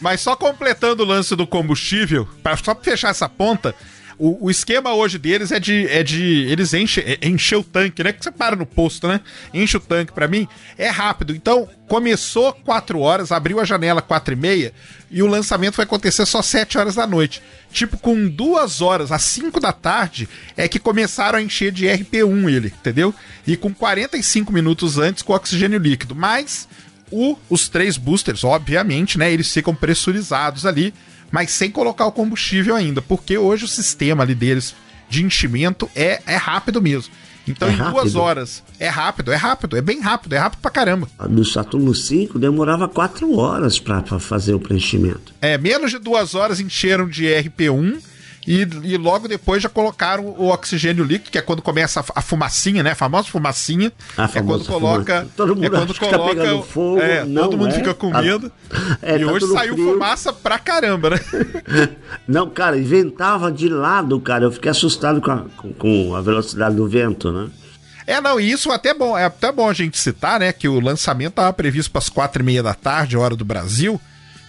Mas 0.00 0.20
só 0.20 0.36
completando 0.36 1.02
o 1.02 1.06
lance 1.06 1.34
do 1.34 1.46
combustível, 1.46 2.28
pra, 2.42 2.56
só 2.56 2.74
pra 2.74 2.84
fechar 2.84 3.10
essa 3.10 3.28
ponta, 3.28 3.74
o, 4.18 4.46
o 4.46 4.50
esquema 4.50 4.92
hoje 4.94 5.16
deles 5.18 5.52
é 5.52 5.60
de. 5.60 5.86
É 5.88 6.02
de 6.02 6.46
eles 6.50 6.74
enchem 6.74 7.04
é, 7.06 7.18
encher 7.28 7.56
o 7.56 7.62
tanque, 7.64 8.02
né? 8.02 8.12
Que 8.12 8.22
você 8.22 8.30
para 8.30 8.56
no 8.56 8.66
posto, 8.66 9.06
né? 9.08 9.20
Enche 9.54 9.76
o 9.76 9.80
tanque 9.80 10.12
pra 10.12 10.26
mim. 10.28 10.46
É 10.76 10.88
rápido. 10.88 11.34
Então, 11.34 11.68
começou 11.86 12.52
4 12.52 12.98
horas, 13.00 13.32
abriu 13.32 13.60
a 13.60 13.64
janela 13.64 14.02
4 14.02 14.34
e 14.34 14.36
meia, 14.36 14.72
e 15.10 15.22
o 15.22 15.26
lançamento 15.26 15.76
vai 15.76 15.84
acontecer 15.84 16.26
só 16.26 16.42
7 16.42 16.76
horas 16.78 16.94
da 16.96 17.06
noite. 17.06 17.42
Tipo, 17.72 17.96
com 17.98 18.28
duas 18.28 18.80
horas, 18.80 19.12
às 19.12 19.22
5 19.22 19.60
da 19.60 19.72
tarde, 19.72 20.28
é 20.56 20.66
que 20.68 20.78
começaram 20.78 21.38
a 21.38 21.42
encher 21.42 21.70
de 21.72 21.86
RP1 21.86 22.48
ele, 22.50 22.68
entendeu? 22.68 23.14
E 23.46 23.56
com 23.56 23.72
45 23.72 24.52
minutos 24.52 24.98
antes 24.98 25.22
com 25.22 25.32
oxigênio 25.32 25.78
líquido. 25.78 26.14
Mas 26.14 26.68
o- 27.10 27.36
os 27.48 27.68
três 27.68 27.96
boosters, 27.96 28.44
obviamente, 28.44 29.16
né? 29.18 29.32
Eles 29.32 29.52
ficam 29.52 29.74
pressurizados 29.74 30.66
ali, 30.66 30.92
mas 31.30 31.50
sem 31.50 31.70
colocar 31.70 32.06
o 32.06 32.12
combustível 32.12 32.74
ainda, 32.74 33.02
porque 33.02 33.36
hoje 33.36 33.64
o 33.64 33.68
sistema 33.68 34.22
ali 34.22 34.34
deles 34.34 34.74
de 35.08 35.24
enchimento 35.24 35.88
é, 35.94 36.20
é 36.26 36.36
rápido 36.36 36.80
mesmo. 36.82 37.12
Então, 37.46 37.68
É 37.68 37.72
em 37.72 37.76
duas 37.76 38.14
horas, 38.14 38.62
é 38.78 38.88
rápido, 38.88 39.32
é 39.32 39.36
rápido, 39.36 39.76
é 39.76 39.80
bem 39.80 40.00
rápido, 40.00 40.34
é 40.34 40.38
rápido 40.38 40.60
pra 40.60 40.70
caramba. 40.70 41.08
No 41.30 41.44
Saturno 41.44 41.94
5 41.94 42.38
demorava 42.38 42.86
quatro 42.86 43.34
horas 43.38 43.78
para 43.78 44.02
fazer 44.20 44.52
o 44.52 44.60
preenchimento. 44.60 45.32
É, 45.40 45.56
menos 45.56 45.90
de 45.90 45.98
duas 45.98 46.34
horas 46.34 46.60
encheram 46.60 47.08
de 47.08 47.24
RP1 47.24 48.00
e, 48.50 48.66
e 48.84 48.96
logo 48.96 49.28
depois 49.28 49.62
já 49.62 49.68
colocaram 49.68 50.24
o 50.24 50.48
oxigênio 50.48 51.04
líquido, 51.04 51.30
que 51.30 51.36
é 51.36 51.42
quando 51.42 51.60
começa 51.60 52.02
a, 52.14 52.22
fumacinha, 52.22 52.82
né? 52.82 52.92
A 52.92 52.94
famosa 52.94 53.28
fumacinha. 53.28 53.92
A 54.16 54.24
é 54.24 54.26
quando 54.28 54.64
famosa 54.64 54.64
coloca. 54.72 55.14
fumaça. 55.16 55.30
Todo 55.36 55.54
mundo 55.54 55.66
é 55.66 55.70
quando 55.70 55.92
tá 55.94 56.00
coloca. 56.00 56.34
pegando 56.34 56.62
fogo, 56.62 56.98
é, 57.00 57.24
não 57.24 57.42
todo 57.42 57.58
mundo 57.58 57.70
é. 57.70 57.74
fica 57.74 57.92
com 57.92 58.10
Tá- 58.10 58.22
medo. 58.22 58.50
É, 59.02 59.16
e 59.16 59.24
tá 59.24 59.32
hoje 59.32 59.46
saiu 59.52 59.74
frio. 59.74 59.92
fumaça 59.92 60.32
pra 60.32 60.58
caramba, 60.58 61.10
né? 61.10 61.20
Não, 62.26 62.48
cara, 62.48 62.76
e 62.76 62.82
ventava 62.82 63.50
de 63.52 63.68
lado, 63.68 64.18
cara. 64.20 64.44
Eu 64.44 64.52
fiquei 64.52 64.70
assustado 64.70 65.20
com 65.20 65.30
a, 65.30 65.44
com- 65.56 65.72
com 65.72 66.14
a 66.14 66.20
velocidade 66.20 66.74
do 66.76 66.88
vento, 66.88 67.30
né? 67.32 67.48
É, 68.06 68.20
não, 68.22 68.40
e 68.40 68.50
isso 68.50 68.70
até 68.72 68.94
bom, 68.94 69.16
é 69.18 69.26
até 69.26 69.52
bom 69.52 69.68
a 69.68 69.74
gente 69.74 69.98
citar, 69.98 70.40
né, 70.40 70.50
que 70.50 70.66
o 70.66 70.80
lançamento 70.80 71.32
estava 71.32 71.52
previsto 71.52 71.90
para 71.90 71.98
as 71.98 72.08
quatro 72.08 72.40
e 72.42 72.44
meia 72.46 72.62
da 72.62 72.72
tarde, 72.72 73.18
hora 73.18 73.36
do 73.36 73.44
Brasil, 73.44 74.00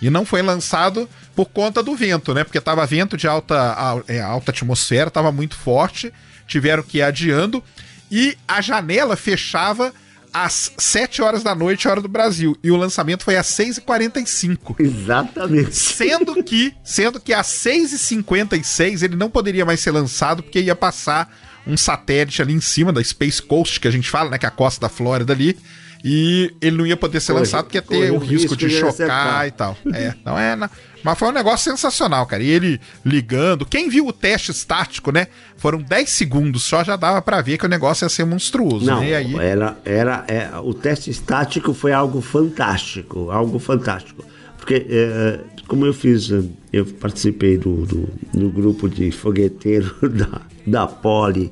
e 0.01 0.09
não 0.09 0.23
foi 0.25 0.41
lançado 0.41 1.09
por 1.39 1.45
conta 1.51 1.81
do 1.81 1.95
vento, 1.95 2.33
né, 2.33 2.43
porque 2.43 2.59
tava 2.59 2.85
vento 2.85 3.15
de 3.15 3.25
alta, 3.25 4.03
é, 4.09 4.19
alta 4.19 4.51
atmosfera, 4.51 5.09
tava 5.09 5.31
muito 5.31 5.55
forte, 5.55 6.11
tiveram 6.45 6.83
que 6.83 6.97
ir 6.97 7.01
adiando, 7.01 7.63
e 8.11 8.35
a 8.45 8.59
janela 8.59 9.15
fechava 9.15 9.93
às 10.33 10.73
7 10.77 11.21
horas 11.21 11.41
da 11.41 11.55
noite, 11.55 11.87
hora 11.87 12.01
do 12.01 12.09
Brasil, 12.09 12.57
e 12.61 12.69
o 12.69 12.75
lançamento 12.75 13.23
foi 13.23 13.37
às 13.37 13.47
6h45. 13.47 14.75
Exatamente. 14.79 15.73
Sendo 15.75 16.43
que, 16.43 16.73
sendo 16.83 17.21
que 17.21 17.33
às 17.33 17.47
6h56 17.47 19.01
ele 19.03 19.15
não 19.15 19.29
poderia 19.29 19.65
mais 19.65 19.79
ser 19.79 19.91
lançado 19.91 20.43
porque 20.43 20.59
ia 20.59 20.75
passar 20.75 21.33
um 21.65 21.77
satélite 21.77 22.41
ali 22.41 22.53
em 22.53 22.61
cima 22.61 22.91
da 22.91 23.01
Space 23.03 23.41
Coast, 23.41 23.79
que 23.79 23.87
a 23.87 23.91
gente 23.91 24.09
fala, 24.09 24.29
né? 24.29 24.37
Que 24.37 24.45
é 24.45 24.49
a 24.49 24.51
costa 24.51 24.81
da 24.81 24.89
Flórida 24.89 25.33
ali. 25.33 25.57
E 26.03 26.53
ele 26.61 26.77
não 26.77 26.87
ia 26.87 26.95
poder 26.95 27.19
ser 27.19 27.33
Corre- 27.33 27.43
lançado 27.43 27.65
porque 27.65 27.77
ia 27.77 27.81
ter 27.81 28.11
o 28.11 28.17
risco 28.17 28.53
risco 28.53 28.55
de 28.55 28.69
chocar 28.69 28.89
acertar. 28.93 29.47
e 29.47 29.51
tal. 29.51 29.77
É, 29.93 30.13
não 30.25 30.39
é. 30.39 30.55
na- 30.55 30.69
Mas 31.03 31.17
foi 31.17 31.29
um 31.29 31.31
negócio 31.31 31.71
sensacional, 31.71 32.25
cara. 32.25 32.43
E 32.43 32.49
ele 32.49 32.79
ligando. 33.05 33.65
Quem 33.65 33.89
viu 33.89 34.07
o 34.07 34.13
teste 34.13 34.51
estático, 34.51 35.11
né? 35.11 35.27
Foram 35.57 35.81
10 35.81 36.09
segundos 36.09 36.63
só, 36.63 36.83
já 36.83 36.95
dava 36.95 37.21
pra 37.21 37.41
ver 37.41 37.57
que 37.57 37.65
o 37.65 37.69
negócio 37.69 38.05
ia 38.05 38.09
ser 38.09 38.25
monstruoso. 38.25 38.85
Não, 38.85 38.99
né? 38.99 39.15
Aí, 39.15 39.35
era, 39.37 39.77
era, 39.85 40.25
é, 40.27 40.49
o 40.61 40.73
teste 40.73 41.09
estático 41.09 41.73
foi 41.73 41.93
algo 41.93 42.21
fantástico, 42.21 43.31
algo 43.31 43.59
fantástico. 43.59 44.23
Porque, 44.57 44.85
é, 44.89 45.39
como 45.67 45.85
eu 45.85 45.93
fiz, 45.93 46.31
é, 46.31 46.43
eu 46.71 46.85
participei 46.85 47.57
do, 47.57 47.85
do, 47.85 48.09
do 48.33 48.49
grupo 48.49 48.89
de 48.89 49.11
fogueteiro 49.11 49.95
da, 50.09 50.41
da 50.67 50.87
Poli 50.87 51.51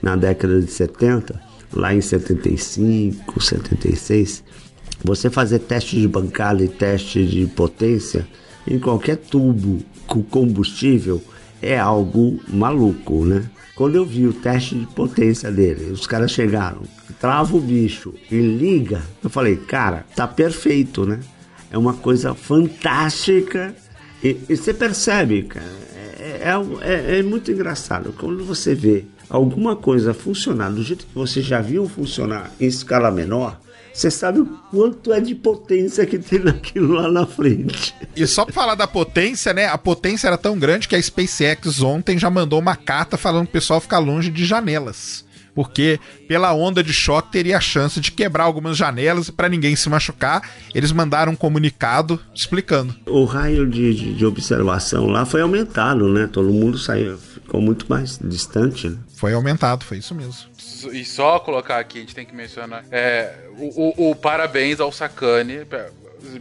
na 0.00 0.14
década 0.14 0.60
de 0.60 0.70
70, 0.70 1.40
lá 1.72 1.92
em 1.92 2.00
75, 2.00 3.42
76. 3.42 4.44
Você 5.04 5.28
fazer 5.28 5.58
teste 5.60 6.00
de 6.00 6.08
bancada 6.08 6.64
e 6.64 6.68
teste 6.68 7.24
de 7.26 7.46
potência 7.46 8.26
em 8.66 8.78
qualquer 8.78 9.16
tubo 9.16 9.78
com 10.06 10.22
combustível 10.22 11.22
é 11.62 11.78
algo 11.78 12.40
maluco, 12.48 13.24
né? 13.24 13.48
Quando 13.74 13.96
eu 13.96 14.06
vi 14.06 14.26
o 14.26 14.32
teste 14.32 14.74
de 14.74 14.86
potência 14.86 15.50
dele, 15.52 15.90
os 15.90 16.06
caras 16.06 16.30
chegaram, 16.30 16.82
trava 17.20 17.56
o 17.56 17.60
bicho 17.60 18.14
e 18.30 18.36
liga, 18.36 19.02
eu 19.22 19.28
falei, 19.28 19.56
cara, 19.56 20.06
tá 20.14 20.26
perfeito, 20.26 21.04
né? 21.04 21.20
É 21.70 21.76
uma 21.76 21.92
coisa 21.94 22.34
fantástica 22.34 23.74
e, 24.22 24.36
e 24.48 24.56
você 24.56 24.72
percebe, 24.72 25.42
cara, 25.42 25.66
é, 26.20 26.48
é, 26.48 27.16
é- 27.16 27.18
é 27.18 27.22
muito 27.22 27.50
engraçado 27.50 28.14
quando 28.18 28.44
você 28.44 28.74
vê 28.74 29.04
alguma 29.28 29.74
coisa 29.76 30.14
funcionar 30.14 30.70
do 30.70 30.82
jeito 30.82 31.06
que 31.06 31.14
você 31.14 31.42
já 31.42 31.60
viu 31.60 31.88
funcionar 31.88 32.50
em 32.60 32.66
escala 32.66 33.10
menor, 33.10 33.60
você 33.96 34.10
sabe 34.10 34.40
o 34.40 34.46
quanto 34.70 35.10
é 35.10 35.20
de 35.20 35.34
potência 35.34 36.04
que 36.04 36.18
tem 36.18 36.38
naquilo 36.38 36.92
lá 36.92 37.10
na 37.10 37.26
frente. 37.26 37.94
E 38.14 38.26
só 38.26 38.44
pra 38.44 38.52
falar 38.52 38.74
da 38.74 38.86
potência, 38.86 39.54
né? 39.54 39.66
A 39.66 39.78
potência 39.78 40.26
era 40.26 40.36
tão 40.36 40.58
grande 40.58 40.86
que 40.86 40.94
a 40.94 41.02
SpaceX 41.02 41.80
ontem 41.80 42.18
já 42.18 42.28
mandou 42.28 42.58
uma 42.58 42.76
carta 42.76 43.16
falando 43.16 43.44
pro 43.44 43.54
pessoal 43.54 43.80
ficar 43.80 43.98
longe 43.98 44.30
de 44.30 44.44
janelas. 44.44 45.24
Porque 45.54 45.98
pela 46.28 46.52
onda 46.52 46.84
de 46.84 46.92
choque 46.92 47.32
teria 47.32 47.56
a 47.56 47.60
chance 47.60 47.98
de 47.98 48.12
quebrar 48.12 48.44
algumas 48.44 48.76
janelas 48.76 49.28
e 49.28 49.32
pra 49.32 49.48
ninguém 49.48 49.74
se 49.74 49.88
machucar, 49.88 50.42
eles 50.74 50.92
mandaram 50.92 51.32
um 51.32 51.36
comunicado 51.36 52.20
explicando. 52.34 52.94
O 53.06 53.24
raio 53.24 53.66
de, 53.66 53.94
de, 53.94 54.14
de 54.14 54.26
observação 54.26 55.06
lá 55.06 55.24
foi 55.24 55.40
aumentado, 55.40 56.06
né? 56.12 56.28
Todo 56.30 56.52
mundo 56.52 56.76
saiu, 56.76 57.16
ficou 57.16 57.62
muito 57.62 57.86
mais 57.88 58.18
distante, 58.22 58.90
né? 58.90 58.98
Foi 59.14 59.32
aumentado, 59.32 59.82
foi 59.82 59.96
isso 59.96 60.14
mesmo. 60.14 60.34
E 60.92 61.04
só 61.04 61.38
colocar 61.38 61.78
aqui, 61.78 61.98
a 61.98 62.00
gente 62.00 62.14
tem 62.14 62.24
que 62.26 62.34
mencionar. 62.34 62.84
É, 62.90 63.32
o, 63.58 63.92
o- 64.06 64.10
o 64.10 64.16
parabéns 64.16 64.80
ao 64.80 64.90
Sakane. 64.92 65.64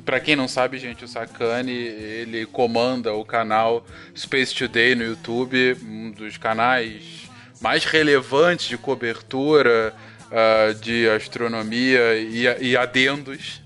Pra- 0.04 0.20
quem 0.20 0.36
não 0.36 0.48
sabe, 0.48 0.78
gente, 0.80 1.06
o 1.06 1.08
Sakane 1.08 1.72
ele 1.72 2.46
comanda 2.48 3.14
o 3.14 3.24
canal 3.24 3.86
Space 4.16 4.54
Today 4.56 4.96
no 4.96 5.04
YouTube, 5.04 5.78
um 5.88 6.12
dos 6.12 6.38
canais 6.38 7.30
mais 7.62 7.86
relevantes 7.86 8.68
de 8.68 8.78
cobertura 8.78 9.94
ah, 10.32 10.74
de 10.82 11.08
astronomia 11.10 12.16
e, 12.18 12.44
e 12.62 12.76
adendos. 12.78 13.62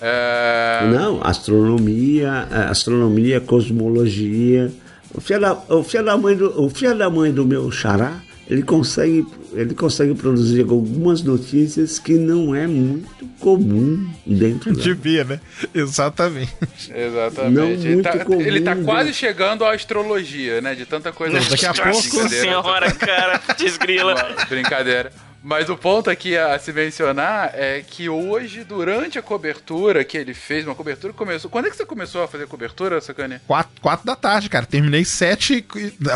É, 0.00 0.86
Não, 0.92 1.20
astronomia, 1.24 2.48
eh, 2.50 2.64
astronomia, 2.70 3.40
cosmologia. 3.40 4.70
O 5.14 5.20
filho 5.20 5.40
da, 5.40 5.52
o 5.68 5.82
filho 5.84 6.04
da 6.04 6.16
mãe 6.16 6.36
do, 6.36 6.62
o 6.62 6.68
filho 6.68 6.96
da 6.96 7.08
mãe 7.08 7.32
do 7.32 7.44
meu 7.46 7.70
xará, 7.70 8.20
ele 8.48 8.62
consegue, 8.62 9.24
ele 9.54 9.74
consegue 9.74 10.14
produzir 10.14 10.62
algumas 10.62 11.22
notícias 11.22 11.98
que 11.98 12.14
não 12.14 12.54
é 12.54 12.66
muito 12.66 13.26
comum 13.40 14.08
dentro 14.26 14.74
da, 14.74 14.82
Devia, 14.82 15.24
né? 15.24 15.40
Exatamente. 15.74 16.52
Exatamente. 16.94 17.54
Não 17.54 17.66
ele, 17.66 17.94
muito 17.94 18.02
tá, 18.10 18.24
comum, 18.24 18.40
ele 18.40 18.60
tá 18.60 18.76
quase 18.76 19.12
chegando 19.14 19.64
à 19.64 19.72
astrologia, 19.74 20.60
né? 20.60 20.74
De 20.74 20.84
tanta 20.86 21.12
coisa. 21.12 21.38
Daqui 21.48 21.66
a 21.66 21.72
pouco- 21.74 21.92
Nossa 21.92 22.28
senhora, 22.28 22.92
cara, 22.92 23.40
desgrila. 23.56 24.14
Brincadeira. 24.48 25.12
Mas 25.44 25.68
o 25.68 25.76
ponto 25.76 26.08
aqui 26.08 26.38
a 26.38 26.58
se 26.58 26.72
mencionar 26.72 27.50
é 27.52 27.84
que 27.86 28.08
hoje, 28.08 28.64
durante 28.64 29.18
a 29.18 29.22
cobertura 29.22 30.02
que 30.02 30.16
ele 30.16 30.32
fez, 30.32 30.64
uma 30.64 30.74
cobertura 30.74 31.12
que 31.12 31.18
começou. 31.18 31.50
Quando 31.50 31.66
é 31.66 31.70
que 31.70 31.76
você 31.76 31.84
começou 31.84 32.24
a 32.24 32.28
fazer 32.28 32.46
cobertura, 32.46 32.98
Sacane? 32.98 33.38
Quatro, 33.46 33.70
quatro 33.82 34.06
da 34.06 34.16
tarde, 34.16 34.48
cara. 34.48 34.64
Terminei 34.64 35.04
sete. 35.04 35.62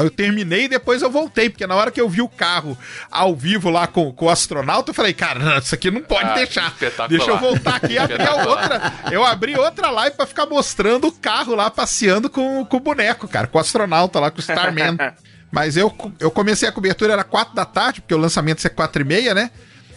Eu 0.00 0.08
terminei 0.10 0.64
e 0.64 0.68
depois 0.68 1.02
eu 1.02 1.10
voltei, 1.10 1.50
porque 1.50 1.66
na 1.66 1.74
hora 1.76 1.90
que 1.90 2.00
eu 2.00 2.08
vi 2.08 2.22
o 2.22 2.28
carro 2.28 2.76
ao 3.10 3.36
vivo 3.36 3.68
lá 3.68 3.86
com, 3.86 4.10
com 4.14 4.24
o 4.24 4.30
astronauta, 4.30 4.92
eu 4.92 4.94
falei, 4.94 5.12
cara, 5.12 5.38
não, 5.38 5.58
isso 5.58 5.74
aqui 5.74 5.90
não 5.90 6.00
pode 6.00 6.30
Ah, 6.30 6.34
deixar. 6.34 6.74
Deixa 7.06 7.30
eu 7.30 7.36
voltar 7.36 7.76
aqui 7.76 7.92
e 7.92 7.98
abrir 7.98 8.26
outra. 8.30 8.92
Eu 9.12 9.26
abri 9.26 9.54
outra 9.58 9.90
live 9.90 10.16
pra 10.16 10.26
ficar 10.26 10.46
mostrando 10.46 11.06
o 11.08 11.12
carro 11.12 11.54
lá 11.54 11.68
passeando 11.70 12.30
com, 12.30 12.64
com 12.64 12.76
o 12.78 12.80
boneco, 12.80 13.28
cara, 13.28 13.46
com 13.46 13.58
o 13.58 13.60
astronauta 13.60 14.18
lá, 14.18 14.30
com 14.30 14.38
o 14.38 14.40
Starman. 14.40 14.96
Mas 15.50 15.76
eu, 15.76 15.94
eu 16.20 16.30
comecei 16.30 16.68
a 16.68 16.72
cobertura, 16.72 17.12
era 17.12 17.24
quatro 17.24 17.54
da 17.54 17.64
tarde, 17.64 18.00
porque 18.00 18.14
o 18.14 18.18
lançamento 18.18 18.60
ser 18.60 18.70
quatro 18.70 19.02
e 19.02 19.04
meia, 19.04 19.34
né? 19.34 19.50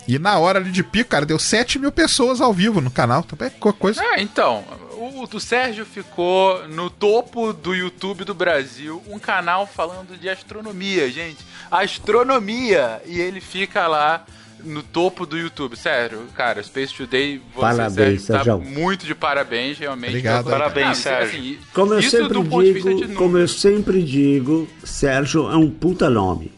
E 0.07 0.17
na 0.17 0.37
hora 0.37 0.59
ali 0.59 0.71
de 0.71 0.83
pico, 0.83 1.09
cara, 1.09 1.25
deu 1.25 1.37
7 1.37 1.77
mil 1.77 1.91
pessoas 1.91 2.41
ao 2.41 2.53
vivo 2.53 2.81
no 2.81 2.89
canal. 2.89 3.23
Também 3.23 3.47
é 3.47 3.71
coisa. 3.71 4.01
Ah, 4.01 4.19
então. 4.19 4.63
O, 4.93 5.23
o 5.23 5.39
Sérgio 5.39 5.85
ficou 5.85 6.67
no 6.67 6.89
topo 6.89 7.53
do 7.53 7.73
YouTube 7.73 8.23
do 8.23 8.33
Brasil, 8.33 9.01
um 9.07 9.17
canal 9.17 9.65
falando 9.65 10.19
de 10.19 10.29
astronomia, 10.29 11.09
gente. 11.09 11.43
Astronomia! 11.69 13.01
E 13.05 13.19
ele 13.19 13.41
fica 13.41 13.87
lá 13.87 14.25
no 14.63 14.83
topo 14.83 15.25
do 15.25 15.37
YouTube. 15.37 15.75
Sério, 15.75 16.21
cara, 16.35 16.61
Space 16.63 16.93
Today, 16.93 17.41
você, 17.53 17.61
Parabéns, 17.61 18.21
Sérgio, 18.23 18.57
tá 18.59 18.63
muito 18.63 19.05
de 19.05 19.15
parabéns, 19.15 19.77
realmente. 19.77 20.09
Obrigado. 20.09 20.49
Parabéns, 20.49 20.97
Sérgio. 20.97 21.39
assim, 21.39 21.57
Como 21.73 21.93
eu 21.93 22.01
sempre 22.01 22.41
digo, 22.43 23.07
de 23.07 23.13
como 23.13 23.37
eu 23.37 23.47
sempre 23.47 24.03
digo, 24.03 24.67
Sérgio 24.83 25.49
é 25.51 25.55
um 25.55 25.69
puta 25.69 26.09
nome. 26.09 26.51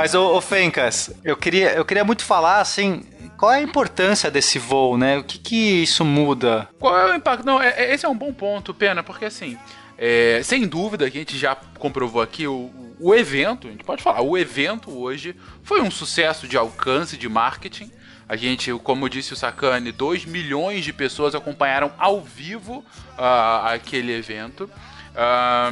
Mas, 0.00 0.14
ô, 0.14 0.34
ô 0.34 0.40
Fencas, 0.40 1.10
eu 1.22 1.36
queria, 1.36 1.72
eu 1.74 1.84
queria 1.84 2.02
muito 2.02 2.24
falar, 2.24 2.58
assim, 2.58 3.02
qual 3.36 3.52
é 3.52 3.56
a 3.56 3.60
importância 3.60 4.30
desse 4.30 4.58
voo, 4.58 4.96
né? 4.96 5.18
O 5.18 5.22
que, 5.24 5.38
que 5.38 5.82
isso 5.82 6.06
muda? 6.06 6.66
Qual 6.78 6.96
é 6.96 7.12
o 7.12 7.14
impacto? 7.14 7.44
Não, 7.44 7.60
é- 7.60 7.74
é- 7.76 7.92
esse 7.92 8.06
é 8.06 8.08
um 8.08 8.16
bom 8.16 8.32
ponto, 8.32 8.72
Pena, 8.72 9.02
porque 9.02 9.26
assim, 9.26 9.58
é, 9.98 10.40
sem 10.42 10.66
dúvida 10.66 11.10
que 11.10 11.18
a 11.18 11.20
gente 11.20 11.36
já 11.36 11.54
comprovou 11.78 12.22
aqui, 12.22 12.46
o, 12.46 12.70
o 12.98 13.14
evento, 13.14 13.68
a 13.68 13.70
gente 13.70 13.84
pode 13.84 14.02
falar, 14.02 14.22
o 14.22 14.38
evento 14.38 14.90
hoje 14.90 15.36
foi 15.62 15.82
um 15.82 15.90
sucesso 15.90 16.48
de 16.48 16.56
alcance, 16.56 17.18
de 17.18 17.28
marketing. 17.28 17.90
A 18.26 18.36
gente, 18.36 18.72
como 18.82 19.06
disse 19.06 19.34
o 19.34 19.36
Sakane, 19.36 19.92
2 19.92 20.24
milhões 20.24 20.82
de 20.82 20.94
pessoas 20.94 21.34
acompanharam 21.34 21.92
ao 21.98 22.22
vivo 22.22 22.82
ah, 23.18 23.70
aquele 23.74 24.12
evento. 24.14 24.70
Ah, 25.14 25.70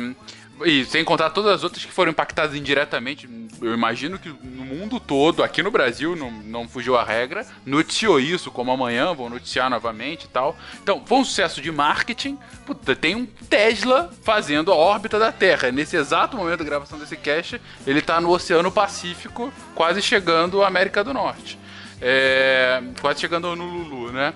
e 0.65 0.85
sem 0.85 1.05
contar 1.05 1.31
todas 1.31 1.53
as 1.53 1.65
outras 1.65 1.85
que 1.85 1.93
foram 1.93 2.11
impactadas 2.11 2.55
indiretamente, 2.57 3.29
eu 3.61 3.75
imagino 3.75 4.19
que 4.19 4.29
no 4.29 4.65
mundo 4.65 5.01
todo, 5.01 5.43
aqui 5.43 5.63
no 5.63 5.71
Brasil, 5.71 6.15
não, 6.15 6.31
não 6.31 6.69
fugiu 6.69 6.97
a 6.97 7.05
regra, 7.05 7.47
noticiou 7.67 8.21
isso, 8.21 8.51
como 8.51 8.71
amanhã 8.71 9.13
vão 9.15 9.29
noticiar 9.29 9.69
novamente 9.69 10.25
e 10.25 10.29
tal. 10.29 10.57
Então, 10.83 11.03
foi 11.05 11.19
um 11.19 11.25
sucesso 11.25 11.61
de 11.61 11.71
marketing. 11.73 12.39
Puta, 12.65 12.95
tem 12.95 13.15
um 13.15 13.27
Tesla 13.27 14.11
fazendo 14.23 14.73
a 14.73 14.77
órbita 14.77 15.19
da 15.19 15.33
Terra. 15.33 15.73
Nesse 15.73 15.97
exato 15.97 16.37
momento 16.37 16.59
da 16.59 16.65
gravação 16.65 16.99
desse 16.99 17.17
cast, 17.17 17.61
ele 17.87 18.01
tá 18.01 18.21
no 18.21 18.31
Oceano 18.31 18.71
Pacífico, 18.71 19.53
quase 19.75 20.01
chegando 20.01 20.63
à 20.63 20.69
América 20.69 21.03
do 21.03 21.13
Norte. 21.13 21.59
É, 22.01 22.81
quase 23.01 23.21
chegando 23.21 23.55
no 23.57 23.65
Lulu, 23.65 24.13
né? 24.13 24.33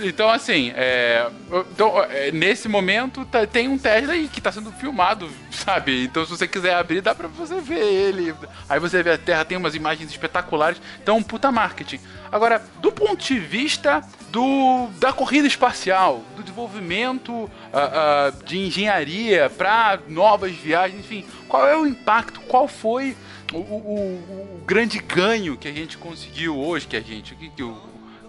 Então, 0.00 0.28
assim, 0.28 0.72
é, 0.76 1.26
então, 1.72 2.04
é, 2.04 2.30
nesse 2.30 2.68
momento 2.68 3.24
tá- 3.24 3.46
tem 3.46 3.66
um 3.66 3.78
Tesla 3.78 4.12
aí 4.12 4.28
que 4.28 4.38
está 4.38 4.52
sendo 4.52 4.70
filmado, 4.72 5.26
sabe? 5.64 6.04
Então, 6.04 6.24
se 6.24 6.30
você 6.30 6.46
quiser 6.48 6.74
abrir, 6.74 7.00
dá 7.00 7.14
pra 7.14 7.28
você 7.28 7.60
ver 7.60 7.80
ele. 7.84 8.34
Aí 8.68 8.78
você 8.80 9.02
vê 9.02 9.12
a 9.12 9.18
Terra, 9.18 9.44
tem 9.44 9.56
umas 9.58 9.74
imagens 9.74 10.10
espetaculares. 10.10 10.80
Então, 11.02 11.16
um 11.16 11.22
puta 11.22 11.50
marketing. 11.52 12.00
Agora, 12.32 12.62
do 12.80 12.92
ponto 12.92 13.24
de 13.24 13.38
vista 13.38 14.00
do, 14.30 14.88
da 14.98 15.12
corrida 15.12 15.46
espacial, 15.46 16.22
do 16.36 16.42
desenvolvimento 16.42 17.50
ah, 17.72 18.30
ah, 18.32 18.44
de 18.44 18.58
engenharia 18.58 19.50
para 19.50 19.98
novas 20.08 20.52
viagens, 20.52 21.00
enfim, 21.00 21.24
qual 21.48 21.66
é 21.66 21.76
o 21.76 21.86
impacto? 21.86 22.40
Qual 22.42 22.68
foi 22.68 23.16
o, 23.52 23.56
o- 23.58 23.60
o- 24.60 24.62
grande 24.64 24.98
ganho 25.00 25.56
que 25.56 25.66
a 25.68 25.72
gente 25.72 25.98
conseguiu 25.98 26.56
hoje? 26.56 26.86
Que 26.86 26.96
a 26.96 27.00
gente, 27.00 27.34
que, 27.34 27.50
que 27.50 27.72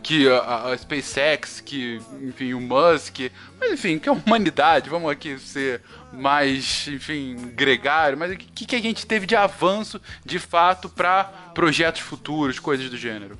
que 0.03 0.27
a, 0.27 0.69
a 0.69 0.77
SpaceX, 0.79 1.61
que, 1.61 2.01
enfim, 2.23 2.53
o 2.55 2.59
Musk, 2.59 3.19
mas 3.59 3.71
enfim, 3.73 3.99
que 3.99 4.09
a 4.09 4.13
humanidade, 4.13 4.89
vamos 4.89 5.11
aqui 5.11 5.37
ser 5.37 5.79
mais, 6.13 6.87
enfim, 6.87 7.35
gregário, 7.55 8.17
mas 8.17 8.31
o 8.31 8.37
que, 8.37 8.65
que 8.65 8.75
a 8.75 8.81
gente 8.81 9.05
teve 9.05 9.25
de 9.25 9.35
avanço, 9.35 10.01
de 10.25 10.39
fato, 10.39 10.89
para 10.89 11.23
projetos 11.53 12.01
futuros, 12.01 12.59
coisas 12.59 12.89
do 12.89 12.97
gênero? 12.97 13.37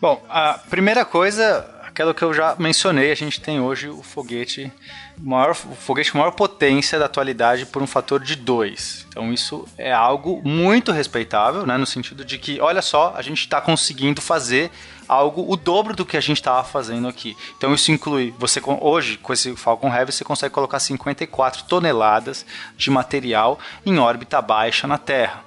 Bom, 0.00 0.24
a 0.28 0.54
primeira 0.54 1.04
coisa, 1.04 1.66
aquilo 1.82 2.14
que 2.14 2.22
eu 2.22 2.32
já 2.32 2.56
mencionei, 2.58 3.10
a 3.10 3.14
gente 3.14 3.40
tem 3.40 3.60
hoje 3.60 3.88
o 3.88 4.02
foguete 4.02 4.72
maior, 5.18 5.54
foguete 5.54 6.12
com 6.12 6.18
maior 6.18 6.32
potência 6.32 6.98
da 6.98 7.06
atualidade 7.06 7.66
por 7.66 7.82
um 7.82 7.86
fator 7.86 8.20
de 8.20 8.36
2. 8.36 9.06
Então 9.08 9.32
isso 9.32 9.66
é 9.78 9.92
algo 9.92 10.40
muito 10.44 10.92
respeitável, 10.92 11.66
né, 11.66 11.76
no 11.76 11.86
sentido 11.86 12.24
de 12.24 12.38
que, 12.38 12.60
olha 12.60 12.82
só, 12.82 13.14
a 13.16 13.22
gente 13.22 13.40
está 13.40 13.60
conseguindo 13.60 14.20
fazer 14.20 14.70
algo 15.08 15.44
o 15.50 15.56
dobro 15.56 15.94
do 15.94 16.04
que 16.04 16.16
a 16.16 16.20
gente 16.20 16.38
estava 16.38 16.64
fazendo 16.64 17.06
aqui. 17.06 17.36
Então 17.56 17.74
isso 17.74 17.92
inclui, 17.92 18.34
você 18.38 18.60
hoje 18.80 19.18
com 19.18 19.32
esse 19.32 19.54
Falcon 19.56 19.92
Heavy 19.94 20.12
você 20.12 20.24
consegue 20.24 20.54
colocar 20.54 20.80
54 20.80 21.64
toneladas 21.64 22.44
de 22.76 22.90
material 22.90 23.58
em 23.84 23.98
órbita 23.98 24.40
baixa 24.40 24.86
na 24.86 24.98
Terra. 24.98 25.44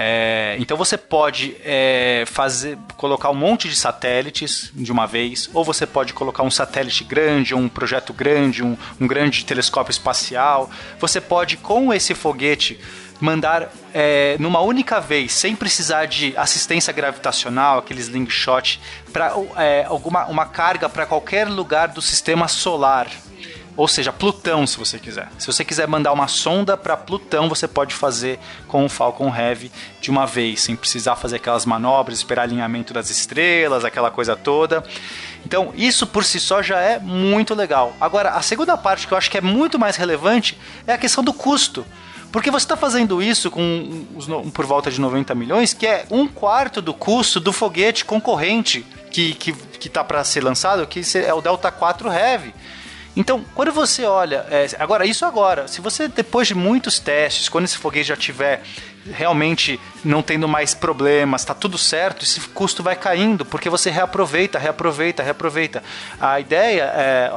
É, 0.00 0.54
então 0.60 0.76
você 0.76 0.96
pode 0.96 1.56
é, 1.64 2.22
fazer, 2.24 2.78
colocar 2.96 3.30
um 3.30 3.34
monte 3.34 3.68
de 3.68 3.74
satélites 3.74 4.70
de 4.72 4.92
uma 4.92 5.08
vez, 5.08 5.50
ou 5.52 5.64
você 5.64 5.88
pode 5.88 6.12
colocar 6.12 6.44
um 6.44 6.50
satélite 6.52 7.02
grande, 7.02 7.52
um 7.52 7.68
projeto 7.68 8.12
grande, 8.12 8.62
um, 8.62 8.76
um 9.00 9.08
grande 9.08 9.44
telescópio 9.44 9.90
espacial. 9.90 10.70
Você 11.00 11.20
pode, 11.20 11.56
com 11.56 11.92
esse 11.92 12.14
foguete, 12.14 12.78
mandar 13.20 13.72
é, 13.92 14.36
numa 14.38 14.60
única 14.60 15.00
vez, 15.00 15.32
sem 15.32 15.56
precisar 15.56 16.04
de 16.04 16.32
assistência 16.36 16.92
gravitacional, 16.92 17.80
aqueles 17.80 18.04
slingshot, 18.04 18.80
para 19.12 19.34
alguma 19.88 20.26
uma 20.26 20.46
carga 20.46 20.88
para 20.88 21.06
qualquer 21.06 21.48
lugar 21.48 21.88
do 21.88 22.00
sistema 22.00 22.46
solar. 22.46 23.08
Ou 23.78 23.86
seja, 23.86 24.12
Plutão, 24.12 24.66
se 24.66 24.76
você 24.76 24.98
quiser. 24.98 25.28
Se 25.38 25.46
você 25.46 25.64
quiser 25.64 25.86
mandar 25.86 26.12
uma 26.12 26.26
sonda 26.26 26.76
para 26.76 26.96
Plutão, 26.96 27.48
você 27.48 27.68
pode 27.68 27.94
fazer 27.94 28.40
com 28.66 28.84
o 28.84 28.88
Falcon 28.88 29.32
Heavy 29.32 29.70
de 30.00 30.10
uma 30.10 30.26
vez, 30.26 30.62
sem 30.62 30.74
precisar 30.74 31.14
fazer 31.14 31.36
aquelas 31.36 31.64
manobras, 31.64 32.18
esperar 32.18 32.42
alinhamento 32.42 32.92
das 32.92 33.08
estrelas, 33.08 33.84
aquela 33.84 34.10
coisa 34.10 34.34
toda. 34.34 34.82
Então, 35.46 35.72
isso 35.76 36.08
por 36.08 36.24
si 36.24 36.40
só 36.40 36.60
já 36.60 36.80
é 36.80 36.98
muito 36.98 37.54
legal. 37.54 37.94
Agora, 38.00 38.30
a 38.30 38.42
segunda 38.42 38.76
parte 38.76 39.06
que 39.06 39.14
eu 39.14 39.18
acho 39.18 39.30
que 39.30 39.38
é 39.38 39.40
muito 39.40 39.78
mais 39.78 39.94
relevante 39.94 40.58
é 40.84 40.94
a 40.94 40.98
questão 40.98 41.22
do 41.22 41.32
custo. 41.32 41.86
Porque 42.32 42.50
você 42.50 42.64
está 42.64 42.76
fazendo 42.76 43.22
isso 43.22 43.48
com 43.48 44.04
por 44.52 44.66
volta 44.66 44.90
de 44.90 45.00
90 45.00 45.36
milhões, 45.36 45.72
que 45.72 45.86
é 45.86 46.04
um 46.10 46.26
quarto 46.26 46.82
do 46.82 46.92
custo 46.92 47.38
do 47.38 47.52
foguete 47.52 48.04
concorrente 48.04 48.84
que 49.12 49.30
está 49.30 49.38
que, 49.38 49.52
que 49.78 49.88
tá 49.88 50.02
para 50.02 50.24
ser 50.24 50.42
lançado, 50.42 50.84
que 50.84 51.00
é 51.16 51.32
o 51.32 51.40
Delta 51.40 51.70
4 51.70 52.12
Heavy. 52.12 52.52
Então, 53.18 53.44
quando 53.52 53.72
você 53.72 54.04
olha, 54.04 54.46
é, 54.48 54.64
agora 54.78 55.04
isso 55.04 55.26
agora, 55.26 55.66
se 55.66 55.80
você 55.80 56.06
depois 56.06 56.46
de 56.46 56.54
muitos 56.54 57.00
testes, 57.00 57.48
quando 57.48 57.64
esse 57.64 57.76
foguete 57.76 58.06
já 58.06 58.16
tiver 58.16 58.62
realmente 59.10 59.80
não 60.04 60.22
tendo 60.22 60.46
mais 60.46 60.72
problemas, 60.72 61.44
tá 61.44 61.52
tudo 61.52 61.76
certo, 61.76 62.24
esse 62.24 62.38
custo 62.40 62.80
vai 62.80 62.94
caindo, 62.94 63.44
porque 63.44 63.68
você 63.68 63.90
reaproveita, 63.90 64.56
reaproveita, 64.56 65.24
reaproveita. 65.24 65.82
A 66.20 66.38
ideia 66.38 66.84
é 66.94 67.32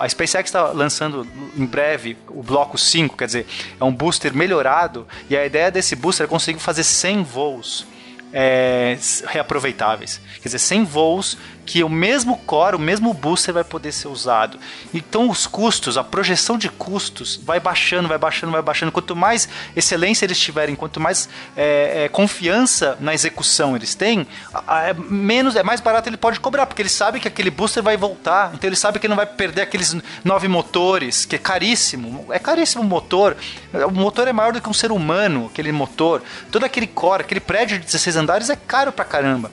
a 0.00 0.08
SpaceX 0.08 0.48
está 0.48 0.64
lançando 0.72 1.24
em 1.56 1.64
breve 1.64 2.18
o 2.28 2.42
bloco 2.42 2.76
5, 2.76 3.16
quer 3.16 3.26
dizer, 3.26 3.46
é 3.80 3.84
um 3.84 3.92
booster 3.92 4.34
melhorado, 4.34 5.06
e 5.30 5.36
a 5.36 5.46
ideia 5.46 5.70
desse 5.70 5.94
booster 5.94 6.24
é 6.24 6.28
conseguir 6.28 6.58
fazer 6.58 6.82
100 6.82 7.22
voos 7.22 7.86
é, 8.32 8.98
reaproveitáveis. 9.26 10.20
Quer 10.42 10.48
dizer, 10.48 10.58
100 10.58 10.84
voos 10.84 11.38
que 11.66 11.82
o 11.82 11.88
mesmo 11.88 12.38
core, 12.38 12.76
o 12.76 12.78
mesmo 12.78 13.12
booster 13.12 13.52
vai 13.52 13.64
poder 13.64 13.90
ser 13.90 14.06
usado. 14.06 14.58
Então 14.94 15.28
os 15.28 15.46
custos, 15.46 15.98
a 15.98 16.04
projeção 16.04 16.56
de 16.56 16.68
custos 16.68 17.38
vai 17.42 17.58
baixando, 17.58 18.08
vai 18.08 18.16
baixando, 18.16 18.52
vai 18.52 18.62
baixando. 18.62 18.92
Quanto 18.92 19.16
mais 19.16 19.48
excelência 19.74 20.24
eles 20.24 20.38
tiverem, 20.38 20.76
quanto 20.76 21.00
mais 21.00 21.28
é, 21.56 22.04
é, 22.04 22.08
confiança 22.08 22.96
na 23.00 23.12
execução 23.12 23.74
eles 23.74 23.94
têm, 23.96 24.26
é 24.68 24.94
menos 24.94 25.56
é 25.56 25.62
mais 25.62 25.80
barato 25.80 26.08
ele 26.08 26.16
pode 26.16 26.38
cobrar, 26.38 26.66
porque 26.66 26.80
ele 26.80 26.88
sabe 26.88 27.18
que 27.18 27.26
aquele 27.26 27.50
booster 27.50 27.82
vai 27.82 27.96
voltar. 27.96 28.52
Então 28.54 28.68
ele 28.68 28.76
sabe 28.76 29.00
que 29.00 29.06
ele 29.06 29.10
não 29.12 29.16
vai 29.16 29.26
perder 29.26 29.62
aqueles 29.62 29.96
nove 30.24 30.46
motores, 30.46 31.24
que 31.24 31.34
é 31.34 31.38
caríssimo. 31.38 32.26
É 32.30 32.38
caríssimo 32.38 32.82
o 32.82 32.86
motor. 32.86 33.36
O 33.72 33.90
motor 33.90 34.28
é 34.28 34.32
maior 34.32 34.52
do 34.52 34.60
que 34.60 34.68
um 34.68 34.74
ser 34.74 34.92
humano, 34.92 35.50
aquele 35.50 35.72
motor. 35.72 36.22
Todo 36.52 36.64
aquele 36.64 36.86
core, 36.86 37.22
aquele 37.22 37.40
prédio 37.40 37.78
de 37.78 37.84
16 37.84 38.16
andares 38.16 38.50
é 38.50 38.56
caro 38.56 38.92
pra 38.92 39.04
caramba. 39.04 39.50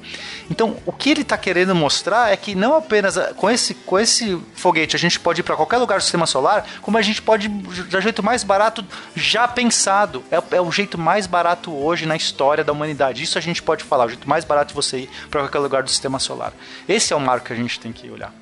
Então, 0.51 0.78
o 0.86 0.91
que 0.91 1.09
ele 1.09 1.24
tá 1.24 1.38
querendo 1.38 1.74
mostrar 1.74 2.02
é 2.11 2.35
que 2.35 2.55
não 2.55 2.75
apenas 2.75 3.17
com 3.35 3.49
esse, 3.49 3.73
com 3.73 3.99
esse 3.99 4.39
foguete 4.55 4.95
a 4.95 4.99
gente 4.99 5.19
pode 5.19 5.41
ir 5.41 5.43
para 5.43 5.55
qualquer 5.55 5.77
lugar 5.77 5.99
do 5.99 6.03
sistema 6.03 6.25
solar, 6.25 6.65
como 6.81 6.97
a 6.97 7.01
gente 7.01 7.21
pode, 7.21 7.47
de 7.47 8.01
jeito 8.01 8.21
mais 8.21 8.43
barato, 8.43 8.85
já 9.15 9.47
pensado. 9.47 10.23
É, 10.31 10.57
é 10.57 10.61
o 10.61 10.71
jeito 10.71 10.97
mais 10.97 11.27
barato 11.27 11.73
hoje 11.73 12.05
na 12.05 12.15
história 12.15 12.63
da 12.63 12.71
humanidade. 12.71 13.23
Isso 13.23 13.37
a 13.37 13.41
gente 13.41 13.61
pode 13.61 13.83
falar, 13.83 14.05
o 14.05 14.09
jeito 14.09 14.27
mais 14.27 14.43
barato 14.43 14.69
de 14.69 14.73
você 14.73 14.99
ir 14.99 15.09
para 15.29 15.41
qualquer 15.41 15.59
lugar 15.59 15.83
do 15.83 15.89
sistema 15.89 16.19
solar. 16.19 16.53
Esse 16.87 17.13
é 17.13 17.15
o 17.15 17.19
marco 17.19 17.47
que 17.47 17.53
a 17.53 17.55
gente 17.55 17.79
tem 17.79 17.91
que 17.91 18.09
olhar. 18.09 18.33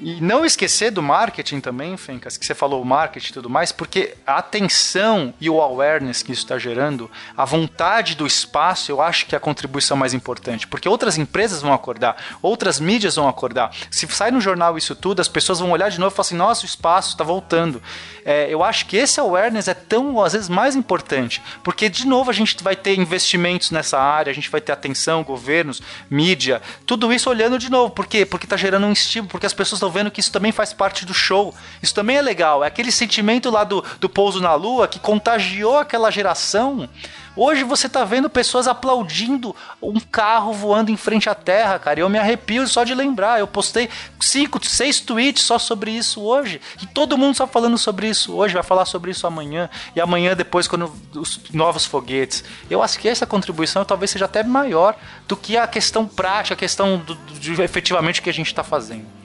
E 0.00 0.20
não 0.20 0.44
esquecer 0.44 0.90
do 0.90 1.02
marketing 1.02 1.60
também, 1.60 1.96
Fencas, 1.96 2.36
que 2.36 2.44
você 2.44 2.54
falou 2.54 2.84
marketing 2.84 3.30
e 3.30 3.32
tudo 3.32 3.48
mais, 3.48 3.72
porque 3.72 4.14
a 4.26 4.38
atenção 4.38 5.32
e 5.40 5.48
o 5.48 5.60
awareness 5.60 6.22
que 6.22 6.32
isso 6.32 6.42
está 6.42 6.58
gerando, 6.58 7.10
a 7.36 7.44
vontade 7.44 8.14
do 8.14 8.26
espaço, 8.26 8.90
eu 8.90 9.00
acho 9.00 9.26
que 9.26 9.34
é 9.34 9.38
a 9.38 9.40
contribuição 9.40 9.96
mais 9.96 10.12
importante. 10.12 10.66
Porque 10.66 10.88
outras 10.88 11.16
empresas 11.16 11.62
vão 11.62 11.72
acordar, 11.72 12.16
outras 12.42 12.80
mídias 12.80 13.16
vão 13.16 13.28
acordar. 13.28 13.70
Se 13.90 14.06
sai 14.08 14.30
no 14.30 14.40
jornal 14.40 14.76
isso 14.76 14.94
tudo, 14.94 15.20
as 15.20 15.28
pessoas 15.28 15.60
vão 15.60 15.70
olhar 15.70 15.90
de 15.90 16.00
novo 16.00 16.12
e 16.12 16.16
falar 16.16 16.26
assim: 16.26 16.36
nossa, 16.36 16.62
o 16.62 16.66
espaço 16.66 17.10
está 17.10 17.24
voltando. 17.24 17.82
É, 18.24 18.52
eu 18.52 18.64
acho 18.64 18.86
que 18.86 18.96
esse 18.96 19.20
awareness 19.20 19.68
é 19.68 19.74
tão, 19.74 20.22
às 20.22 20.32
vezes, 20.32 20.48
mais 20.48 20.74
importante. 20.74 21.42
Porque, 21.62 21.88
de 21.88 22.06
novo, 22.06 22.30
a 22.30 22.32
gente 22.34 22.62
vai 22.62 22.74
ter 22.74 22.98
investimentos 22.98 23.70
nessa 23.70 23.98
área, 23.98 24.30
a 24.30 24.34
gente 24.34 24.50
vai 24.50 24.60
ter 24.60 24.72
atenção, 24.72 25.22
governos, 25.22 25.82
mídia, 26.08 26.60
tudo 26.86 27.12
isso 27.12 27.28
olhando 27.28 27.58
de 27.58 27.70
novo. 27.70 27.92
Por 27.92 28.06
quê? 28.06 28.24
Porque 28.24 28.46
está 28.46 28.56
gerando 28.56 28.86
um 28.86 28.92
estímulo, 28.92 29.30
porque 29.30 29.46
as 29.46 29.54
pessoas 29.54 29.80
estão 29.84 29.90
vendo 29.90 30.10
que 30.10 30.20
isso 30.20 30.32
também 30.32 30.52
faz 30.52 30.72
parte 30.72 31.04
do 31.04 31.12
show. 31.12 31.54
Isso 31.82 31.94
também 31.94 32.16
é 32.16 32.22
legal. 32.22 32.64
É 32.64 32.66
aquele 32.66 32.90
sentimento 32.90 33.50
lá 33.50 33.64
do, 33.64 33.84
do 34.00 34.08
pouso 34.08 34.40
na 34.40 34.54
lua 34.54 34.88
que 34.88 34.98
contagiou 34.98 35.78
aquela 35.78 36.10
geração 36.10 36.88
Hoje 37.36 37.64
você 37.64 37.88
tá 37.88 38.04
vendo 38.04 38.30
pessoas 38.30 38.68
aplaudindo 38.68 39.54
um 39.82 39.98
carro 39.98 40.52
voando 40.52 40.92
em 40.92 40.96
frente 40.96 41.28
à 41.28 41.34
Terra, 41.34 41.78
cara. 41.80 41.98
Eu 41.98 42.08
me 42.08 42.16
arrepio 42.16 42.66
só 42.68 42.84
de 42.84 42.94
lembrar. 42.94 43.40
Eu 43.40 43.46
postei 43.46 43.88
cinco, 44.20 44.64
seis 44.64 45.00
tweets 45.00 45.42
só 45.42 45.58
sobre 45.58 45.90
isso 45.90 46.22
hoje. 46.22 46.60
E 46.80 46.86
todo 46.86 47.18
mundo 47.18 47.32
está 47.32 47.46
falando 47.46 47.76
sobre 47.76 48.08
isso 48.08 48.32
hoje, 48.34 48.54
vai 48.54 48.62
falar 48.62 48.84
sobre 48.84 49.10
isso 49.10 49.26
amanhã. 49.26 49.68
E 49.96 50.00
amanhã, 50.00 50.36
depois, 50.36 50.68
quando 50.68 50.92
os 51.14 51.40
novos 51.52 51.84
foguetes. 51.84 52.44
Eu 52.70 52.82
acho 52.82 52.98
que 53.00 53.08
essa 53.08 53.26
contribuição 53.26 53.84
talvez 53.84 54.12
seja 54.12 54.26
até 54.26 54.44
maior 54.44 54.96
do 55.26 55.36
que 55.36 55.56
a 55.56 55.66
questão 55.66 56.06
prática, 56.06 56.54
a 56.54 56.56
questão 56.56 56.98
do, 56.98 57.16
do, 57.16 57.34
de 57.34 57.60
efetivamente 57.60 58.20
o 58.20 58.22
que 58.22 58.30
a 58.30 58.34
gente 58.34 58.46
está 58.46 58.62
fazendo. 58.62 59.23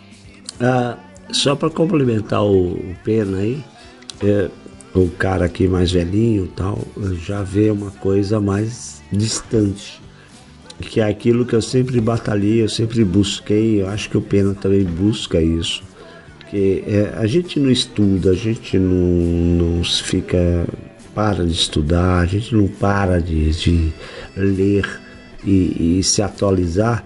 Ah, 0.60 0.98
só 1.32 1.56
para 1.56 1.70
complementar 1.70 2.44
o, 2.44 2.74
o 2.74 2.96
Pena 3.04 3.38
aí, 3.38 3.64
é, 4.22 4.50
o 4.94 5.08
cara 5.10 5.46
aqui 5.46 5.68
mais 5.68 5.92
velhinho 5.92 6.48
tal, 6.48 6.80
já 7.26 7.44
vê 7.44 7.70
uma 7.70 7.92
coisa 7.92 8.40
mais 8.40 9.02
distante. 9.12 10.02
Que 10.82 11.02
é 11.02 11.04
aquilo 11.04 11.46
que 11.46 11.54
eu 11.54 11.62
sempre 11.62 12.00
batalhei, 12.00 12.64
eu 12.64 12.70
sempre 12.70 13.04
busquei, 13.04 13.82
eu 13.82 13.90
acho 13.90 14.10
que 14.10 14.18
o 14.18 14.22
Pena 14.22 14.54
também 14.54 14.84
busca 14.84 15.42
isso. 15.42 15.84
Que 16.50 16.84
é, 16.88 17.14
a 17.18 17.28
gente 17.28 17.60
não 17.60 17.70
estuda, 17.70 18.32
a 18.32 18.36
gente 18.36 18.78
não, 18.78 19.76
não 19.78 19.84
fica. 19.84 20.66
para 21.14 21.46
de 21.46 21.52
estudar, 21.52 22.20
a 22.20 22.26
gente 22.26 22.56
não 22.56 22.68
para 22.68 23.22
de, 23.22 23.52
de 23.52 23.94
ler 24.36 24.86
e, 25.44 26.00
e 26.00 26.04
se 26.04 26.22
atualizar 26.22 27.04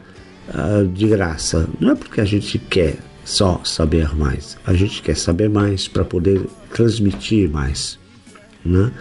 uh, 0.49 0.87
de 0.87 1.07
graça. 1.07 1.67
Não 1.79 1.91
é 1.91 1.95
porque 1.95 2.21
a 2.21 2.25
gente 2.25 2.57
quer 2.59 2.97
só 3.23 3.61
saber 3.63 4.15
mais, 4.15 4.57
a 4.65 4.73
gente 4.73 5.01
quer 5.01 5.15
saber 5.15 5.49
mais 5.49 5.87
para 5.87 6.03
poder 6.03 6.41
transmitir 6.73 7.49
mais, 7.49 7.97
né? 8.65 8.91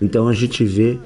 Então 0.00 0.26
a 0.28 0.32
gente 0.32 0.64
vê 0.64 0.98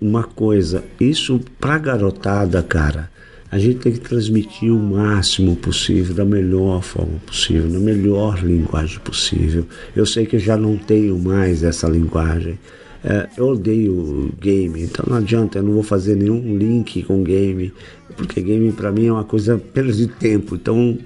uma 0.00 0.24
coisa, 0.24 0.84
isso 1.00 1.40
pra 1.58 1.78
garotada, 1.78 2.62
cara, 2.62 3.10
a 3.52 3.58
gente 3.58 3.80
tem 3.80 3.92
que 3.92 4.00
transmitir 4.00 4.72
o 4.72 4.78
máximo 4.78 5.54
possível, 5.56 6.14
da 6.14 6.24
melhor 6.24 6.82
forma 6.82 7.18
possível, 7.26 7.68
na 7.68 7.78
melhor 7.78 8.42
linguagem 8.42 8.98
possível. 9.00 9.66
Eu 9.94 10.06
sei 10.06 10.24
que 10.24 10.36
eu 10.36 10.40
já 10.40 10.56
não 10.56 10.78
tenho 10.78 11.18
mais 11.18 11.62
essa 11.62 11.86
linguagem. 11.86 12.58
É, 13.04 13.28
eu 13.36 13.48
odeio 13.48 14.32
game, 14.40 14.82
então 14.82 15.04
não 15.06 15.18
adianta, 15.18 15.58
eu 15.58 15.62
não 15.62 15.72
vou 15.72 15.82
fazer 15.82 16.16
nenhum 16.16 16.56
link 16.56 17.02
com 17.02 17.22
game, 17.22 17.72
porque 18.16 18.40
game 18.40 18.72
para 18.72 18.90
mim 18.90 19.06
é 19.06 19.12
uma 19.12 19.24
coisa 19.24 19.58
perda 19.58 19.92
de 19.92 20.06
tempo, 20.06 20.54
então 20.54 20.96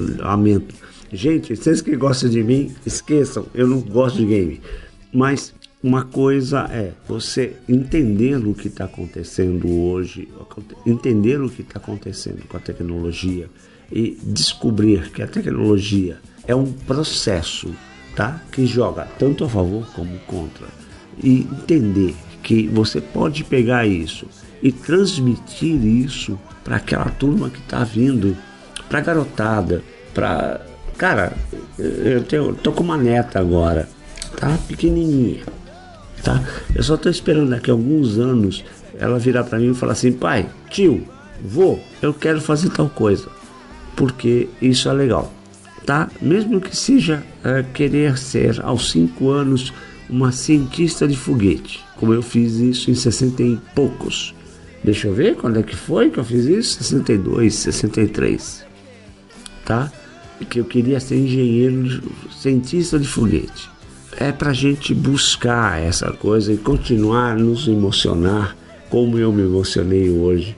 lamento. 0.00 0.74
Gente, 1.12 1.56
vocês 1.56 1.80
que 1.80 1.96
gostam 1.96 2.30
de 2.30 2.42
mim, 2.42 2.72
esqueçam, 2.86 3.46
eu 3.54 3.66
não 3.66 3.80
gosto 3.80 4.18
de 4.18 4.26
game. 4.26 4.60
Mas 5.12 5.52
uma 5.82 6.04
coisa 6.04 6.68
é 6.70 6.92
você 7.08 7.56
entender 7.68 8.36
o 8.36 8.54
que 8.54 8.68
está 8.68 8.84
acontecendo 8.84 9.68
hoje, 9.68 10.28
entender 10.86 11.40
o 11.40 11.48
que 11.48 11.62
está 11.62 11.78
acontecendo 11.78 12.46
com 12.46 12.56
a 12.56 12.60
tecnologia 12.60 13.48
e 13.90 14.18
descobrir 14.22 15.10
que 15.10 15.22
a 15.22 15.26
tecnologia 15.26 16.18
é 16.46 16.54
um 16.54 16.70
processo, 16.70 17.74
tá? 18.14 18.42
Que 18.52 18.66
joga 18.66 19.04
tanto 19.18 19.44
a 19.44 19.48
favor 19.48 19.86
como 19.94 20.18
contra. 20.20 20.66
E 21.22 21.40
entender 21.40 22.14
que 22.42 22.66
você 22.68 23.00
pode 23.00 23.42
pegar 23.44 23.86
isso 23.86 24.26
e 24.62 24.70
transmitir 24.70 25.82
isso 25.84 26.38
para 26.62 26.76
aquela 26.76 27.06
turma 27.06 27.50
que 27.50 27.58
está 27.58 27.82
vindo, 27.84 28.36
para 28.88 28.98
a 28.98 29.02
garotada, 29.02 29.82
para 30.14 30.60
Cara, 31.00 31.32
eu 31.78 32.22
tenho, 32.24 32.54
tô 32.54 32.72
com 32.72 32.84
uma 32.84 32.98
neta 32.98 33.40
agora, 33.40 33.88
tá? 34.36 34.58
Pequenininha, 34.68 35.44
tá? 36.22 36.44
Eu 36.74 36.82
só 36.82 36.94
tô 36.94 37.08
esperando 37.08 37.48
daqui 37.48 37.70
a 37.70 37.72
alguns 37.72 38.18
anos 38.18 38.62
ela 38.98 39.18
virar 39.18 39.44
para 39.44 39.58
mim 39.58 39.70
e 39.70 39.74
falar 39.74 39.92
assim: 39.92 40.12
pai, 40.12 40.46
tio, 40.68 41.08
vou, 41.42 41.82
eu 42.02 42.12
quero 42.12 42.38
fazer 42.38 42.68
tal 42.68 42.90
coisa, 42.90 43.30
porque 43.96 44.46
isso 44.60 44.90
é 44.90 44.92
legal, 44.92 45.32
tá? 45.86 46.10
Mesmo 46.20 46.60
que 46.60 46.76
seja 46.76 47.22
é, 47.42 47.64
querer 47.72 48.18
ser 48.18 48.60
aos 48.62 48.90
cinco 48.90 49.30
anos 49.30 49.72
uma 50.06 50.32
cientista 50.32 51.08
de 51.08 51.16
foguete, 51.16 51.82
como 51.96 52.12
eu 52.12 52.20
fiz 52.20 52.56
isso 52.56 52.90
em 52.90 52.94
60 52.94 53.42
e 53.42 53.58
poucos. 53.74 54.34
Deixa 54.84 55.08
eu 55.08 55.14
ver 55.14 55.34
quando 55.36 55.58
é 55.58 55.62
que 55.62 55.74
foi 55.74 56.10
que 56.10 56.18
eu 56.18 56.24
fiz 56.24 56.44
isso? 56.44 56.76
62, 56.84 57.54
63. 57.54 58.66
Tá? 59.64 59.90
Que 60.44 60.60
eu 60.60 60.64
queria 60.64 61.00
ser 61.00 61.16
engenheiro, 61.16 62.02
cientista 62.30 62.98
de 62.98 63.06
foguete. 63.06 63.68
É 64.16 64.32
para 64.32 64.52
gente 64.52 64.94
buscar 64.94 65.80
essa 65.80 66.12
coisa 66.12 66.52
e 66.52 66.56
continuar 66.56 67.32
a 67.32 67.36
nos 67.36 67.68
emocionar, 67.68 68.56
como 68.88 69.18
eu 69.18 69.32
me 69.32 69.42
emocionei 69.42 70.10
hoje, 70.10 70.56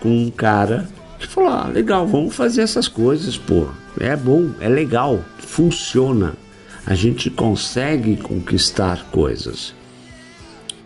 com 0.00 0.10
um 0.10 0.30
cara 0.30 0.88
que 1.18 1.26
falou: 1.26 1.50
ah, 1.50 1.68
legal, 1.68 2.06
vamos 2.06 2.34
fazer 2.34 2.62
essas 2.62 2.88
coisas, 2.88 3.36
pô. 3.36 3.66
É 3.98 4.16
bom, 4.16 4.50
é 4.60 4.68
legal, 4.68 5.24
funciona. 5.38 6.34
A 6.84 6.94
gente 6.94 7.30
consegue 7.30 8.16
conquistar 8.16 9.04
coisas. 9.10 9.74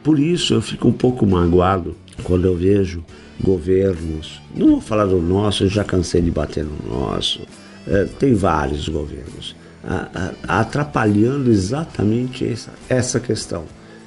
Por 0.03 0.19
isso 0.19 0.55
eu 0.55 0.63
fico 0.63 0.89
um 0.89 0.93
pouco 0.93 1.27
magoado 1.27 1.97
quando 2.23 2.47
eu 2.47 2.57
vejo 2.57 3.05
governos, 3.41 4.41
não 4.55 4.69
vou 4.69 4.81
falar 4.81 5.07
do 5.07 5.21
nosso, 5.21 5.65
eu 5.65 5.69
já 5.69 5.85
cansei 5.85 6.23
de 6.23 6.31
bater 6.31 6.65
no 6.65 6.77
nosso, 6.89 7.41
tem 8.19 8.35
vários 8.35 8.89
governos 8.89 9.55
atrapalhando 10.47 11.51
exatamente 11.51 12.45
essa, 12.45 12.73
essa 12.89 13.21
questão. 13.21 13.65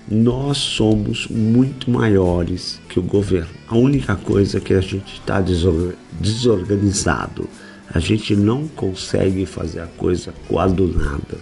Nós 0.10 0.58
somos 0.58 1.28
muito 1.28 1.90
maiores 1.90 2.82
que 2.90 3.00
o 3.00 3.04
governo. 3.04 3.50
A 3.68 3.78
única 3.78 4.16
coisa 4.16 4.58
é 4.58 4.62
que 4.62 4.74
a 4.74 4.82
gente 4.82 5.14
está 5.14 5.40
desorganizado. 6.20 7.48
A 7.94 8.00
gente 8.00 8.36
não 8.36 8.68
consegue 8.68 9.46
fazer 9.46 9.82
a 9.82 9.88
coisa 9.88 10.34
coadunada. 10.48 11.38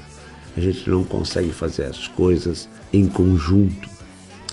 A 0.55 0.59
gente 0.59 0.89
não 0.89 1.03
consegue 1.03 1.51
fazer 1.51 1.85
as 1.85 2.07
coisas 2.09 2.69
em 2.91 3.07
conjunto. 3.07 3.89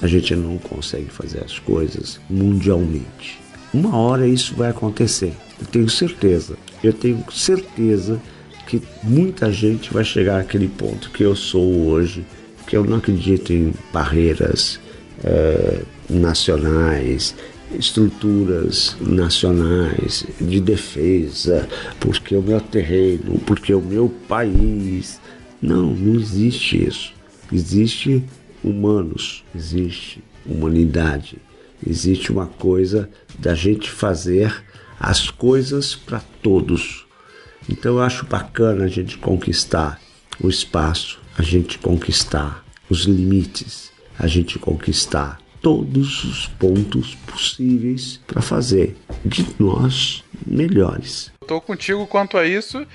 A 0.01 0.07
gente 0.07 0.35
não 0.37 0.59
consegue 0.59 1.11
fazer 1.11 1.45
as 1.45 1.59
coisas 1.59 2.21
mundialmente. 2.31 3.41
Uma 3.73 3.97
hora 3.97 4.27
isso 4.27 4.55
vai 4.55 4.71
acontecer, 4.71 5.33
eu 5.61 5.67
tenho 5.67 5.89
certeza. 5.89 6.57
Eu 6.85 6.93
tenho 6.93 7.25
certeza 7.33 8.21
que 8.67 8.83
muita 9.03 9.51
gente 9.51 9.91
vai 9.91 10.05
chegar 10.05 10.39
àquele 10.39 10.69
ponto 10.69 11.11
que 11.11 11.23
eu 11.23 11.35
sou 11.35 11.87
hoje, 11.87 12.27
que 12.67 12.77
eu 12.77 12.85
não 12.85 12.99
acredito 12.99 13.55
em 13.55 13.73
barreiras 13.91 14.79
é, 15.25 15.81
nacionais, 16.11 17.35
estruturas 17.79 18.99
nacionais 19.01 20.27
de 20.39 20.61
defesa, 20.61 21.67
porque 21.99 22.37
o 22.37 22.43
meu 22.43 22.61
terreno, 22.61 23.41
porque 23.47 23.73
o 23.73 23.81
meu 23.81 24.11
país. 24.29 25.19
Não, 25.63 25.87
não 25.87 26.21
existe 26.21 26.87
isso. 26.87 27.15
Existe 27.51 28.23
humanos, 28.63 29.43
existe 29.57 30.23
humanidade, 30.45 31.39
existe 31.87 32.31
uma 32.31 32.47
coisa 32.47 33.09
da 33.39 33.55
gente 33.55 33.91
fazer 33.91 34.53
as 35.05 35.31
coisas 35.31 35.95
para 35.95 36.21
todos. 36.43 37.07
Então 37.69 37.97
eu 37.97 38.03
acho 38.03 38.25
bacana 38.25 38.85
a 38.85 38.89
gente 38.89 39.19
conquistar 39.19 40.01
o 40.41 40.49
espaço, 40.49 41.21
a 41.37 41.43
gente 41.43 41.79
conquistar 41.79 42.65
os 42.89 43.05
limites, 43.05 43.93
a 44.19 44.27
gente 44.27 44.59
conquistar 44.59 45.39
todos 45.61 46.25
os 46.25 46.47
pontos 46.47 47.15
possíveis 47.27 48.21
para 48.27 48.43
fazer 48.43 48.97
de 49.25 49.47
nós 49.59 50.23
melhores. 50.47 51.33
Estou 51.41 51.61
contigo 51.61 52.07
quanto 52.07 52.37
a 52.39 52.47
isso. 52.47 52.87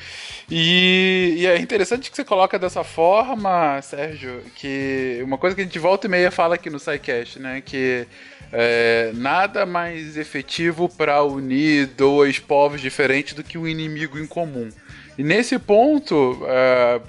E, 0.50 1.36
e, 1.38 1.46
é 1.46 1.60
interessante 1.60 2.10
que 2.10 2.16
você 2.16 2.24
coloca 2.24 2.58
dessa 2.58 2.84
forma, 2.84 3.80
Sérgio, 3.82 4.42
que 4.56 5.20
uma 5.24 5.38
coisa 5.38 5.56
que 5.56 5.62
a 5.62 5.66
gente 5.66 5.78
volta 5.78 6.08
e 6.08 6.10
meia 6.10 6.32
fala 6.32 6.56
aqui 6.56 6.70
no 6.70 6.80
SciCast, 6.80 7.40
né? 7.40 7.62
Que 7.62 8.08
é, 8.52 9.12
nada 9.16 9.66
mais 9.66 10.18
efetivo 10.18 10.90
para 10.90 11.24
unir 11.24 11.88
dois 11.88 12.40
povos 12.40 12.82
diferentes 12.82 13.34
do 13.34 13.44
que 13.44 13.58
um 13.58 13.68
inimigo 13.68 14.18
em 14.18 14.26
comum. 14.26 14.70
E 15.20 15.24
nesse 15.24 15.60
ponto, 15.60 16.40
é, 16.48 17.02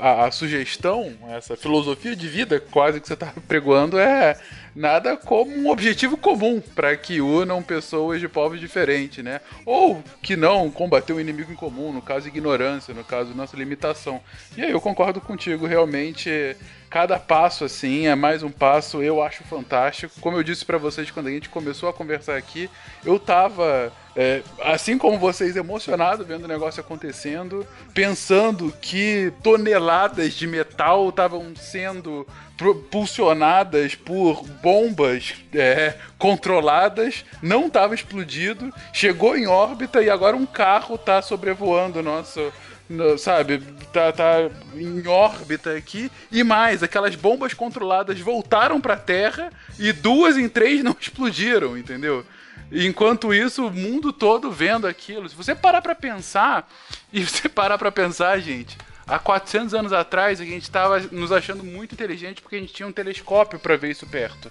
a, 0.00 0.26
a, 0.26 0.30
sugestão, 0.30 1.12
essa 1.30 1.56
filosofia 1.56 2.14
de 2.14 2.28
vida 2.28 2.60
quase 2.60 3.00
que 3.00 3.08
você 3.08 3.14
está 3.14 3.32
pregoando 3.48 3.98
é 3.98 4.38
nada 4.72 5.16
como 5.16 5.50
um 5.50 5.68
objetivo 5.68 6.16
comum 6.16 6.60
para 6.60 6.96
que 6.96 7.20
unam 7.20 7.60
pessoas 7.62 8.20
de 8.20 8.28
povos 8.28 8.60
diferentes, 8.60 9.24
né? 9.24 9.40
Ou 9.64 10.00
que 10.22 10.36
não 10.36 10.70
combater 10.70 11.12
um 11.12 11.18
inimigo 11.18 11.50
em 11.50 11.56
comum, 11.56 11.92
no 11.92 12.00
caso 12.00 12.28
ignorância, 12.28 12.94
no 12.94 13.02
caso 13.02 13.34
nossa 13.34 13.56
limitação. 13.56 14.20
E 14.56 14.62
aí 14.62 14.70
eu 14.70 14.80
concordo 14.80 15.20
contigo, 15.20 15.66
realmente 15.66 16.56
Cada 16.88 17.18
passo, 17.18 17.64
assim, 17.64 18.06
é 18.06 18.14
mais 18.14 18.42
um 18.42 18.50
passo, 18.50 19.02
eu 19.02 19.22
acho 19.22 19.42
fantástico. 19.44 20.14
Como 20.20 20.36
eu 20.36 20.42
disse 20.42 20.64
pra 20.64 20.78
vocês 20.78 21.10
quando 21.10 21.26
a 21.26 21.30
gente 21.30 21.48
começou 21.48 21.88
a 21.88 21.92
conversar 21.92 22.36
aqui, 22.36 22.70
eu 23.04 23.18
tava, 23.18 23.92
é, 24.14 24.42
assim 24.62 24.96
como 24.96 25.18
vocês, 25.18 25.56
emocionado 25.56 26.24
vendo 26.24 26.44
o 26.44 26.48
negócio 26.48 26.80
acontecendo, 26.80 27.66
pensando 27.92 28.72
que 28.80 29.32
toneladas 29.42 30.34
de 30.34 30.46
metal 30.46 31.08
estavam 31.08 31.54
sendo 31.56 32.26
propulsionadas 32.56 33.94
por 33.94 34.42
bombas 34.62 35.34
é, 35.52 35.94
controladas, 36.16 37.24
não 37.42 37.66
estava 37.66 37.94
explodido, 37.94 38.72
chegou 38.92 39.36
em 39.36 39.46
órbita 39.46 40.02
e 40.02 40.08
agora 40.08 40.36
um 40.36 40.46
carro 40.46 40.96
tá 40.96 41.20
sobrevoando 41.20 41.98
o 41.98 42.02
nosso. 42.02 42.52
Sabe, 43.18 43.62
tá, 43.92 44.12
tá 44.12 44.50
em 44.74 45.06
órbita 45.06 45.74
aqui. 45.74 46.10
E 46.30 46.42
mais, 46.44 46.82
aquelas 46.82 47.14
bombas 47.14 47.54
controladas 47.54 48.18
voltaram 48.20 48.80
pra 48.80 48.96
Terra 48.96 49.50
e 49.78 49.92
duas 49.92 50.36
em 50.36 50.48
três 50.48 50.82
não 50.82 50.96
explodiram, 51.00 51.76
entendeu? 51.76 52.24
Enquanto 52.70 53.32
isso, 53.32 53.66
o 53.66 53.72
mundo 53.72 54.12
todo 54.12 54.50
vendo 54.50 54.86
aquilo. 54.86 55.28
Se 55.28 55.36
você 55.36 55.54
parar 55.54 55.82
pra 55.82 55.94
pensar, 55.94 56.68
e 57.12 57.24
você 57.24 57.48
parar 57.48 57.78
pra 57.78 57.92
pensar, 57.92 58.38
gente, 58.40 58.76
há 59.06 59.18
400 59.18 59.74
anos 59.74 59.92
atrás 59.92 60.40
a 60.40 60.44
gente 60.44 60.70
tava 60.70 61.00
nos 61.12 61.30
achando 61.30 61.62
muito 61.62 61.92
inteligente 61.92 62.42
porque 62.42 62.56
a 62.56 62.60
gente 62.60 62.72
tinha 62.72 62.88
um 62.88 62.92
telescópio 62.92 63.58
pra 63.58 63.76
ver 63.76 63.90
isso 63.90 64.06
perto. 64.06 64.50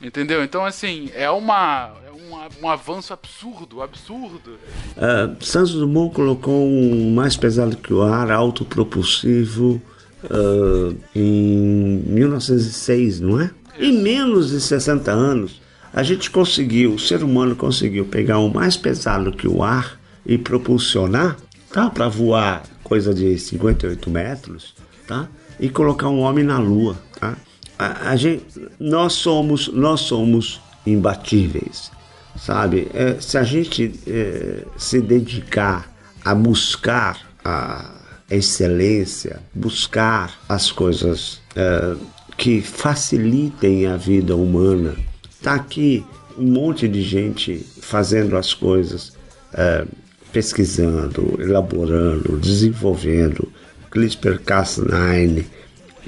Entendeu? 0.00 0.44
Então, 0.44 0.64
assim, 0.64 1.10
é, 1.14 1.28
uma, 1.30 1.92
é 2.06 2.10
um, 2.10 2.64
um 2.64 2.68
avanço 2.68 3.12
absurdo, 3.12 3.82
absurdo. 3.82 4.58
Ah, 4.96 5.34
Santos 5.40 5.74
Dumont 5.74 6.14
colocou 6.14 6.66
um 6.66 7.12
mais 7.12 7.36
pesado 7.36 7.76
que 7.76 7.92
o 7.92 8.02
ar, 8.02 8.30
autopropulsivo, 8.30 9.82
ah, 10.24 10.94
em 11.14 12.02
1906, 12.06 13.20
não 13.20 13.40
é? 13.40 13.50
Em 13.78 13.92
menos 13.92 14.50
de 14.50 14.60
60 14.60 15.10
anos, 15.10 15.60
a 15.92 16.02
gente 16.02 16.30
conseguiu, 16.30 16.94
o 16.94 16.98
ser 16.98 17.22
humano 17.22 17.56
conseguiu 17.56 18.04
pegar 18.04 18.38
um 18.38 18.48
mais 18.48 18.76
pesado 18.76 19.32
que 19.32 19.48
o 19.48 19.62
ar 19.62 19.98
e 20.24 20.38
propulsionar, 20.38 21.36
tá? 21.72 21.90
Para 21.90 22.08
voar 22.08 22.62
coisa 22.90 23.14
de 23.14 23.38
58 23.38 24.10
metros, 24.10 24.74
tá? 25.06 25.26
E 25.58 25.70
colocar 25.70 26.10
um 26.10 26.20
homem 26.20 26.44
na 26.44 26.58
lua, 26.58 26.96
tá? 27.18 27.38
A, 27.78 28.10
a 28.10 28.16
gente, 28.16 28.44
nós 28.78 29.14
somos, 29.14 29.68
nós 29.68 30.00
somos 30.00 30.60
imbatíveis 30.86 31.90
sabe? 32.36 32.88
É, 32.94 33.20
se 33.20 33.36
a 33.38 33.42
gente 33.42 33.92
é, 34.06 34.64
se 34.76 35.00
dedicar 35.00 35.90
a 36.24 36.34
buscar 36.34 37.18
a 37.44 37.90
excelência, 38.30 39.40
buscar 39.54 40.38
as 40.48 40.70
coisas 40.70 41.40
é, 41.56 41.96
que 42.36 42.60
facilitem 42.60 43.86
a 43.86 43.96
vida 43.96 44.34
humana, 44.36 44.96
tá 45.42 45.54
aqui 45.54 46.04
um 46.38 46.46
monte 46.52 46.88
de 46.88 47.02
gente 47.02 47.66
fazendo 47.80 48.36
as 48.36 48.54
coisas, 48.54 49.12
é, 49.52 49.84
pesquisando, 50.32 51.36
elaborando, 51.40 52.36
desenvolvendo, 52.38 53.48
CRISPR-Cas9, 53.90 55.44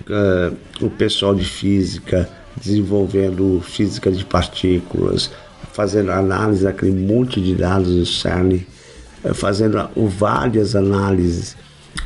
eh, 0.09 0.53
o 0.81 0.91
pessoal 0.91 1.35
de 1.35 1.45
física 1.45 2.29
desenvolvendo 2.57 3.61
física 3.65 4.11
de 4.11 4.25
partículas, 4.25 5.31
fazendo 5.73 6.13
análise 6.13 6.65
daquele 6.65 6.93
monte 6.93 7.41
de 7.41 7.55
dados 7.55 7.89
do 7.95 8.05
CERN, 8.07 8.65
eh, 9.25 9.35
fazendo 9.35 9.89
o- 9.97 10.07
várias 10.07 10.77
análises 10.77 11.57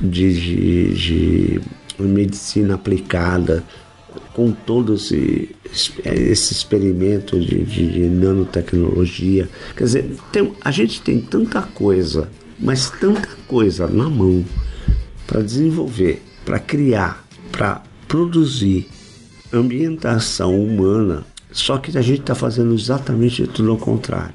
de, 0.00 0.32
de- 0.40 0.94
de 0.94 1.60
medicina 1.98 2.74
aplicada, 2.74 3.62
com 4.36 4.52
todo 4.52 4.96
esse, 4.96 5.56
esse 6.04 6.52
experimento 6.52 7.40
de, 7.40 7.64
de- 7.64 8.06
nanotecnologia. 8.06 9.48
Quer 9.74 9.84
dizer, 9.84 10.16
tem- 10.30 10.52
a 10.60 10.70
gente 10.70 11.00
tem 11.00 11.18
tanta 11.22 11.62
coisa, 11.62 12.28
mas 12.60 12.90
tanta 12.90 13.26
coisa 13.48 13.86
na 13.86 14.10
mão 14.10 14.44
para 15.26 15.40
desenvolver, 15.40 16.22
para 16.44 16.58
criar, 16.58 17.26
para 17.50 17.82
produzir 18.06 18.86
ambientação 19.50 20.54
humana, 20.62 21.24
só 21.50 21.78
que 21.78 21.96
a 21.96 22.02
gente 22.02 22.20
está 22.20 22.34
fazendo 22.34 22.74
exatamente 22.74 23.46
tudo 23.46 23.70
ao 23.70 23.78
contrário. 23.78 24.34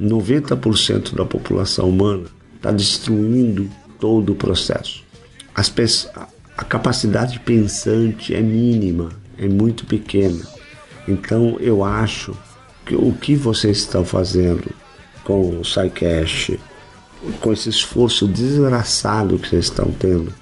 90% 0.00 1.12
da 1.12 1.24
população 1.24 1.88
humana 1.88 2.26
está 2.54 2.70
destruindo 2.70 3.68
todo 3.98 4.30
o 4.30 4.36
processo. 4.36 5.02
As 5.52 5.72
a 6.56 6.62
capacidade 6.64 7.40
pensante 7.40 8.32
é 8.32 8.40
mínima, 8.40 9.23
é 9.38 9.46
muito 9.48 9.84
pequena. 9.86 10.40
Então 11.08 11.56
eu 11.60 11.84
acho 11.84 12.34
que 12.86 12.94
o 12.94 13.12
que 13.12 13.34
vocês 13.34 13.78
estão 13.78 14.04
fazendo 14.04 14.70
com 15.24 15.60
o 15.60 15.64
SciCash, 15.64 16.52
com 17.40 17.52
esse 17.52 17.68
esforço 17.70 18.26
desgraçado 18.28 19.38
que 19.38 19.48
vocês 19.48 19.64
estão 19.66 19.90
tendo 19.98 20.32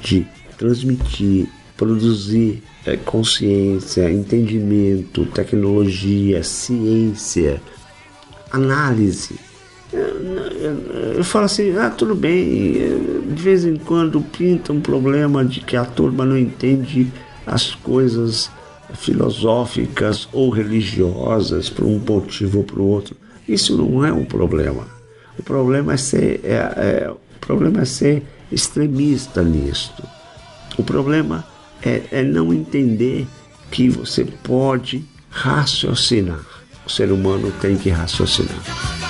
de 0.00 0.26
transmitir, 0.56 1.46
produzir 1.76 2.62
eh, 2.86 2.96
consciência, 2.96 4.10
entendimento, 4.10 5.26
tecnologia, 5.26 6.42
ciência, 6.42 7.60
análise. 8.50 9.34
Eu, 9.92 10.00
eu- 10.00 11.12
eu 11.16 11.24
falo 11.24 11.46
assim, 11.46 11.76
ah, 11.76 11.90
tudo 11.90 12.14
bem, 12.14 12.76
eh, 12.78 13.34
de 13.34 13.42
vez 13.42 13.64
em 13.64 13.76
quando 13.76 14.20
pinta 14.20 14.72
um 14.72 14.80
problema 14.80 15.44
de 15.44 15.60
que 15.60 15.76
a 15.76 15.84
turma 15.84 16.24
não 16.24 16.38
entende 16.38 17.10
as 17.50 17.74
coisas 17.74 18.50
filosóficas 18.94 20.28
ou 20.32 20.50
religiosas 20.50 21.68
por 21.68 21.84
um 21.84 21.98
motivo 21.98 22.58
ou 22.58 22.64
por 22.64 22.80
outro. 22.80 23.16
Isso 23.48 23.76
não 23.76 24.04
é 24.04 24.12
um 24.12 24.24
problema. 24.24 24.86
O 25.38 25.42
problema 25.42 25.94
é 25.94 25.96
ser, 25.96 26.40
é, 26.44 26.54
é- 26.54 27.10
o 27.10 27.38
problema 27.40 27.82
é 27.82 27.84
ser 27.84 28.22
extremista 28.52 29.42
nisto. 29.42 30.02
O 30.78 30.82
problema 30.84 31.44
é, 31.82 32.02
é 32.12 32.22
não 32.22 32.52
entender 32.52 33.26
que 33.70 33.88
você 33.88 34.24
pode 34.24 35.04
raciocinar. 35.30 36.44
O 36.86 36.90
ser 36.90 37.10
humano 37.10 37.52
tem 37.60 37.76
que 37.76 37.90
raciocinar. 37.90 39.09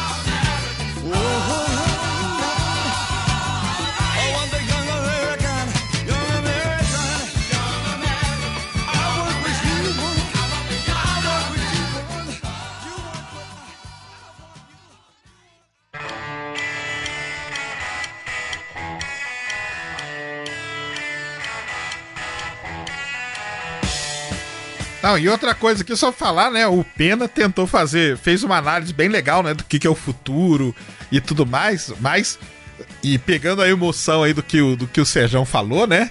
Não, 25.03 25.19
e 25.19 25.29
outra 25.29 25.55
coisa 25.55 25.83
aqui, 25.83 25.97
só 25.97 26.13
falar, 26.13 26.51
né? 26.51 26.67
O 26.67 26.85
Pena 26.85 27.27
tentou 27.27 27.67
fazer, 27.67 28.19
fez 28.19 28.43
uma 28.45 28.59
análise 28.59 28.93
bem 28.93 29.09
legal, 29.09 29.43
né? 29.43 29.55
Do 29.55 29.65
que, 29.65 29.79
que 29.79 29.87
é 29.87 29.91
o 29.91 29.95
futuro 29.95 30.75
e 31.11 31.21
tudo 31.21 31.47
mais, 31.47 31.93
mas. 32.01 32.39
E 33.03 33.19
pegando 33.19 33.63
a 33.63 33.69
emoção 33.69 34.23
aí 34.23 34.33
do 34.35 34.43
que 34.43 34.61
o, 34.61 34.77
do 34.77 34.87
que 34.87 35.01
o 35.01 35.07
Serjão 35.07 35.45
falou, 35.47 35.87
né? 35.87 36.11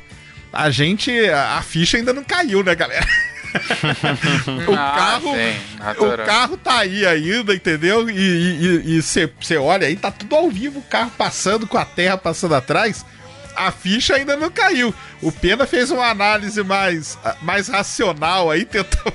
A 0.52 0.72
gente. 0.72 1.12
A, 1.30 1.62
ficha 1.62 1.98
ainda 1.98 2.14
não 2.14 2.24
caiu, 2.24 2.64
né, 2.64 2.74
galera? 2.74 3.06
o 4.68 4.74
Ah, 4.74 4.94
carro. 4.96 5.34
sim, 5.36 6.04
o 6.04 6.26
carro 6.26 6.58
tá 6.58 6.80
aí 6.80 7.06
ainda, 7.06 7.54
entendeu? 7.54 8.10
E 8.10 9.00
você 9.02 9.58
olha 9.58 9.88
aí, 9.88 9.96
tá 9.96 10.12
tudo 10.12 10.36
ao 10.36 10.50
vivo, 10.50 10.80
o 10.80 10.84
carro 10.84 11.12
passando 11.18 11.68
com 11.68 11.78
a 11.78 11.86
terra 11.86 12.18
passando 12.18 12.56
atrás. 12.56 13.06
A 13.60 13.72
ficha 13.72 14.16
ainda 14.16 14.38
não 14.38 14.50
caiu. 14.50 14.94
O 15.22 15.32
Pena 15.32 15.68
fez 15.68 15.92
uma 15.92 16.10
análise 16.10 16.64
mais, 16.64 17.18
mais 17.42 17.68
racional 17.68 18.50
aí, 18.50 18.64
tentou. 18.66 19.12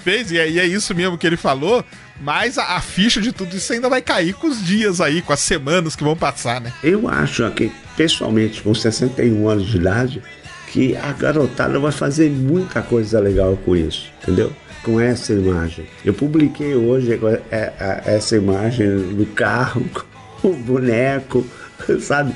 fez, 0.00 0.30
e 0.30 0.38
é, 0.38 0.50
e 0.50 0.58
é 0.58 0.66
isso 0.66 0.94
mesmo 0.94 1.18
que 1.18 1.26
ele 1.26 1.36
falou. 1.36 1.84
Mas 2.20 2.56
a, 2.56 2.76
a 2.76 2.80
ficha 2.80 3.20
de 3.20 3.32
tudo 3.32 3.56
isso 3.56 3.72
ainda 3.72 3.88
vai 3.88 4.00
cair 4.00 4.34
com 4.34 4.46
os 4.46 4.64
dias 4.64 5.00
aí, 5.00 5.20
com 5.20 5.32
as 5.32 5.40
semanas 5.40 5.96
que 5.96 6.04
vão 6.04 6.16
passar, 6.16 6.60
né? 6.60 6.72
Eu 6.82 7.08
acho 7.08 7.50
que, 7.50 7.70
pessoalmente, 7.96 8.62
com 8.62 8.72
61 8.72 9.48
anos 9.48 9.66
de 9.66 9.76
idade, 9.76 10.22
que 10.68 10.96
a 10.96 11.12
garotada 11.12 11.78
vai 11.78 11.92
fazer 11.92 12.30
muita 12.30 12.80
coisa 12.80 13.20
legal 13.20 13.58
com 13.64 13.76
isso, 13.76 14.10
entendeu? 14.22 14.52
Com 14.82 14.98
essa 14.98 15.32
imagem. 15.32 15.84
Eu 16.04 16.14
publiquei 16.14 16.74
hoje 16.74 17.20
é, 17.50 17.72
é, 17.78 18.02
essa 18.06 18.36
imagem 18.36 19.14
do 19.14 19.26
carro, 19.26 19.84
o 20.42 20.54
boneco, 20.54 21.46
sabe? 22.00 22.34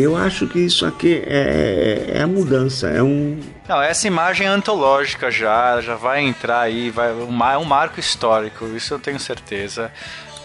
Eu 0.00 0.16
acho 0.16 0.46
que 0.46 0.58
isso 0.60 0.86
aqui 0.86 1.22
é, 1.26 2.12
é 2.14 2.22
a 2.22 2.26
mudança, 2.26 2.88
é 2.88 3.02
um, 3.02 3.38
Não, 3.68 3.82
essa 3.82 4.06
imagem 4.06 4.46
é 4.46 4.50
antológica 4.50 5.30
já, 5.30 5.80
já 5.80 5.94
vai 5.96 6.22
entrar 6.24 6.60
aí, 6.60 6.90
vai, 6.90 7.12
um, 7.12 7.30
mar- 7.30 7.58
um 7.58 7.64
marco 7.64 7.98
histórico, 7.98 8.66
isso 8.76 8.94
eu 8.94 8.98
tenho 8.98 9.18
certeza. 9.18 9.90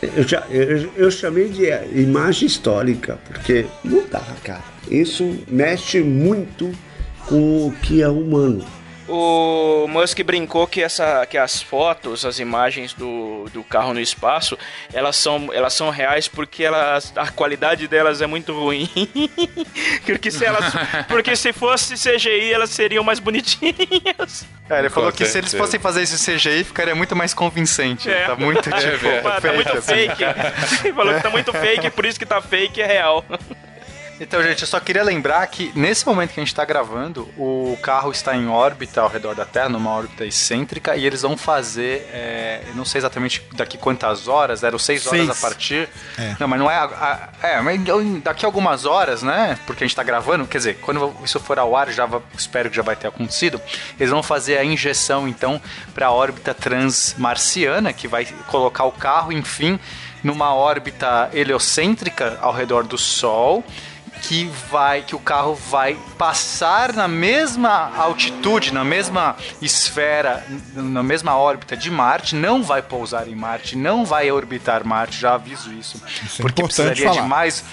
Eu, 0.02 0.28
já, 0.28 0.44
eu, 0.50 0.90
eu 0.98 1.12
chamei 1.12 1.50
de 1.50 1.66
imagem 1.98 2.48
histórica, 2.48 3.20
porque 3.26 3.66
não 3.84 4.04
dá, 4.12 4.22
cara. 4.44 4.64
Isso 4.90 5.38
mexe 5.48 6.02
muito 6.02 6.72
com 7.28 7.68
o 7.68 7.72
que 7.82 8.02
é 8.02 8.08
humano. 8.10 8.66
O 9.08 9.86
Musk 9.90 10.22
brincou 10.24 10.66
que, 10.66 10.82
essa, 10.82 11.26
que 11.26 11.38
as 11.38 11.62
fotos, 11.62 12.26
as 12.26 12.40
imagens 12.40 12.94
do, 12.94 13.46
do 13.52 13.64
carro 13.64 13.94
no 13.94 14.00
espaço, 14.00 14.58
elas 14.94 15.16
são, 15.18 15.50
elas 15.54 15.74
são 15.74 15.90
reais 15.90 16.28
porque 16.28 16.64
elas, 16.64 17.12
a 17.16 17.30
qualidade 17.30 17.88
delas 17.88 18.22
é 18.22 18.28
muito 18.28 18.54
ruim. 18.54 18.90
porque, 20.06 20.32
se 20.32 20.46
elas, 20.46 20.74
porque 21.10 21.36
se 21.36 21.52
fosse 21.52 21.96
CGI, 21.96 22.54
elas 22.54 22.70
seriam 22.70 23.04
mais 23.04 23.20
bonitinhas. 23.20 24.46
É, 24.70 24.80
ele 24.80 24.90
falou 24.90 25.12
Com 25.12 25.18
que 25.18 25.26
se 25.26 25.38
eles 25.38 25.52
certeza. 25.52 25.58
fossem 25.58 25.80
fazer 25.80 26.04
esse 26.04 26.18
CGI, 26.34 26.64
ficaria 26.64 26.96
muito 26.96 27.16
mais 27.16 27.34
convincente. 27.34 28.10
É. 28.10 28.26
Tá 28.28 28.36
muito, 28.36 28.62
tipo, 28.62 29.08
É, 29.08 29.22
Pá, 29.22 29.42
tá 29.42 29.52
muito 29.52 29.78
assim. 29.78 29.94
fake. 29.94 30.24
Ele 30.86 30.94
falou 30.94 31.14
que 31.14 31.22
tá 31.22 31.30
muito 31.30 31.52
fake, 31.52 31.90
por 31.90 32.06
isso 32.06 32.18
que 32.18 32.26
tá 32.26 32.42
fake 32.42 32.82
é 32.82 32.86
real. 32.86 33.26
Então, 34.20 34.42
gente, 34.44 34.62
eu 34.62 34.68
só 34.68 34.80
queria 34.80 35.04
lembrar 35.04 35.46
que 35.48 35.72
nesse 35.76 36.06
momento 36.06 36.34
que 36.34 36.40
a 36.40 36.44
gente 36.44 36.54
está 36.54 36.64
gravando, 36.64 37.28
o 37.38 37.78
carro 37.82 38.12
está 38.12 38.36
em 38.36 38.48
órbita 38.48 39.02
ao 39.02 39.10
redor 39.10 39.34
da 39.36 39.44
Terra, 39.44 39.70
numa 39.70 39.90
órbita 39.90 40.24
excêntrica, 40.24 40.96
e 40.96 41.04
eles 41.06 41.24
vão 41.24 41.36
fazer, 41.36 42.08
é, 42.14 42.62
não 42.76 42.86
sei 42.86 43.00
exatamente 43.00 43.44
daqui 43.54 43.78
quantas 43.78 44.28
horas, 44.28 44.64
eram 44.64 44.78
seis 44.78 45.06
horas 45.08 45.26
Seis. 45.26 45.30
a 45.32 45.36
partir. 45.48 45.90
É. 46.18 46.36
Não, 46.40 46.48
mas 46.48 46.60
não 46.60 46.70
é. 46.72 46.76
a- 46.76 47.30
a- 47.42 47.48
é, 47.48 47.62
mas 47.62 47.80
daqui 48.24 48.46
a 48.46 48.48
algumas 48.48 48.86
horas, 48.86 49.24
né? 49.24 49.58
Porque 49.66 49.84
a 49.84 49.86
gente 49.88 49.94
está 49.94 50.04
gravando, 50.04 50.46
quer 50.48 50.60
dizer, 50.60 50.78
quando 50.80 51.14
isso 51.24 51.40
for 51.40 51.58
ao 51.58 51.76
ar, 51.76 51.90
já 51.92 52.08
espero 52.38 52.70
que 52.70 52.76
já 52.78 52.84
vai 52.84 52.96
ter 52.96 53.08
acontecido. 53.08 53.60
Eles 54.00 54.12
vão 54.12 54.22
fazer 54.24 54.58
a 54.58 54.64
injeção, 54.64 55.28
então, 55.28 55.60
para 55.94 56.06
a 56.08 56.12
órbita 56.12 56.54
transmarciana, 56.54 57.92
que 57.92 58.08
vai 58.08 58.26
colocar 58.48 58.86
o 58.86 58.92
carro, 58.92 59.32
enfim, 59.34 59.80
numa 60.24 60.54
órbita 60.54 61.30
heliocêntrica 61.34 62.38
ao 62.42 62.54
redor 62.54 62.84
do 62.84 62.98
Sol 62.98 63.64
que 64.24 64.46
vai 64.72 65.02
que 65.02 65.16
o 65.16 65.20
carro 65.20 65.54
vai 65.54 65.98
passar 66.18 66.94
na 66.94 67.10
mesma 67.10 67.92
altitude, 67.98 68.74
na 68.74 68.84
mesma 68.84 69.36
esfera, 69.62 70.46
na 70.74 71.04
mesma 71.04 71.38
órbita 71.38 71.76
de 71.76 71.92
Marte, 71.92 72.34
não 72.34 72.64
vai 72.64 72.82
pousar 72.82 73.28
em 73.28 73.36
Marte, 73.36 73.78
não 73.78 74.06
vai 74.06 74.32
orbitar 74.32 74.86
Marte, 74.88 75.20
já 75.20 75.34
aviso 75.34 75.74
isso. 75.74 76.02
Isso 76.24 76.42
é 76.42 76.42
porque 76.42 76.62
importante 76.62 76.88
precisaria 76.88 77.10
de 77.12 77.18
falar. 77.18 77.28
mais 77.28 77.64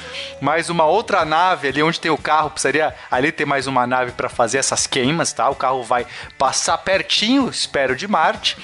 mais 0.40 0.68
uma 0.68 0.84
outra 0.84 1.24
nave 1.24 1.68
ali 1.68 1.82
onde 1.84 2.00
tem 2.00 2.10
o 2.10 2.18
carro, 2.18 2.50
precisaria 2.50 2.94
ali 3.08 3.30
ter 3.30 3.44
mais 3.44 3.68
uma 3.68 3.86
nave 3.86 4.10
para 4.12 4.28
fazer 4.28 4.58
essas 4.58 4.88
queimas, 4.88 5.32
tá? 5.32 5.48
O 5.48 5.54
carro 5.54 5.84
vai 5.84 6.04
passar 6.36 6.76
pertinho, 6.78 7.48
espero, 7.48 7.94
de 7.94 8.08
Marte 8.08 8.56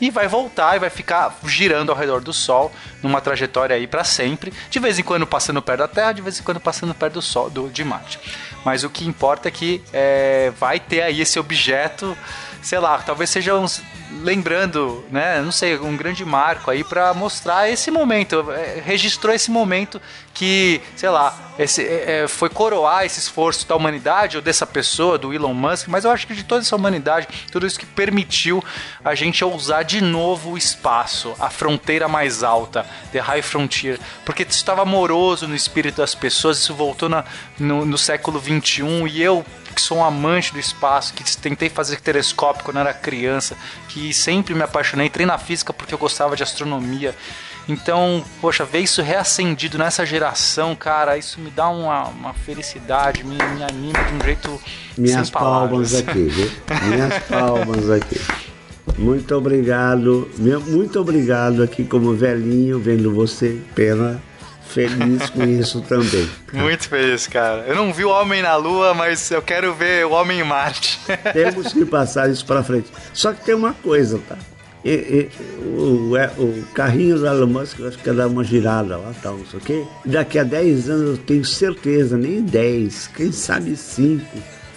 e 0.00 0.10
vai 0.10 0.28
voltar 0.28 0.76
e 0.76 0.78
vai 0.78 0.90
ficar 0.90 1.38
girando 1.44 1.90
ao 1.90 1.96
redor 1.96 2.20
do 2.20 2.32
Sol 2.32 2.72
numa 3.02 3.20
trajetória 3.20 3.76
aí 3.76 3.86
para 3.86 4.04
sempre, 4.04 4.52
de 4.70 4.78
vez 4.78 4.98
em 4.98 5.02
quando 5.02 5.26
passando 5.26 5.62
perto 5.62 5.80
da 5.80 5.88
Terra, 5.88 6.12
de 6.12 6.22
vez 6.22 6.38
em 6.38 6.42
quando 6.42 6.60
passando 6.60 6.94
perto 6.94 7.14
do 7.14 7.22
Sol, 7.22 7.50
do, 7.50 7.68
de 7.68 7.84
Marte. 7.84 8.18
Mas 8.64 8.82
o 8.82 8.90
que 8.90 9.06
importa 9.06 9.48
é 9.48 9.50
que 9.50 9.82
é, 9.92 10.52
vai 10.58 10.80
ter 10.80 11.02
aí 11.02 11.20
esse 11.20 11.38
objeto, 11.38 12.16
sei 12.64 12.78
lá, 12.80 12.98
talvez 12.98 13.28
seja 13.30 13.52
lembrando, 14.22 15.04
né, 15.10 15.40
não 15.42 15.52
sei, 15.52 15.76
um 15.78 15.96
grande 15.96 16.24
marco 16.24 16.70
aí 16.70 16.82
para 16.84 17.12
mostrar 17.12 17.68
esse 17.68 17.90
momento, 17.90 18.50
é, 18.52 18.80
registrou 18.84 19.34
esse 19.34 19.50
momento 19.50 20.00
que, 20.32 20.80
sei 20.96 21.08
lá, 21.10 21.52
esse, 21.58 21.82
é, 21.82 22.22
é, 22.24 22.28
foi 22.28 22.48
coroar 22.48 23.04
esse 23.04 23.18
esforço 23.20 23.66
da 23.68 23.76
humanidade 23.76 24.36
ou 24.36 24.42
dessa 24.42 24.66
pessoa, 24.66 25.18
do 25.18 25.32
Elon 25.34 25.52
Musk, 25.52 25.88
mas 25.88 26.04
eu 26.04 26.10
acho 26.10 26.26
que 26.26 26.34
de 26.34 26.42
toda 26.44 26.62
essa 26.62 26.74
humanidade, 26.74 27.28
tudo 27.52 27.66
isso 27.66 27.78
que 27.78 27.86
permitiu 27.86 28.64
a 29.04 29.14
gente 29.14 29.44
ousar 29.44 29.84
de 29.84 30.00
novo 30.00 30.52
o 30.52 30.58
espaço, 30.58 31.34
a 31.38 31.50
fronteira 31.50 32.08
mais 32.08 32.42
alta, 32.42 32.86
the 33.12 33.20
high 33.20 33.42
frontier, 33.42 33.98
porque 34.24 34.42
isso 34.42 34.52
estava 34.52 34.82
amoroso 34.82 35.46
no 35.46 35.54
espírito 35.54 35.96
das 35.96 36.14
pessoas, 36.14 36.58
isso 36.58 36.74
voltou 36.74 37.08
na- 37.08 37.24
no, 37.58 37.84
no 37.84 37.98
século 37.98 38.38
21 38.38 39.06
e 39.06 39.22
eu 39.22 39.44
que 39.74 39.80
sou 39.80 39.98
um 39.98 40.04
amante 40.04 40.52
do 40.52 40.58
espaço, 40.58 41.12
que 41.12 41.36
tentei 41.36 41.68
fazer 41.68 42.00
telescópio 42.00 42.64
quando 42.64 42.78
era 42.78 42.94
criança, 42.94 43.56
que 43.88 44.14
sempre 44.14 44.54
me 44.54 44.62
apaixonei, 44.62 45.06
entrei 45.06 45.26
na 45.26 45.38
física 45.38 45.72
porque 45.72 45.92
eu 45.92 45.98
gostava 45.98 46.36
de 46.36 46.42
astronomia. 46.42 47.14
Então, 47.68 48.22
poxa, 48.40 48.64
ver 48.64 48.80
isso 48.80 49.00
reacendido 49.00 49.78
nessa 49.78 50.04
geração, 50.04 50.76
cara, 50.76 51.16
isso 51.16 51.40
me 51.40 51.50
dá 51.50 51.68
uma, 51.68 52.08
uma 52.08 52.34
felicidade, 52.34 53.24
me, 53.24 53.36
me 53.36 53.62
anima 53.62 54.04
de 54.04 54.14
um 54.14 54.20
jeito 54.22 54.60
Minhas 54.98 55.30
palmas 55.30 55.94
aqui, 55.94 56.24
viu? 56.24 56.50
Minhas 56.88 57.18
palmas 57.24 57.90
aqui. 57.90 58.20
Muito 58.98 59.34
obrigado, 59.34 60.30
meu, 60.38 60.60
muito 60.60 61.00
obrigado 61.00 61.62
aqui 61.62 61.84
como 61.84 62.14
velhinho, 62.14 62.78
vendo 62.78 63.12
você, 63.12 63.58
pena, 63.74 64.22
feliz 64.74 65.30
com 65.30 65.44
isso 65.44 65.80
também. 65.82 66.28
Muito 66.52 66.88
feliz, 66.88 67.26
cara. 67.26 67.64
Eu 67.66 67.74
não 67.76 67.92
vi 67.92 68.04
o 68.04 68.10
Homem 68.10 68.42
na 68.42 68.56
Lua, 68.56 68.92
mas 68.92 69.30
eu 69.30 69.40
quero 69.40 69.72
ver 69.74 70.04
o 70.04 70.10
Homem 70.10 70.40
em 70.40 70.44
Marte. 70.44 70.98
Temos 71.32 71.72
que 71.72 71.84
passar 71.86 72.28
isso 72.30 72.44
pra 72.44 72.62
frente. 72.62 72.88
Só 73.12 73.32
que 73.32 73.44
tem 73.44 73.54
uma 73.54 73.72
coisa, 73.72 74.20
tá? 74.28 74.36
E- 74.84 74.90
e- 74.90 75.66
o, 75.66 76.14
é- 76.16 76.30
o 76.36 76.62
carrinho 76.74 77.16
do 77.18 77.26
Elon 77.26 77.46
Musk, 77.46 77.78
eu 77.78 77.88
acho 77.88 77.96
que 77.98 78.10
dar 78.12 78.26
uma 78.26 78.44
girada 78.44 78.98
lá, 78.98 79.12
tal, 79.22 79.38
não 79.38 79.46
sei 79.46 79.58
o 79.58 79.62
quê. 79.62 79.84
Daqui 80.04 80.38
a 80.38 80.42
10 80.44 80.90
anos 80.90 81.10
eu 81.10 81.16
tenho 81.24 81.42
certeza, 81.44 82.18
nem 82.18 82.42
10, 82.42 83.06
quem 83.16 83.32
sabe 83.32 83.76
5. 83.76 84.22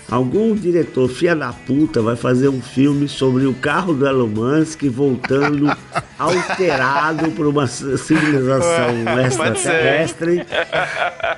Algum 0.09 0.55
diretor 0.55 1.09
filha 1.09 1.35
da 1.35 1.51
puta 1.51 2.01
vai 2.01 2.15
fazer 2.15 2.47
um 2.47 2.61
filme 2.61 3.09
sobre 3.09 3.45
o 3.45 3.53
carro 3.53 3.93
do 3.93 4.07
Elon 4.07 4.27
Musk 4.27 4.83
voltando 4.85 5.67
alterado 6.17 7.29
por 7.31 7.45
uma 7.45 7.67
civilização 7.67 8.89
extraterrestre. 9.25 10.45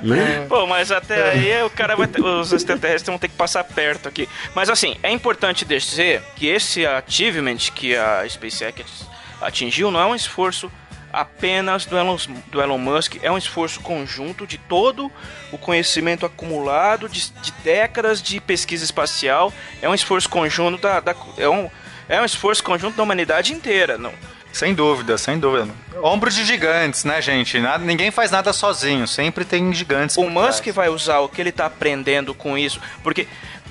Né? 0.02 0.46
Pô, 0.48 0.68
mas 0.68 0.92
até 0.92 1.32
aí 1.32 1.64
o 1.64 1.70
cara 1.70 1.96
vai 1.96 2.08
ter- 2.08 2.22
os 2.24 2.54
extraterrestres 2.54 3.08
vão 3.08 3.18
ter 3.18 3.28
que 3.30 3.36
passar 3.36 3.64
perto 3.64 4.08
aqui. 4.08 4.30
Mas 4.56 4.70
assim, 4.70 4.96
é 5.02 5.12
importante 5.12 5.66
dizer 5.66 6.22
que 6.36 6.48
esse 6.48 6.86
achievement 6.86 7.58
que 7.74 7.96
a 7.96 8.24
SpaceX 8.30 9.08
atingiu 9.42 9.90
não 9.90 10.00
é 10.00 10.06
um 10.06 10.16
esforço 10.16 10.72
apenas 11.12 11.86
do 11.86 11.98
Elon, 11.98 12.18
do 12.48 12.62
Elon 12.62 12.78
Musk, 12.78 13.18
é 13.22 13.32
um 13.32 13.38
esforço 13.38 13.80
conjunto 13.82 14.46
de 14.48 14.58
todo 14.58 15.12
o 15.52 15.58
conhecimento 15.58 16.26
acumulado 16.26 17.10
de, 17.10 17.32
de 17.42 17.52
décadas 17.64 18.22
de 18.22 18.40
pesquisa 18.40 18.84
espacial. 18.84 19.54
É 19.82 19.90
um 19.90 19.94
esforço 19.94 20.30
conjunto 20.30 20.82
da, 20.82 21.00
da- 21.00 21.16
é, 21.38 21.48
um, 21.50 21.70
é 22.08 22.22
um 22.22 22.26
esforço 22.26 22.64
conjunto 22.64 22.96
da 22.98 23.04
humanidade 23.04 23.54
inteira. 23.54 23.98
Não, 23.98 24.14
Sem 24.52 24.74
dúvida, 24.74 25.18
sem 25.18 25.38
dúvida. 25.40 25.68
Ombro 26.02 26.30
de 26.32 26.44
gigantes, 26.46 27.04
né, 27.04 27.22
gente? 27.22 27.60
Nada, 27.60 27.84
ninguém 27.84 28.10
faz 28.10 28.32
nada 28.32 28.54
sozinho, 28.54 29.08
sempre 29.08 29.44
tem 29.46 29.72
gigantes. 29.74 30.16
O 30.18 30.30
Musk 30.30 30.68
vai 30.68 30.90
usar 30.90 31.20
o 31.20 31.30
que 31.30 31.42
ele 31.42 31.52
tá 31.52 31.66
aprendendo 31.66 32.34
com 32.34 32.58
isso, 32.58 32.80
porque 33.04 33.28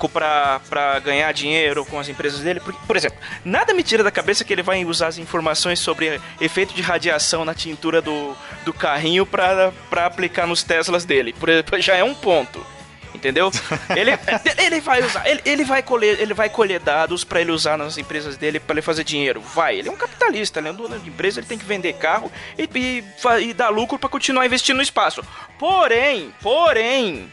pra, 0.07 0.61
pra 0.69 0.99
ganhar 0.99 1.31
dinheiro 1.33 1.83
com 1.85 1.99
as 1.99 2.07
empresas 2.07 2.39
dele, 2.41 2.59
porque, 2.59 2.79
por 2.85 2.95
exemplo, 2.95 3.17
nada 3.43 3.73
me 3.73 3.83
tira 3.83 4.03
da 4.03 4.11
cabeça 4.11 4.43
que 4.43 4.53
ele 4.53 4.63
vai 4.63 4.85
usar 4.85 5.07
as 5.07 5.17
informações 5.17 5.79
sobre 5.79 6.21
efeito 6.39 6.73
de 6.73 6.81
radiação 6.81 7.43
na 7.43 7.53
tintura 7.53 8.01
do, 8.01 8.35
do 8.63 8.71
carrinho 8.71 9.25
pra, 9.25 9.71
pra 9.89 10.05
aplicar 10.05 10.47
nos 10.47 10.63
Teslas 10.63 11.03
dele. 11.03 11.33
Por 11.33 11.49
exemplo, 11.49 11.79
já 11.81 11.95
é 11.95 12.03
um 12.03 12.13
ponto. 12.13 12.65
Entendeu? 13.13 13.51
Ele, 13.97 14.11
ele 14.63 14.79
vai 14.79 15.03
usar, 15.03 15.27
ele, 15.27 15.41
ele 15.43 15.63
vai 15.63 15.81
colher, 15.81 16.21
ele 16.21 16.33
vai 16.33 16.47
colher 16.47 16.79
dados 16.79 17.23
pra 17.23 17.41
ele 17.41 17.51
usar 17.51 17.75
nas 17.75 17.97
empresas 17.97 18.37
dele 18.37 18.59
pra 18.59 18.75
ele 18.75 18.81
fazer 18.81 19.03
dinheiro. 19.03 19.41
Vai, 19.41 19.79
ele 19.79 19.89
é 19.89 19.91
um 19.91 19.97
capitalista, 19.97 20.59
ele 20.59 20.69
é 20.69 20.71
um 20.71 20.75
dono 20.75 20.99
de 20.99 21.09
empresa, 21.09 21.39
ele 21.39 21.47
tem 21.47 21.57
que 21.57 21.65
vender 21.65 21.93
carro 21.93 22.31
e, 22.57 22.69
e, 22.75 23.03
e 23.49 23.53
dar 23.53 23.69
lucro 23.69 23.97
pra 23.97 24.07
continuar 24.09 24.45
investindo 24.45 24.77
no 24.77 24.83
espaço. 24.83 25.23
Porém, 25.57 26.33
porém, 26.39 27.31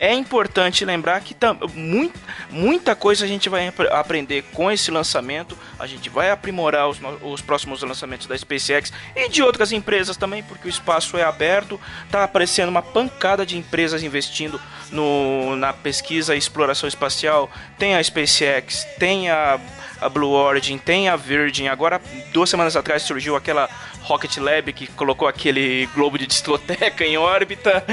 é 0.00 0.12
importante 0.12 0.84
lembrar 0.84 1.20
que 1.20 1.32
tam, 1.34 1.58
muito, 1.74 2.18
muita 2.50 2.94
coisa 2.96 3.24
a 3.24 3.28
gente 3.28 3.48
vai 3.48 3.68
apre- 3.68 3.88
aprender 3.88 4.42
com 4.52 4.70
esse 4.70 4.90
lançamento. 4.90 5.56
A 5.78 5.86
gente 5.86 6.10
vai 6.10 6.30
aprimorar 6.30 6.88
os, 6.88 6.98
os 7.22 7.40
próximos 7.40 7.82
lançamentos 7.82 8.26
da 8.26 8.36
SpaceX 8.36 8.92
e 9.14 9.28
de 9.28 9.42
outras 9.42 9.72
empresas 9.72 10.16
também, 10.16 10.42
porque 10.42 10.66
o 10.66 10.70
espaço 10.70 11.16
é 11.16 11.22
aberto. 11.22 11.80
Tá 12.10 12.24
aparecendo 12.24 12.68
uma 12.68 12.82
pancada 12.82 13.46
de 13.46 13.56
empresas 13.56 14.02
investindo 14.02 14.60
no, 14.90 15.56
na 15.56 15.72
pesquisa 15.72 16.34
e 16.34 16.38
exploração 16.38 16.88
espacial. 16.88 17.50
Tem 17.78 17.94
a 17.94 18.02
SpaceX, 18.02 18.84
tem 18.98 19.30
a, 19.30 19.58
a 20.00 20.08
Blue 20.08 20.30
Origin, 20.30 20.78
tem 20.78 21.08
a 21.08 21.16
Virgin. 21.16 21.68
Agora, 21.68 22.00
duas 22.32 22.50
semanas 22.50 22.76
atrás 22.76 23.02
surgiu 23.02 23.36
aquela 23.36 23.68
Rocket 24.02 24.36
Lab 24.38 24.72
que 24.72 24.86
colocou 24.88 25.26
aquele 25.26 25.86
globo 25.94 26.18
de 26.18 26.26
discoteca 26.26 27.04
em 27.06 27.16
órbita. 27.16 27.84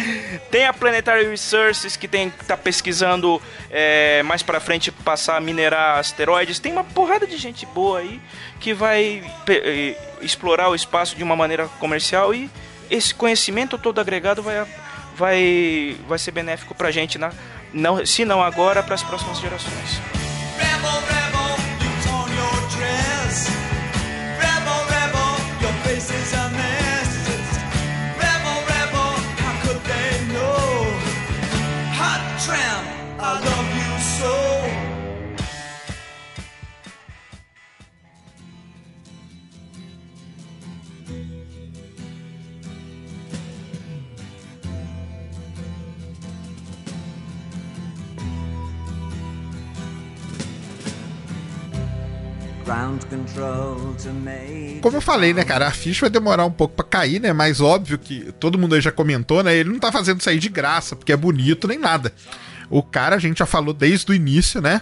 Tem 0.49 0.65
a 0.65 0.73
Planetary 0.73 1.29
Resources 1.29 1.95
que 1.95 2.07
tem 2.07 2.29
tá 2.47 2.57
pesquisando 2.57 3.41
é, 3.69 4.21
mais 4.23 4.43
pra 4.43 4.59
frente 4.59 4.91
passar 4.91 5.37
a 5.37 5.41
minerar 5.41 5.99
asteroides. 5.99 6.59
Tem 6.59 6.71
uma 6.71 6.83
porrada 6.83 7.25
de 7.25 7.37
gente 7.37 7.65
boa 7.65 7.99
aí 7.99 8.19
que 8.59 8.73
vai 8.73 9.23
eh, 9.47 9.95
explorar 10.21 10.69
o 10.69 10.75
espaço 10.75 11.15
de 11.15 11.23
uma 11.23 11.35
maneira 11.35 11.67
comercial 11.79 12.33
e 12.33 12.49
esse 12.89 13.13
conhecimento 13.15 13.77
todo 13.77 13.99
agregado 14.01 14.43
vai 14.43 14.65
vai 15.15 15.97
vai 16.07 16.19
ser 16.19 16.31
benéfico 16.31 16.75
pra 16.75 16.91
gente 16.91 17.17
na 17.17 17.31
não, 17.73 18.05
se 18.05 18.25
não 18.25 18.43
agora, 18.43 18.83
para 18.83 18.95
as 18.95 19.03
próximas 19.03 19.39
gerações. 19.39 20.01
Rebel, 20.57 21.10
Como 54.81 54.97
eu 54.97 55.01
falei, 55.01 55.33
né, 55.33 55.43
cara, 55.43 55.67
a 55.67 55.71
ficha 55.71 56.01
vai 56.01 56.09
demorar 56.09 56.45
um 56.45 56.51
pouco 56.51 56.75
pra 56.75 56.85
cair, 56.85 57.19
né? 57.19 57.33
Mas 57.33 57.59
óbvio 57.59 57.97
que 57.97 58.31
todo 58.39 58.57
mundo 58.57 58.75
aí 58.75 58.81
já 58.81 58.91
comentou, 58.91 59.43
né? 59.43 59.55
Ele 59.55 59.69
não 59.69 59.79
tá 59.79 59.91
fazendo 59.91 60.21
aí 60.27 60.39
de 60.39 60.49
graça, 60.49 60.95
porque 60.95 61.11
é 61.11 61.17
bonito 61.17 61.67
nem 61.67 61.77
nada. 61.77 62.13
O 62.69 62.81
cara, 62.81 63.17
a 63.17 63.19
gente 63.19 63.39
já 63.39 63.45
falou 63.45 63.73
desde 63.73 64.09
o 64.11 64.15
início, 64.15 64.61
né? 64.61 64.79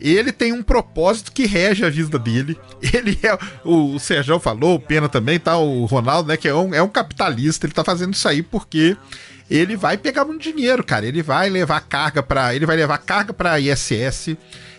Ele 0.00 0.30
tem 0.32 0.52
um 0.52 0.62
propósito 0.62 1.32
que 1.32 1.46
rege 1.46 1.84
a 1.84 1.90
vida 1.90 2.18
dele. 2.18 2.58
Ele 2.92 3.18
é. 3.22 3.38
O, 3.64 3.94
o 3.94 4.00
Sérgio 4.00 4.38
falou, 4.38 4.74
o 4.74 4.80
Pena 4.80 5.08
também, 5.08 5.38
tá? 5.38 5.56
O 5.56 5.84
Ronaldo, 5.86 6.28
né? 6.28 6.36
Que 6.36 6.48
é 6.48 6.54
um, 6.54 6.74
é 6.74 6.82
um 6.82 6.88
capitalista. 6.88 7.66
Ele 7.66 7.72
tá 7.74 7.84
fazendo 7.84 8.14
isso 8.14 8.28
aí 8.28 8.42
porque 8.42 8.96
ele 9.50 9.76
vai 9.76 9.96
pegar 9.96 10.24
muito 10.24 10.42
dinheiro, 10.42 10.84
cara. 10.84 11.06
Ele 11.06 11.22
vai 11.22 11.48
levar 11.48 11.80
carga 11.80 12.22
para, 12.22 12.54
ele 12.54 12.66
vai 12.66 12.76
levar 12.76 12.98
carga 12.98 13.32
para 13.32 13.60
ISS. 13.60 14.36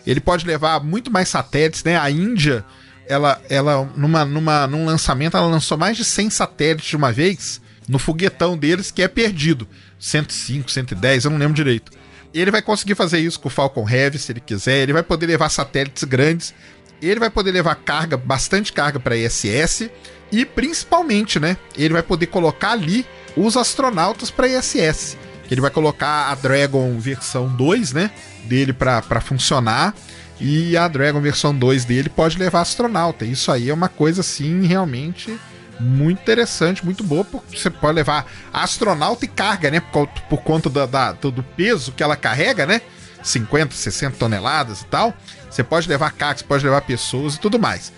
Ele 0.07 0.21
pode 0.21 0.47
levar 0.47 0.81
muito 0.81 1.11
mais 1.11 1.27
satélites, 1.27 1.83
né? 1.83 1.97
A 1.97 2.09
Índia, 2.09 2.63
ela, 3.07 3.41
ela 3.49 3.87
numa, 3.95 4.23
numa, 4.23 4.65
num 4.65 4.85
lançamento, 4.85 5.35
ela 5.35 5.47
lançou 5.47 5.77
mais 5.77 5.97
de 5.97 6.05
100 6.05 6.29
satélites 6.29 6.89
de 6.89 6.95
uma 6.95 7.11
vez 7.11 7.61
no 7.89 7.99
foguetão 7.99 8.57
deles 8.57 8.89
que 8.89 9.01
é 9.01 9.07
perdido. 9.09 9.67
105, 9.99 10.71
110, 10.71 11.25
eu 11.25 11.31
não 11.31 11.37
lembro 11.37 11.53
direito. 11.53 11.91
Ele 12.33 12.51
vai 12.51 12.61
conseguir 12.61 12.95
fazer 12.95 13.19
isso 13.19 13.39
com 13.39 13.49
o 13.49 13.51
Falcon 13.51 13.87
Heavy, 13.89 14.17
se 14.17 14.31
ele 14.31 14.39
quiser. 14.39 14.77
Ele 14.77 14.93
vai 14.93 15.03
poder 15.03 15.25
levar 15.25 15.49
satélites 15.49 16.05
grandes. 16.05 16.53
Ele 17.01 17.19
vai 17.19 17.29
poder 17.29 17.51
levar 17.51 17.75
carga, 17.75 18.15
bastante 18.15 18.71
carga 18.71 18.99
para 18.99 19.17
ISS. 19.17 19.89
E 20.31 20.45
principalmente, 20.45 21.37
né? 21.37 21.57
Ele 21.75 21.93
vai 21.93 22.03
poder 22.03 22.27
colocar 22.27 22.71
ali 22.71 23.05
os 23.35 23.57
astronautas 23.57 24.31
para 24.31 24.47
ISS. 24.47 25.17
Ele 25.49 25.61
vai 25.61 25.71
colocar 25.71 26.29
a 26.31 26.35
Dragon 26.35 26.97
versão 26.99 27.47
2, 27.47 27.93
né? 27.93 28.11
Dele 28.45 28.73
para 28.73 29.21
funcionar. 29.21 29.93
E 30.39 30.77
a 30.77 30.87
Dragon 30.87 31.19
versão 31.19 31.57
2 31.57 31.85
dele 31.85 32.09
pode 32.09 32.37
levar 32.37 32.61
astronauta. 32.61 33.25
Isso 33.25 33.51
aí 33.51 33.69
é 33.69 33.73
uma 33.73 33.89
coisa 33.89 34.21
assim, 34.21 34.65
realmente 34.65 35.37
muito 35.79 36.21
interessante, 36.21 36.83
muito 36.83 37.03
boa, 37.03 37.23
porque 37.23 37.57
você 37.57 37.69
pode 37.69 37.95
levar 37.95 38.25
astronauta 38.51 39.25
e 39.25 39.27
carga, 39.27 39.69
né? 39.69 39.79
Por, 39.79 40.07
por 40.29 40.41
conta 40.41 40.69
da, 40.69 40.85
da, 40.85 41.11
do 41.13 41.43
peso 41.43 41.91
que 41.91 42.03
ela 42.03 42.15
carrega, 42.15 42.65
né? 42.65 42.81
50, 43.23 43.73
60 43.73 44.17
toneladas 44.17 44.81
e 44.81 44.85
tal. 44.85 45.13
Você 45.49 45.63
pode 45.63 45.87
levar 45.87 46.11
carga, 46.11 46.39
você 46.39 46.45
pode 46.45 46.63
levar 46.63 46.81
pessoas 46.81 47.35
e 47.35 47.39
tudo 47.39 47.59
mais. 47.59 47.91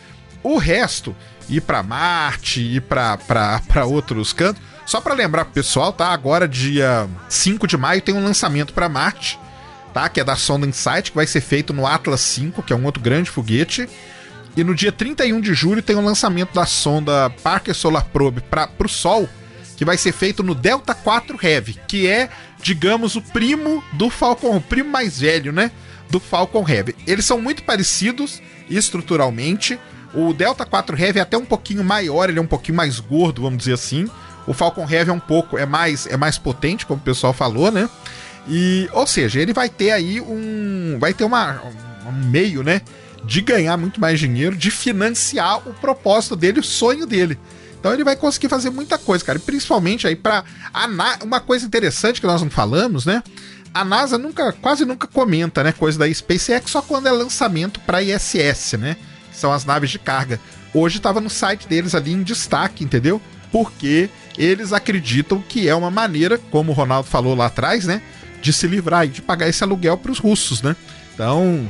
O 0.43 0.57
resto, 0.57 1.15
ir 1.47 1.61
para 1.61 1.83
Marte, 1.83 2.61
ir 2.61 2.81
para 2.81 3.85
outros 3.85 4.33
cantos. 4.33 4.61
Só 4.89 4.99
para 4.99 5.13
lembrar 5.13 5.45
pro 5.45 5.53
pessoal, 5.53 5.93
tá? 5.93 6.07
Agora, 6.07 6.47
dia 6.47 7.07
5 7.29 7.67
de 7.67 7.77
maio, 7.77 8.01
tem 8.01 8.15
um 8.15 8.23
lançamento 8.23 8.73
para 8.73 8.89
Marte, 8.89 9.39
tá? 9.93 10.09
Que 10.09 10.19
é 10.19 10.23
da 10.23 10.35
sonda 10.35 10.65
Insight, 10.65 11.11
que 11.11 11.15
vai 11.15 11.27
ser 11.27 11.41
feito 11.41 11.71
no 11.71 11.85
Atlas 11.85 12.21
5, 12.21 12.63
que 12.63 12.73
é 12.73 12.75
um 12.75 12.83
outro 12.83 12.99
grande 12.99 13.29
foguete. 13.29 13.87
E 14.57 14.63
no 14.63 14.73
dia 14.73 14.91
31 14.91 15.41
de 15.41 15.53
julho 15.53 15.83
tem 15.83 15.95
o 15.95 16.01
lançamento 16.01 16.55
da 16.55 16.65
sonda 16.65 17.29
Parker 17.43 17.75
Solar 17.75 18.05
Probe 18.05 18.41
para 18.41 18.67
o 18.83 18.89
Sol, 18.89 19.29
que 19.77 19.85
vai 19.85 19.95
ser 19.95 20.11
feito 20.11 20.41
no 20.41 20.55
Delta 20.55 20.95
4 20.95 21.37
Heavy, 21.39 21.79
que 21.87 22.07
é, 22.07 22.27
digamos, 22.59 23.15
o 23.15 23.21
primo 23.21 23.83
do 23.93 24.09
Falcon, 24.09 24.57
o 24.57 24.61
primo 24.61 24.89
mais 24.89 25.19
velho, 25.19 25.51
né? 25.51 25.69
Do 26.09 26.19
Falcon 26.19 26.67
Heavy. 26.67 26.95
Eles 27.05 27.25
são 27.25 27.39
muito 27.39 27.61
parecidos 27.61 28.41
estruturalmente. 28.67 29.79
O 30.15 30.33
Delta 30.33 30.65
4 30.65 30.99
Heavy 30.99 31.19
é 31.19 31.21
até 31.21 31.37
um 31.37 31.45
pouquinho 31.45 31.83
maior, 31.83 32.27
ele 32.27 32.39
é 32.39 32.41
um 32.41 32.47
pouquinho 32.47 32.75
mais 32.75 32.99
gordo, 32.99 33.43
vamos 33.43 33.59
dizer 33.59 33.73
assim. 33.73 34.09
O 34.47 34.53
Falcon 34.53 34.87
Heavy 34.89 35.09
é 35.09 35.13
um 35.13 35.19
pouco, 35.19 35.57
é 35.57 35.65
mais, 35.65 36.07
é 36.07 36.17
mais 36.17 36.37
potente, 36.37 36.85
como 36.85 36.99
o 36.99 37.03
pessoal 37.03 37.33
falou, 37.33 37.71
né? 37.71 37.89
E, 38.47 38.89
ou 38.93 39.05
seja, 39.05 39.39
ele 39.39 39.53
vai 39.53 39.69
ter 39.69 39.91
aí 39.91 40.19
um, 40.19 40.97
vai 40.99 41.13
ter 41.13 41.23
uma, 41.23 41.61
um 42.07 42.11
meio, 42.11 42.63
né? 42.63 42.81
de 43.23 43.41
ganhar 43.41 43.77
muito 43.77 43.99
mais 43.99 44.19
dinheiro, 44.19 44.55
de 44.55 44.71
financiar 44.71 45.57
o 45.67 45.73
propósito 45.73 46.35
dele, 46.35 46.59
o 46.59 46.63
sonho 46.63 47.05
dele. 47.05 47.37
Então 47.79 47.93
ele 47.93 48.03
vai 48.03 48.15
conseguir 48.15 48.49
fazer 48.49 48.69
muita 48.69 48.97
coisa, 48.97 49.23
cara. 49.23 49.37
E 49.37 49.41
principalmente 49.41 50.05
aí 50.05 50.15
para 50.15 50.43
uma 51.23 51.39
coisa 51.39 51.65
interessante 51.65 52.19
que 52.19 52.27
nós 52.27 52.41
não 52.41 52.49
falamos, 52.49 53.05
né? 53.05 53.23
A 53.73 53.85
NASA 53.85 54.17
nunca, 54.17 54.51
quase 54.51 54.83
nunca 54.83 55.07
comenta, 55.07 55.63
né, 55.63 55.71
coisa 55.71 55.99
da 55.99 56.11
SpaceX 56.11 56.71
só 56.71 56.81
quando 56.81 57.07
é 57.07 57.11
lançamento 57.11 57.79
para 57.81 58.01
ISS, 58.01 58.73
né? 58.73 58.97
Que 59.31 59.37
são 59.37 59.51
as 59.51 59.63
naves 59.63 59.91
de 59.91 59.99
carga. 59.99 60.39
Hoje 60.73 60.97
estava 60.97 61.21
no 61.21 61.29
site 61.29 61.67
deles 61.67 61.95
ali 61.95 62.11
em 62.11 62.23
destaque, 62.23 62.83
entendeu? 62.83 63.21
Porque 63.51 64.09
eles 64.39 64.71
acreditam 64.71 65.43
que 65.47 65.67
é 65.67 65.75
uma 65.75 65.91
maneira, 65.91 66.39
como 66.49 66.71
o 66.71 66.73
Ronaldo 66.73 67.09
falou 67.09 67.35
lá 67.35 67.47
atrás, 67.47 67.85
né, 67.85 68.01
de 68.41 68.53
se 68.53 68.65
livrar 68.65 69.05
e 69.05 69.09
de 69.09 69.21
pagar 69.21 69.49
esse 69.49 69.63
aluguel 69.63 69.97
para 69.97 70.11
os 70.11 70.17
russos, 70.17 70.61
né? 70.61 70.75
Então, 71.13 71.69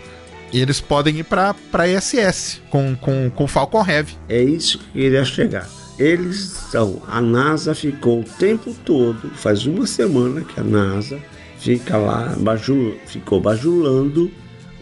eles 0.53 0.79
podem 0.79 1.17
ir 1.17 1.23
para 1.23 1.55
para 1.71 1.87
ISS 1.87 2.61
com, 2.69 2.95
com, 2.95 3.31
com 3.31 3.47
Falcon 3.47 3.83
Heavy. 3.85 4.15
É 4.29 4.41
isso 4.41 4.77
que 4.77 4.99
ele 4.99 5.15
ia 5.15 5.25
chegar. 5.25 5.67
Eles 5.97 6.37
são. 6.71 7.01
A 7.07 7.19
NASA 7.19 7.73
ficou 7.73 8.21
o 8.21 8.23
tempo 8.23 8.73
todo, 8.85 9.31
faz 9.31 9.65
uma 9.65 9.85
semana 9.87 10.41
que 10.41 10.59
a 10.59 10.63
NASA 10.63 11.19
fica 11.57 11.97
lá, 11.97 12.35
bajul, 12.37 12.97
ficou 13.05 13.41
bajulando 13.41 14.31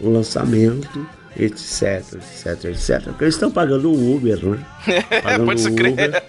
o 0.00 0.10
lançamento, 0.10 1.06
etc, 1.36 2.14
etc, 2.14 2.64
etc. 2.64 3.02
Porque 3.04 3.24
eles 3.24 3.34
estão 3.34 3.50
pagando 3.50 3.90
o 3.90 4.16
Uber, 4.16 4.38
né? 4.44 4.58
Pagando 5.22 5.46
Pode 5.46 5.60
se 5.60 5.70
crer. 5.72 5.92
Uber. 5.92 6.22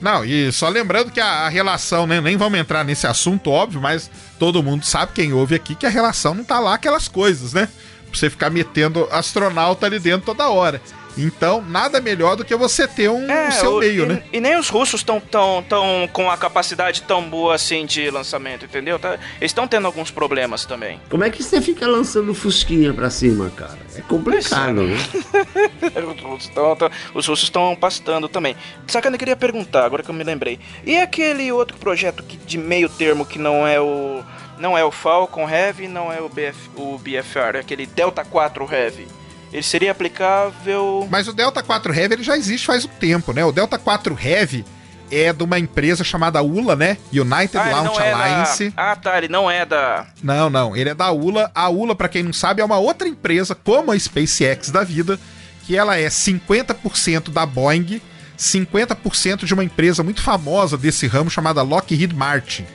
Não, 0.00 0.24
e 0.24 0.50
só 0.52 0.68
lembrando 0.68 1.10
que 1.10 1.20
a, 1.20 1.26
a 1.26 1.48
relação, 1.48 2.06
né, 2.06 2.20
nem 2.20 2.36
vamos 2.36 2.58
entrar 2.58 2.84
nesse 2.84 3.06
assunto, 3.06 3.50
óbvio, 3.50 3.80
mas 3.80 4.10
todo 4.38 4.62
mundo 4.62 4.84
sabe, 4.84 5.12
quem 5.14 5.32
ouve 5.32 5.54
aqui, 5.54 5.74
que 5.74 5.86
a 5.86 5.90
relação 5.90 6.34
não 6.34 6.44
tá 6.44 6.58
lá 6.58 6.74
aquelas 6.74 7.06
coisas, 7.06 7.52
né? 7.52 7.68
Pra 8.10 8.18
você 8.18 8.28
ficar 8.30 8.50
metendo 8.50 9.08
astronauta 9.10 9.86
ali 9.86 9.98
dentro 9.98 10.26
toda 10.26 10.48
hora. 10.48 10.80
Então, 11.18 11.60
nada 11.60 12.00
melhor 12.00 12.36
do 12.36 12.44
que 12.44 12.54
você 12.54 12.86
ter 12.86 13.10
um 13.10 13.28
É, 13.30 13.50
seu 13.50 13.74
o- 13.74 13.78
meio, 13.80 14.04
e, 14.04 14.06
né? 14.06 14.22
E 14.32 14.40
nem 14.40 14.56
os 14.56 14.68
russos 14.68 15.00
estão 15.00 15.20
tão, 15.20 15.62
tão 15.68 16.08
com 16.12 16.30
a 16.30 16.36
capacidade 16.36 17.02
tão 17.02 17.28
boa 17.28 17.56
assim 17.56 17.84
de 17.84 18.08
lançamento, 18.10 18.64
entendeu? 18.64 18.96
Tá- 18.98 19.14
eles 19.40 19.50
estão 19.50 19.66
tendo 19.66 19.86
alguns 19.86 20.10
problemas 20.12 20.64
também. 20.64 21.00
Como 21.10 21.24
é 21.24 21.28
que 21.28 21.42
você 21.42 21.60
fica 21.60 21.84
lançando 21.86 22.32
fusquinha 22.32 22.94
pra 22.94 23.10
cima, 23.10 23.50
cara? 23.56 23.76
É 23.96 24.00
complicado, 24.02 24.82
né? 24.82 24.96
Os 26.14 26.22
russos 26.22 26.48
tão- 26.54 26.76
tão- 26.76 26.90
os 27.12 27.26
russos 27.26 27.44
estão 27.44 27.74
pastando 27.76 28.28
também. 28.28 28.56
Sacana, 28.86 29.16
eu 29.16 29.18
queria 29.18 29.36
perguntar, 29.36 29.84
agora 29.84 30.02
que 30.04 30.10
eu 30.10 30.14
me 30.14 30.24
lembrei. 30.24 30.60
E 30.86 30.96
aquele 30.96 31.50
outro 31.50 31.76
projeto 31.76 32.22
que, 32.22 32.36
de 32.36 32.56
meio 32.56 32.88
termo 32.88 33.26
que 33.26 33.38
não 33.38 33.66
é 33.66 33.80
o. 33.80 34.22
Não 34.60 34.76
é 34.76 34.84
o 34.84 34.90
Falcon 34.90 35.48
Heavy, 35.48 35.88
não 35.88 36.12
é 36.12 36.20
o, 36.20 36.28
BF, 36.28 36.70
o 36.76 36.98
BFR, 36.98 37.56
é 37.56 37.60
aquele 37.60 37.86
Delta 37.86 38.24
4 38.24 38.68
Heavy. 38.72 39.08
Ele 39.52 39.62
seria 39.62 39.90
aplicável. 39.90 41.08
Mas 41.10 41.26
o 41.26 41.32
Delta 41.32 41.62
4 41.62 41.92
Heavy 41.92 42.14
ele 42.14 42.22
já 42.22 42.36
existe 42.36 42.66
faz 42.66 42.84
um 42.84 42.88
tempo, 42.88 43.32
né? 43.32 43.44
O 43.44 43.50
Delta 43.50 43.78
4 43.78 44.16
Heavy 44.22 44.64
é 45.10 45.32
de 45.32 45.42
uma 45.42 45.58
empresa 45.58 46.04
chamada 46.04 46.40
ULA, 46.40 46.76
né? 46.76 46.98
United 47.12 47.56
Ah, 47.58 47.70
Launch 47.70 47.98
é 48.00 48.10
da- 48.12 48.16
Alliance. 48.24 48.72
Ah, 48.76 48.94
tá, 48.94 49.18
ele 49.18 49.26
não 49.28 49.50
é 49.50 49.64
da. 49.66 50.06
Não, 50.22 50.48
não, 50.48 50.76
ele 50.76 50.90
é 50.90 50.94
da 50.94 51.10
ULA. 51.10 51.50
A 51.52 51.68
ULA, 51.68 51.96
pra 51.96 52.08
quem 52.08 52.22
não 52.22 52.32
sabe, 52.32 52.60
é 52.62 52.64
uma 52.64 52.78
outra 52.78 53.08
empresa, 53.08 53.54
como 53.56 53.90
a 53.90 53.98
SpaceX 53.98 54.70
da 54.70 54.84
vida, 54.84 55.18
que 55.66 55.76
ela 55.76 55.96
é 55.96 56.06
50% 56.08 57.30
da 57.30 57.44
Boeing, 57.44 58.00
50% 58.38 59.44
de 59.44 59.54
uma 59.54 59.64
empresa 59.64 60.02
muito 60.04 60.22
famosa 60.22 60.76
desse 60.78 61.06
ramo 61.06 61.28
chamada 61.30 61.62
Lockheed 61.62 62.14
Martin, 62.14 62.66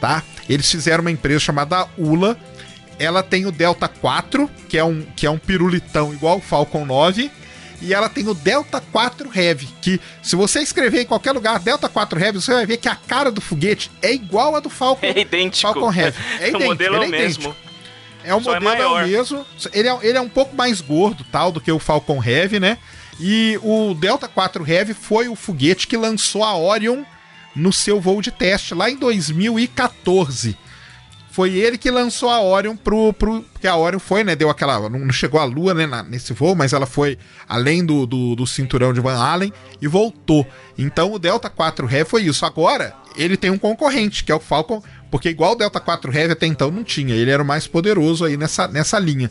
tá? 0.00 0.22
Eles 0.50 0.68
fizeram 0.68 1.02
uma 1.02 1.12
empresa 1.12 1.38
chamada 1.38 1.86
ULA. 1.96 2.36
Ela 2.98 3.22
tem 3.22 3.46
o 3.46 3.52
Delta 3.52 3.86
4, 3.86 4.50
que 4.68 4.76
é 4.76 4.82
um, 4.84 5.02
que 5.14 5.24
é 5.24 5.30
um 5.30 5.38
pirulitão 5.38 6.12
igual 6.12 6.38
o 6.38 6.40
Falcon 6.40 6.84
9. 6.84 7.30
E 7.80 7.94
ela 7.94 8.08
tem 8.08 8.26
o 8.28 8.34
Delta 8.34 8.82
4 8.92 9.30
Heavy, 9.34 9.68
que 9.80 9.98
se 10.22 10.34
você 10.36 10.60
escrever 10.60 11.02
em 11.02 11.06
qualquer 11.06 11.32
lugar 11.32 11.58
Delta 11.60 11.88
4 11.88 12.20
Heavy, 12.20 12.40
você 12.42 12.52
vai 12.52 12.66
ver 12.66 12.76
que 12.78 12.88
a 12.88 12.96
cara 12.96 13.30
do 13.30 13.40
foguete 13.40 13.90
é 14.02 14.12
igual 14.12 14.54
a 14.56 14.60
do 14.60 14.68
Falcon, 14.68 15.06
É 15.06 15.20
idêntico. 15.20 15.72
Falcon 15.72 15.90
Heavy. 15.94 16.18
É 16.40 16.44
o 16.44 16.48
idêntico, 16.48 16.64
modelo 16.64 16.96
é 16.96 16.98
o 16.98 17.02
ele 17.04 17.16
é 17.16 17.18
idêntico. 17.20 17.44
mesmo. 17.48 17.56
É 18.22 18.34
um 18.34 18.42
Só 18.42 18.56
é 18.56 18.60
modelo 18.60 18.74
é, 18.74 18.88
maior. 18.88 19.04
o 19.04 19.08
mesmo. 19.08 19.46
Ele 19.72 19.88
é, 19.88 19.98
ele 20.02 20.18
é 20.18 20.20
um 20.20 20.28
pouco 20.28 20.54
mais 20.54 20.80
gordo, 20.82 21.24
tal, 21.30 21.52
do 21.52 21.60
que 21.60 21.70
o 21.72 21.78
Falcon 21.78 22.22
Heavy, 22.22 22.58
né? 22.60 22.76
E 23.18 23.58
o 23.62 23.94
Delta 23.94 24.26
4 24.28 24.68
Heavy 24.68 24.92
foi 24.92 25.28
o 25.28 25.36
foguete 25.36 25.86
que 25.86 25.96
lançou 25.96 26.42
a 26.44 26.54
Orion 26.56 27.02
no 27.54 27.72
seu 27.72 28.00
voo 28.00 28.20
de 28.22 28.30
teste 28.30 28.74
lá 28.74 28.90
em 28.90 28.96
2014. 28.96 30.56
Foi 31.32 31.54
ele 31.54 31.78
que 31.78 31.90
lançou 31.92 32.28
a 32.28 32.42
Orion 32.42 32.76
pro. 32.76 33.12
pro 33.12 33.42
porque 33.52 33.68
a 33.68 33.76
Orion 33.76 34.00
foi, 34.00 34.24
né? 34.24 34.34
Deu 34.34 34.50
aquela. 34.50 34.88
Não 34.90 35.12
chegou 35.12 35.38
à 35.40 35.44
Lua, 35.44 35.72
né? 35.72 35.86
na- 35.86 36.02
nesse 36.02 36.32
voo, 36.32 36.56
mas 36.56 36.72
ela 36.72 36.86
foi 36.86 37.16
além 37.48 37.84
do, 37.86 38.04
do, 38.04 38.34
do 38.34 38.46
cinturão 38.46 38.92
de 38.92 39.00
Van 39.00 39.16
Allen 39.16 39.52
e 39.80 39.86
voltou. 39.86 40.44
Então 40.76 41.12
o 41.12 41.18
Delta 41.20 41.48
4 41.48 41.88
Heavy 41.88 42.10
foi 42.10 42.22
isso. 42.22 42.44
Agora, 42.44 42.94
ele 43.16 43.36
tem 43.36 43.48
um 43.50 43.58
concorrente, 43.58 44.24
que 44.24 44.32
é 44.32 44.34
o 44.34 44.40
Falcon. 44.40 44.82
Porque 45.08 45.28
igual 45.28 45.52
o 45.52 45.56
Delta 45.56 45.78
4 45.78 46.12
Heavy 46.12 46.32
até 46.32 46.46
então 46.46 46.70
não 46.70 46.82
tinha. 46.82 47.14
Ele 47.14 47.30
era 47.30 47.42
o 47.42 47.46
mais 47.46 47.66
poderoso 47.66 48.24
aí 48.24 48.36
nessa, 48.36 48.66
nessa 48.66 48.98
linha. 48.98 49.30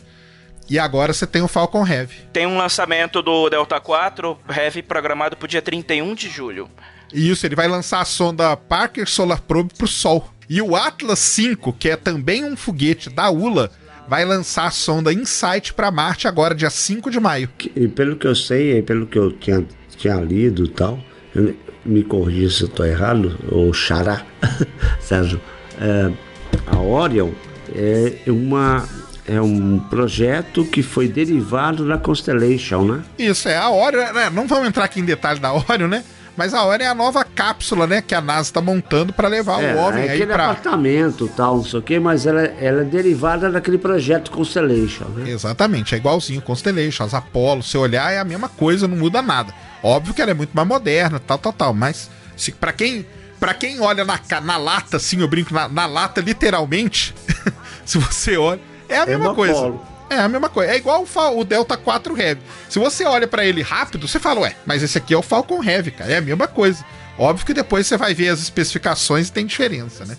E 0.70 0.78
agora 0.78 1.12
você 1.12 1.26
tem 1.26 1.42
o 1.42 1.48
Falcon 1.48 1.86
Heavy. 1.86 2.14
Tem 2.32 2.46
um 2.46 2.56
lançamento 2.56 3.20
do 3.20 3.50
Delta 3.50 3.78
4 3.78 4.38
Heavy 4.48 4.82
programado 4.82 5.36
pro 5.36 5.46
dia 5.48 5.60
31 5.60 6.14
de 6.14 6.30
julho. 6.30 6.70
Isso, 7.12 7.46
ele 7.46 7.56
vai 7.56 7.68
lançar 7.68 8.00
a 8.00 8.04
sonda 8.04 8.56
Parker 8.56 9.08
Solar 9.08 9.40
Probe 9.42 9.72
pro 9.76 9.86
Sol. 9.88 10.28
E 10.48 10.60
o 10.60 10.74
Atlas 10.74 11.18
5, 11.20 11.72
que 11.74 11.88
é 11.88 11.96
também 11.96 12.44
um 12.44 12.56
foguete 12.56 13.08
da 13.10 13.30
ULA, 13.30 13.70
vai 14.08 14.24
lançar 14.24 14.66
a 14.66 14.70
sonda 14.70 15.12
Insight 15.12 15.72
para 15.72 15.90
Marte 15.90 16.26
agora, 16.26 16.54
dia 16.54 16.70
5 16.70 17.10
de 17.10 17.20
maio. 17.20 17.48
E 17.76 17.86
pelo 17.88 18.16
que 18.16 18.26
eu 18.26 18.34
sei, 18.34 18.78
e 18.78 18.82
pelo 18.82 19.06
que 19.06 19.18
eu 19.18 19.30
tinha, 19.32 19.64
tinha 19.96 20.16
lido 20.16 20.64
e 20.64 20.68
tal, 20.68 20.98
eu- 21.34 21.54
me 21.84 22.02
corrija 22.02 22.50
se 22.50 22.62
eu 22.64 22.68
estou 22.68 22.84
errado, 22.84 23.38
ou 23.50 23.72
Xará, 23.72 24.22
Sérgio, 25.00 25.40
é, 25.80 26.10
a 26.66 26.78
Orion 26.78 27.30
é 27.74 28.14
uma 28.26 28.86
é 29.26 29.40
um 29.40 29.78
projeto 29.78 30.64
que 30.64 30.82
foi 30.82 31.06
derivado 31.06 31.86
da 31.86 31.96
Constellation, 31.96 32.82
né? 32.84 33.02
Isso, 33.16 33.48
é 33.48 33.56
a 33.56 33.70
Orion, 33.70 34.12
né? 34.12 34.28
Não 34.28 34.46
vamos 34.48 34.66
entrar 34.68 34.84
aqui 34.84 34.98
em 35.00 35.04
detalhe 35.04 35.38
da 35.38 35.52
Orion, 35.54 35.86
né? 35.88 36.02
Mas 36.40 36.54
a 36.54 36.64
Orion 36.64 36.86
é 36.86 36.88
a 36.88 36.94
nova 36.94 37.22
cápsula, 37.22 37.86
né? 37.86 38.00
Que 38.00 38.14
a 38.14 38.20
NASA 38.22 38.48
está 38.48 38.62
montando 38.62 39.12
para 39.12 39.28
levar 39.28 39.62
é, 39.62 39.74
o 39.74 39.78
homem 39.78 40.04
é 40.04 40.08
aí 40.12 40.14
aquele 40.14 40.32
para 40.32 40.52
apartamento 40.52 41.28
tal, 41.36 41.58
não 41.58 41.64
sei 41.64 41.78
o 41.78 41.82
quê, 41.82 42.00
mas 42.00 42.24
ela, 42.24 42.40
ela 42.40 42.80
é 42.80 42.84
derivada 42.84 43.50
daquele 43.50 43.76
projeto 43.76 44.30
Constellation, 44.30 45.04
né? 45.16 45.28
Exatamente, 45.28 45.94
é 45.94 45.98
igualzinho 45.98 46.40
Constellation, 46.40 47.04
as 47.04 47.12
Apollo, 47.12 47.62
se 47.62 47.76
olhar 47.76 48.10
é 48.10 48.18
a 48.18 48.24
mesma 48.24 48.48
coisa, 48.48 48.88
não 48.88 48.96
muda 48.96 49.20
nada. 49.20 49.52
Óbvio 49.82 50.14
que 50.14 50.22
ela 50.22 50.30
é 50.30 50.34
muito 50.34 50.52
mais 50.54 50.66
moderna, 50.66 51.20
tal, 51.20 51.36
tal, 51.36 51.52
tal, 51.52 51.74
mas 51.74 52.08
se 52.34 52.52
para 52.52 52.72
quem 52.72 53.04
para 53.38 53.52
quem 53.52 53.78
olha 53.78 54.02
na, 54.02 54.18
na 54.42 54.56
lata, 54.56 54.96
assim, 54.96 55.20
eu 55.20 55.28
brinco 55.28 55.52
na, 55.52 55.68
na 55.68 55.84
lata 55.84 56.22
literalmente, 56.22 57.14
se 57.84 57.98
você 57.98 58.38
olha, 58.38 58.62
é 58.88 58.96
a 58.96 59.04
mesma 59.04 59.26
uma 59.26 59.34
coisa. 59.34 59.58
Apollo. 59.58 59.89
É 60.10 60.18
a 60.18 60.28
mesma 60.28 60.48
coisa. 60.48 60.72
É 60.72 60.76
igual 60.76 61.06
o, 61.36 61.44
Delta 61.44 61.76
4 61.76 62.20
Heavy. 62.20 62.40
Se 62.68 62.80
você 62.80 63.04
olha 63.04 63.28
pra 63.28 63.44
ele 63.46 63.62
rápido, 63.62 64.08
você 64.08 64.18
fala, 64.18 64.40
ué, 64.40 64.56
mas 64.66 64.82
esse 64.82 64.98
aqui 64.98 65.14
é 65.14 65.16
o 65.16 65.22
Falcon 65.22 65.62
Heavy, 65.62 65.92
cara. 65.92 66.12
É 66.12 66.16
a 66.18 66.20
mesma 66.20 66.48
coisa. 66.48 66.84
Óbvio 67.16 67.46
que 67.46 67.54
depois 67.54 67.86
você 67.86 67.96
vai 67.96 68.12
ver 68.12 68.28
as 68.28 68.40
especificações 68.40 69.28
e 69.28 69.32
tem 69.32 69.46
diferença, 69.46 70.04
né? 70.04 70.16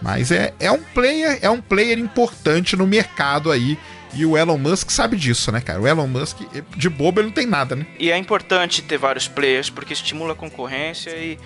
Mas 0.00 0.30
é, 0.30 0.54
é 0.60 0.70
um 0.70 0.82
player, 0.82 1.38
é 1.42 1.50
um 1.50 1.60
player 1.60 1.98
importante 1.98 2.76
no 2.76 2.86
mercado 2.86 3.50
aí. 3.50 3.76
E 4.14 4.26
o 4.26 4.36
Elon 4.36 4.58
Musk 4.58 4.90
sabe 4.90 5.16
disso, 5.16 5.50
né, 5.50 5.60
cara? 5.60 5.80
O 5.80 5.88
Elon 5.88 6.06
Musk, 6.06 6.38
de 6.76 6.88
bobo, 6.88 7.20
ele 7.20 7.28
não 7.28 7.34
tem 7.34 7.46
nada, 7.46 7.74
né? 7.74 7.86
E 7.98 8.10
é 8.10 8.18
importante 8.18 8.82
ter 8.82 8.98
vários 8.98 9.26
players 9.26 9.70
porque 9.70 9.92
estimula 9.92 10.32
a 10.34 10.36
concorrência 10.36 11.10
e, 11.10 11.38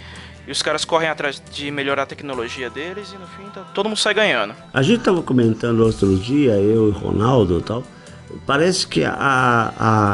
e 0.47 0.51
os 0.53 0.63
caras 0.63 0.85
correm 0.85 1.09
atrás 1.09 1.43
de 1.53 1.71
melhorar 1.71 2.03
a 2.03 2.07
tecnologia 2.07 2.71
deles 2.71 3.13
e 3.13 3.19
no 3.19 3.27
fim 3.27 3.51
tá- 3.53 3.63
todo 3.75 3.89
mundo 3.89 3.99
sai 3.99 4.15
ganhando. 4.15 4.55
A 4.73 4.83
gente 4.83 4.99
estava 5.01 5.23
comentando 5.23 5.81
outro 5.81 6.17
dia, 6.17 6.53
eu 6.53 6.89
e 6.89 6.93
Ronaldo 6.93 7.59
e 7.59 7.63
tal. 7.63 7.85
Parece 8.47 8.87
que 8.87 9.05
a, 9.05 9.73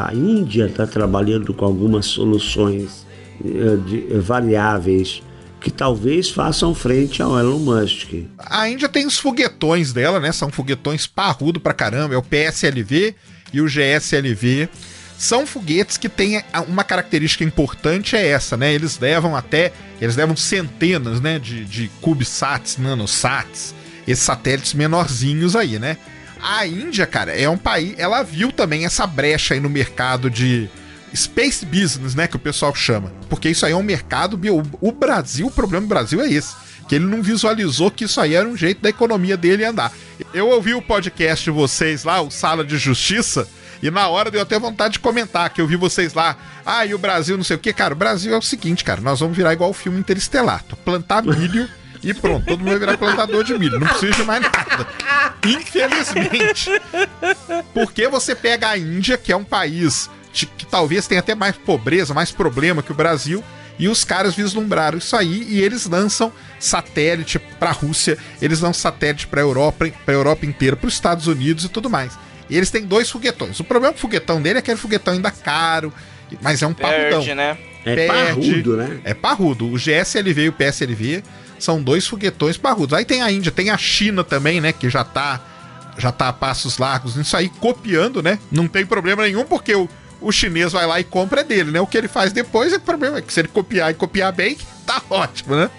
a 0.09 0.13
Índia 0.13 0.65
está 0.67 0.85
trabalhando 0.87 1.53
com 1.53 1.65
algumas 1.65 2.05
soluções 2.05 3.05
eh, 3.43 3.75
de- 3.85 4.07
eh, 4.13 4.19
variáveis 4.19 5.21
que 5.59 5.71
talvez 5.71 6.29
façam 6.29 6.75
frente 6.75 7.21
ao 7.21 7.37
Elon 7.39 7.57
Musk. 7.59 8.09
A 8.37 8.69
Índia 8.69 8.89
tem 8.89 9.05
os 9.07 9.17
foguetões 9.17 9.93
dela, 9.93 10.19
né? 10.19 10.31
São 10.31 10.49
foguetões 10.51 11.07
parrudo 11.07 11.59
pra 11.59 11.73
caramba. 11.73 12.13
É 12.13 12.17
o 12.17 12.21
PSLV 12.21 13.15
e 13.53 13.61
o 13.61 13.65
GSLV. 13.67 14.67
São 15.23 15.47
foguetes 15.47 15.95
que 15.95 16.09
têm 16.09 16.43
uma 16.67 16.83
característica 16.83 17.45
importante, 17.45 18.13
é 18.13 18.27
essa, 18.27 18.57
né? 18.57 18.73
Eles 18.73 18.99
levam 18.99 19.37
até. 19.37 19.71
Eles 20.01 20.17
levam 20.17 20.35
centenas, 20.35 21.21
né? 21.21 21.39
De, 21.39 21.63
de 21.63 21.89
CubeSats, 22.01 22.77
nanosats, 22.77 23.73
esses 24.05 24.21
satélites 24.21 24.73
menorzinhos 24.73 25.55
aí, 25.55 25.79
né? 25.79 25.95
A 26.41 26.67
Índia, 26.67 27.05
cara, 27.05 27.31
é 27.31 27.47
um 27.47 27.57
país. 27.57 27.95
Ela 27.97 28.21
viu 28.21 28.51
também 28.51 28.83
essa 28.83 29.07
brecha 29.07 29.53
aí 29.53 29.61
no 29.61 29.69
mercado 29.69 30.29
de 30.29 30.69
space 31.15 31.65
business, 31.65 32.15
né? 32.15 32.27
Que 32.27 32.35
o 32.35 32.39
pessoal 32.39 32.75
chama. 32.75 33.09
Porque 33.29 33.47
isso 33.47 33.65
aí 33.65 33.71
é 33.71 33.77
um 33.77 33.81
mercado. 33.81 34.37
O 34.81 34.91
Brasil, 34.91 35.47
o 35.47 35.51
problema 35.51 35.85
do 35.85 35.89
Brasil 35.89 36.21
é 36.21 36.29
esse. 36.29 36.53
Que 36.89 36.95
ele 36.95 37.05
não 37.05 37.23
visualizou 37.23 37.89
que 37.89 38.03
isso 38.03 38.19
aí 38.19 38.33
era 38.33 38.45
um 38.45 38.57
jeito 38.57 38.81
da 38.81 38.89
economia 38.89 39.37
dele 39.37 39.63
andar. 39.63 39.89
Eu 40.33 40.49
ouvi 40.49 40.73
o 40.73 40.81
podcast 40.81 41.45
de 41.45 41.51
vocês 41.51 42.03
lá, 42.03 42.21
o 42.21 42.29
Sala 42.29 42.65
de 42.65 42.77
Justiça, 42.77 43.47
e 43.83 43.91
na 43.91 44.07
hora 44.07 44.31
deu 44.31 44.41
até 44.41 44.57
vontade 44.57 44.93
de 44.93 44.99
comentar, 44.99 45.49
que 45.51 45.59
eu 45.61 45.67
vi 45.67 45.75
vocês 45.75 46.13
lá. 46.13 46.35
Ah, 46.65 46.85
e 46.85 46.93
o 46.95 46.97
Brasil 46.97 47.35
não 47.37 47.43
sei 47.43 47.57
o 47.57 47.59
que. 47.59 47.71
Cara, 47.73 47.93
o 47.93 47.97
Brasil 47.97 48.33
é 48.33 48.37
o 48.37 48.41
seguinte, 48.41 48.83
cara, 48.83 49.01
nós 49.01 49.19
vamos 49.19 49.35
virar 49.37 49.53
igual 49.53 49.69
o 49.69 49.73
filme 49.73 49.99
Interestelar. 49.99 50.63
Plantar 50.85 51.21
milho 51.23 51.69
e 52.01 52.13
pronto, 52.13 52.45
todo 52.45 52.59
mundo 52.59 52.69
vai 52.71 52.79
virar 52.79 52.97
plantador 52.97 53.43
de 53.43 53.57
milho. 53.57 53.79
Não 53.79 53.87
precisa 53.87 54.13
de 54.13 54.23
mais 54.23 54.41
nada. 54.41 54.87
Infelizmente. 55.45 56.69
Porque 57.73 58.07
você 58.07 58.33
pega 58.35 58.69
a 58.69 58.77
Índia, 58.77 59.17
que 59.17 59.31
é 59.31 59.35
um 59.35 59.43
país 59.43 60.09
de- 60.31 60.45
que 60.45 60.65
talvez 60.65 61.07
tenha 61.07 61.19
até 61.19 61.35
mais 61.35 61.55
pobreza, 61.57 62.13
mais 62.13 62.31
problema 62.31 62.81
que 62.81 62.91
o 62.91 62.95
Brasil, 62.95 63.43
e 63.77 63.87
os 63.87 64.03
caras 64.03 64.35
vislumbraram 64.35 64.97
isso 64.97 65.15
aí 65.15 65.45
e 65.49 65.61
eles 65.61 65.85
lançam 65.87 66.31
satélite 66.59 67.39
para 67.39 67.69
a 67.69 67.73
Rússia, 67.73 68.17
eles 68.41 68.59
lançam 68.59 68.81
satélite 68.81 69.27
para 69.27 69.41
Europa, 69.41 69.89
para 70.05 70.13
Europa 70.13 70.45
inteira, 70.45 70.75
para 70.75 70.87
os 70.87 70.93
Estados 70.93 71.27
Unidos 71.27 71.65
e 71.65 71.69
tudo 71.69 71.89
mais. 71.89 72.13
E 72.49 72.57
eles 72.57 72.69
têm 72.69 72.85
dois 72.85 73.09
foguetões. 73.09 73.59
O 73.59 73.63
problema 73.63 73.93
com 73.93 73.99
o 73.99 74.01
foguetão 74.01 74.41
dele 74.41 74.57
é 74.57 74.59
aquele 74.59 74.77
foguetão 74.77 75.13
ainda 75.13 75.31
caro, 75.31 75.93
mas 76.41 76.61
é 76.61 76.67
um 76.67 76.73
parrudão. 76.73 77.23
Perde, 77.23 77.35
né? 77.35 77.57
É 77.85 77.95
Perde. 77.95 78.07
parrudo, 78.07 78.77
né? 78.77 78.99
É 79.03 79.13
parrudo. 79.13 79.67
O 79.67 79.77
GSLV 79.77 80.43
e 80.43 80.49
o 80.49 80.53
PSLV 80.53 81.23
são 81.59 81.81
dois 81.81 82.07
foguetões 82.07 82.57
parrudos. 82.57 82.97
Aí 82.97 83.05
tem 83.05 83.21
a 83.21 83.31
Índia, 83.31 83.51
tem 83.51 83.69
a 83.69 83.77
China 83.77 84.23
também, 84.23 84.61
né? 84.61 84.71
Que 84.71 84.89
já 84.89 85.03
tá, 85.03 85.41
já 85.97 86.11
tá 86.11 86.29
a 86.29 86.33
passos 86.33 86.77
largos 86.77 87.15
nisso 87.15 87.35
aí, 87.35 87.49
copiando, 87.49 88.21
né? 88.21 88.39
Não 88.51 88.67
tem 88.67 88.85
problema 88.85 89.23
nenhum, 89.23 89.45
porque 89.45 89.75
o, 89.75 89.89
o 90.21 90.31
chinês 90.31 90.71
vai 90.71 90.85
lá 90.85 90.99
e 90.99 91.03
compra 91.03 91.41
é 91.41 91.43
dele, 91.43 91.71
né? 91.71 91.81
O 91.81 91.87
que 91.87 91.97
ele 91.97 92.07
faz 92.07 92.31
depois 92.31 92.71
é 92.73 92.79
problema. 92.79 93.17
É 93.17 93.21
que 93.21 93.33
se 93.33 93.41
ele 93.41 93.49
copiar 93.49 93.91
e 93.91 93.93
copiar 93.93 94.31
bem, 94.31 94.57
tá 94.85 95.01
ótimo, 95.09 95.55
né? 95.55 95.69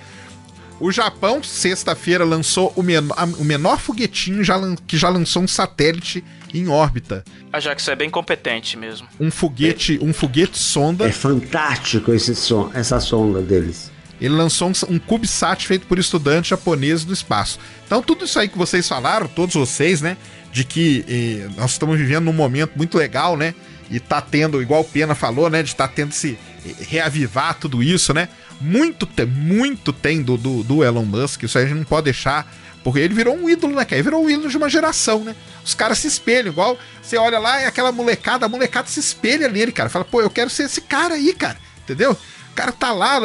O 0.80 0.90
Japão, 0.90 1.42
sexta-feira, 1.42 2.24
lançou 2.24 2.72
o 2.76 2.82
menor, 2.82 3.16
o 3.38 3.44
menor 3.44 3.78
foguetinho 3.78 4.42
já 4.42 4.58
que 4.86 4.98
já 4.98 5.08
lançou 5.08 5.42
um 5.42 5.48
satélite 5.48 6.24
em 6.55 6.68
órbita. 6.68 7.24
A 7.52 7.59
Jax 7.59 7.88
é 7.88 7.96
bem 7.96 8.09
competente 8.09 8.76
mesmo. 8.76 9.09
Um 9.18 9.30
foguete, 9.30 9.98
um 10.00 10.12
foguete 10.12 10.57
sonda. 10.57 11.07
É 11.07 11.12
fantástico 11.12 12.14
esse 12.14 12.34
som, 12.34 12.70
essa 12.72 13.00
sonda 13.00 13.42
deles. 13.42 13.92
Ele 14.20 14.34
lançou 14.34 14.68
um, 14.68 14.94
um 14.94 14.98
CubeSat 14.98 15.66
feito 15.66 15.86
por 15.86 15.98
estudantes 15.98 16.48
japoneses 16.48 17.05
do 17.05 17.12
espaço. 17.12 17.59
Então, 17.84 18.00
tudo 18.00 18.24
isso 18.24 18.38
aí 18.38 18.48
que 18.48 18.57
vocês 18.57 18.88
falaram, 18.88 19.26
todos 19.26 19.55
vocês, 19.55 20.00
né? 20.00 20.16
De 20.52 20.64
que 20.64 21.05
eh, 21.09 21.48
nós 21.57 21.72
estamos 21.72 21.98
vivendo 21.98 22.24
num 22.26 22.32
momento 22.32 22.72
muito 22.76 22.96
legal, 22.96 23.36
né? 23.36 23.55
E 23.90 23.98
tá 23.98 24.20
tendo, 24.20 24.62
igual 24.62 24.82
o 24.82 24.84
Pena 24.84 25.14
falou, 25.14 25.50
né? 25.50 25.62
De 25.62 25.74
tá 25.74 25.88
tendo 25.88 26.12
se 26.12 26.38
eh, 26.64 26.70
reavivar 26.88 27.59
tudo 27.59 27.82
isso, 27.82 28.14
né? 28.14 28.28
Muito 28.61 29.05
tem, 29.05 29.26
muito 29.26 29.92
tem 29.92 30.22
do, 30.22 30.36
do, 30.36 30.62
do 30.62 30.84
Elon 30.84 31.05
Musk. 31.05 31.42
Isso 31.42 31.59
aí 31.59 31.64
a 31.64 31.68
gente 31.68 31.78
não 31.78 31.84
pode 31.84 32.05
deixar. 32.05 32.50
Porque 32.85 33.01
ele 33.01 33.14
virou 33.14 33.35
um 33.35 33.49
ídolo, 33.49 33.74
né? 33.74 33.87
Ele 33.91 34.03
virou 34.03 34.22
um 34.22 34.28
ídolo 34.28 34.51
de 34.51 34.57
uma 34.59 34.68
geração, 34.68 35.24
né? 35.24 35.35
Os 35.64 35.74
caras 35.74 35.99
se 35.99 36.07
espelham, 36.07 36.53
igual 36.53 36.78
você 37.03 37.16
olha 37.16 37.39
lá 37.39 37.62
e 37.62 37.64
aquela 37.64 37.91
molecada, 37.91 38.45
a 38.45 38.49
molecada 38.49 38.87
se 38.87 39.01
espelha 39.01 39.49
nele, 39.49 39.72
cara. 39.72 39.89
Fala, 39.89 40.05
pô, 40.05 40.20
eu 40.20 40.28
quero 40.28 40.51
ser 40.51 40.64
esse 40.64 40.82
cara 40.82 41.14
aí, 41.14 41.32
cara. 41.32 41.57
Entendeu? 41.82 42.12
O 42.12 42.55
cara 42.55 42.70
tá 42.70 42.93
lá, 42.93 43.18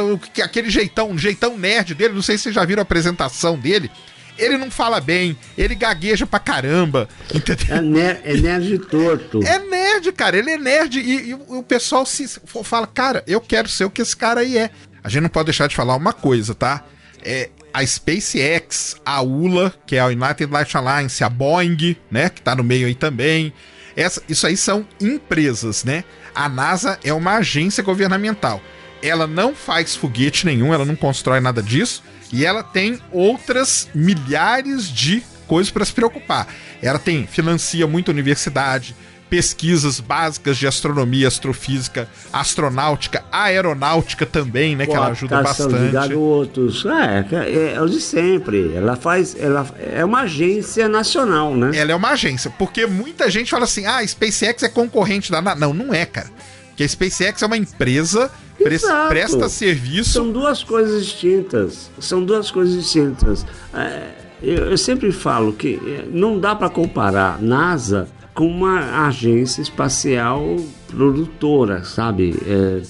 aquele 0.44 0.70
jeitão, 0.70 1.18
jeitão 1.18 1.58
nerd 1.58 1.94
dele, 1.94 2.14
não 2.14 2.22
sei 2.22 2.38
se 2.38 2.44
vocês 2.44 2.56
já 2.56 2.64
viram 2.64 2.80
a 2.80 2.84
apresentação 2.84 3.60
dele. 3.60 3.92
Ele 4.38 4.58
não 4.58 4.72
fala 4.72 5.02
bem, 5.02 5.38
ele 5.58 5.76
gagueja 5.76 6.26
pra 6.26 6.40
caramba, 6.40 7.10
entendeu? 7.36 7.76
É, 7.76 7.82
ner 7.82 8.22
é 8.24 8.34
nerd 8.38 8.80
torto. 8.80 9.44
É 9.46 9.60
nerd, 9.60 10.10
cara, 10.14 10.38
ele 10.38 10.52
é 10.52 10.58
nerd 10.58 10.98
e, 10.98 11.32
e 11.32 11.34
o 11.34 11.62
pessoal 11.62 12.06
se 12.06 12.26
fala, 12.64 12.88
cara, 12.88 13.22
eu 13.28 13.42
quero 13.42 13.68
ser 13.68 13.84
o 13.84 13.90
que 13.90 14.02
esse 14.02 14.16
cara 14.16 14.40
aí 14.40 14.58
é. 14.58 14.72
A 15.04 15.10
gente 15.10 15.24
não 15.24 15.30
pode 15.30 15.48
deixar 15.48 15.68
de 15.68 15.76
falar 15.76 15.98
uma 15.98 16.14
coisa, 16.14 16.56
tá? 16.56 16.86
É 17.22 17.50
a 17.74 17.86
SpaceX, 17.86 18.96
a 19.06 19.22
ULA, 19.22 19.74
que 19.86 19.96
é 19.96 20.00
a 20.00 20.08
United 20.08 20.52
Light 20.52 20.76
Alliance, 20.76 21.24
a 21.24 21.30
Boeing, 21.30 21.96
né, 22.10 22.30
que 22.30 22.42
tá 22.42 22.56
no 22.56 22.64
meio 22.64 22.88
aí 22.88 22.96
também. 22.96 23.54
Essa, 23.96 24.22
isso 24.30 24.48
aí 24.48 24.56
são 24.56 24.88
empresas, 25.00 25.84
né? 25.84 26.04
A 26.34 26.48
NASA 26.48 27.00
é 27.04 27.14
uma 27.14 27.36
agência 27.38 27.84
governamental. 27.84 28.62
Ela 29.02 29.28
não 29.28 29.56
faz 29.56 29.96
foguete 29.96 30.46
nenhum, 30.46 30.74
ela 30.74 30.86
não 30.86 30.96
constrói 30.96 31.40
nada 31.40 31.62
disso, 31.62 32.04
e 32.32 32.46
ela 32.46 32.64
tem 32.64 33.00
outras 33.12 33.90
milhares 33.94 34.88
de 34.90 35.24
coisas 35.48 35.72
para 35.72 35.84
se 35.84 35.94
preocupar. 35.94 36.48
Ela 36.82 37.00
tem 37.00 37.26
financia 37.26 37.88
muita 37.88 38.12
universidade, 38.12 38.96
pesquisas 39.30 40.00
básicas 40.00 40.58
de 40.58 40.66
astronomia, 40.66 41.28
astrofísica, 41.28 42.08
astronáutica, 42.34 43.24
aeronáutica 43.32 44.26
também, 44.26 44.76
né, 44.76 44.86
que 44.86 44.94
ela 44.94 45.08
ajuda 45.10 45.38
de 45.38 45.44
bastante. 45.44 45.92
garotos. 45.92 46.86
É, 46.86 47.26
é, 47.36 47.74
é 47.76 47.82
o 47.82 47.88
de 47.88 48.02
sempre. 48.02 48.74
Ela 48.76 48.96
faz. 48.96 49.36
Ela 49.40 49.68
é 49.80 50.04
uma 50.04 50.22
agência 50.22 50.90
nacional, 50.90 51.56
né? 51.56 51.72
Ela 51.76 51.92
é 51.92 51.96
uma 51.96 52.10
agência, 52.10 52.52
porque 52.58 52.86
muita 52.86 53.30
gente 53.30 53.52
fala 53.52 53.66
assim: 53.66 53.86
"Ah, 53.86 53.98
a 53.98 54.08
SpaceX 54.08 54.64
é 54.64 54.70
concorrente 54.70 55.32
da 55.32 55.42
NASA". 55.42 55.60
Não, 55.60 55.74
não 55.74 55.94
é, 55.94 56.06
cara. 56.06 56.28
Porque 56.70 56.84
a 56.84 56.88
SpaceX 56.88 57.42
é 57.42 57.46
uma 57.46 57.58
empresa, 57.58 58.32
pres- 58.58 58.84
Exato. 58.84 59.10
presta 59.10 59.50
serviço 59.50 60.12
São 60.14 60.32
duas 60.32 60.64
coisas 60.64 61.06
distintas. 61.06 61.92
São 62.00 62.24
duas 62.24 62.50
coisas 62.50 62.74
distintas. 62.74 63.46
É, 63.74 64.04
eu, 64.42 64.72
eu 64.72 64.78
sempre 64.78 65.12
falo 65.12 65.52
que 65.54 65.76
é, 65.86 66.06
não 66.10 66.40
dá 66.40 66.56
para 66.56 66.70
comparar 66.70 67.42
NASA 67.42 68.08
com 68.40 68.48
uma 68.48 69.06
agência 69.06 69.62
espacial 69.62 70.56
produtora, 70.88 71.84
sabe? 71.84 72.34
É, 72.48 72.82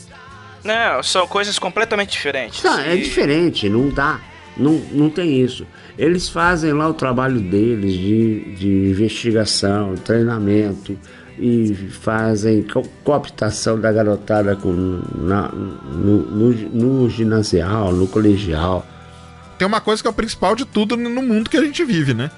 Não, 0.63 1.01
são 1.01 1.25
coisas 1.25 1.57
completamente 1.57 2.11
diferentes. 2.11 2.61
Tá, 2.61 2.81
é 2.85 2.95
diferente, 2.95 3.67
não 3.67 3.89
dá. 3.89 4.19
Não, 4.55 4.73
não 4.91 5.09
tem 5.09 5.41
isso. 5.41 5.65
Eles 5.97 6.29
fazem 6.29 6.71
lá 6.73 6.87
o 6.87 6.93
trabalho 6.93 7.39
deles 7.39 7.93
de, 7.93 8.55
de 8.57 8.67
investigação, 8.91 9.95
treinamento 9.95 10.95
e 11.39 11.73
fazem 11.89 12.61
co- 12.61 12.83
cooptação 13.03 13.79
da 13.79 13.91
garotada 13.91 14.55
com, 14.55 15.01
na, 15.15 15.47
no, 15.47 16.17
no, 16.29 16.49
no 16.51 17.09
ginasial, 17.09 17.91
no 17.91 18.05
colegial. 18.07 18.85
Tem 19.57 19.67
uma 19.67 19.81
coisa 19.81 19.99
que 20.03 20.07
é 20.07 20.11
o 20.11 20.13
principal 20.13 20.55
de 20.55 20.63
tudo 20.65 20.95
no 20.95 21.23
mundo 21.23 21.49
que 21.49 21.57
a 21.57 21.61
gente 21.63 21.83
vive, 21.83 22.13
né? 22.13 22.29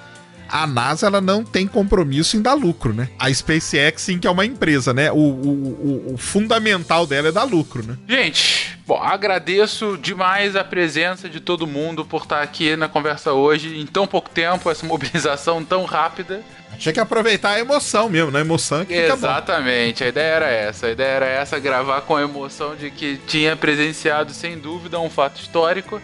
A 0.52 0.66
NASA 0.66 1.06
ela 1.06 1.20
não 1.20 1.42
tem 1.42 1.66
compromisso 1.66 2.36
em 2.36 2.42
dar 2.42 2.52
lucro, 2.52 2.92
né? 2.92 3.08
A 3.18 3.32
SpaceX 3.32 4.02
sim 4.02 4.18
que 4.18 4.26
é 4.26 4.30
uma 4.30 4.44
empresa, 4.44 4.92
né? 4.92 5.10
O, 5.10 5.16
o, 5.16 6.08
o- 6.10 6.14
o 6.14 6.16
fundamental 6.18 7.06
dela 7.06 7.28
é 7.28 7.32
dar 7.32 7.44
lucro, 7.44 7.82
né? 7.82 7.96
Gente, 8.06 8.78
bom, 8.86 9.00
agradeço 9.02 9.96
demais 10.00 10.54
a 10.54 10.62
presença 10.62 11.28
de 11.28 11.40
todo 11.40 11.66
mundo 11.66 12.04
por 12.04 12.22
estar 12.24 12.42
aqui 12.42 12.76
na 12.76 12.86
conversa 12.88 13.32
hoje 13.32 13.78
em 13.80 13.86
tão 13.86 14.06
pouco 14.06 14.28
tempo, 14.28 14.70
essa 14.70 14.84
mobilização 14.86 15.64
tão 15.64 15.84
rápida. 15.84 16.42
Tinha 16.78 16.92
que 16.92 17.00
aproveitar 17.00 17.50
a 17.52 17.60
emoção 17.60 18.08
mesmo, 18.08 18.30
né? 18.30 18.38
A 18.38 18.42
emoção 18.42 18.80
é 18.80 18.84
que 18.84 18.94
fica 18.94 19.16
bom. 19.16 19.26
Exatamente, 19.26 20.04
a 20.04 20.08
ideia 20.08 20.34
era 20.34 20.50
essa. 20.50 20.86
A 20.86 20.90
ideia 20.90 21.08
era 21.08 21.26
essa, 21.26 21.58
gravar 21.58 22.00
com 22.02 22.16
a 22.16 22.22
emoção 22.22 22.74
de 22.76 22.90
que 22.90 23.18
tinha 23.26 23.54
presenciado, 23.56 24.32
sem 24.32 24.58
dúvida, 24.58 24.98
um 24.98 25.08
fato 25.10 25.40
histórico. 25.40 26.00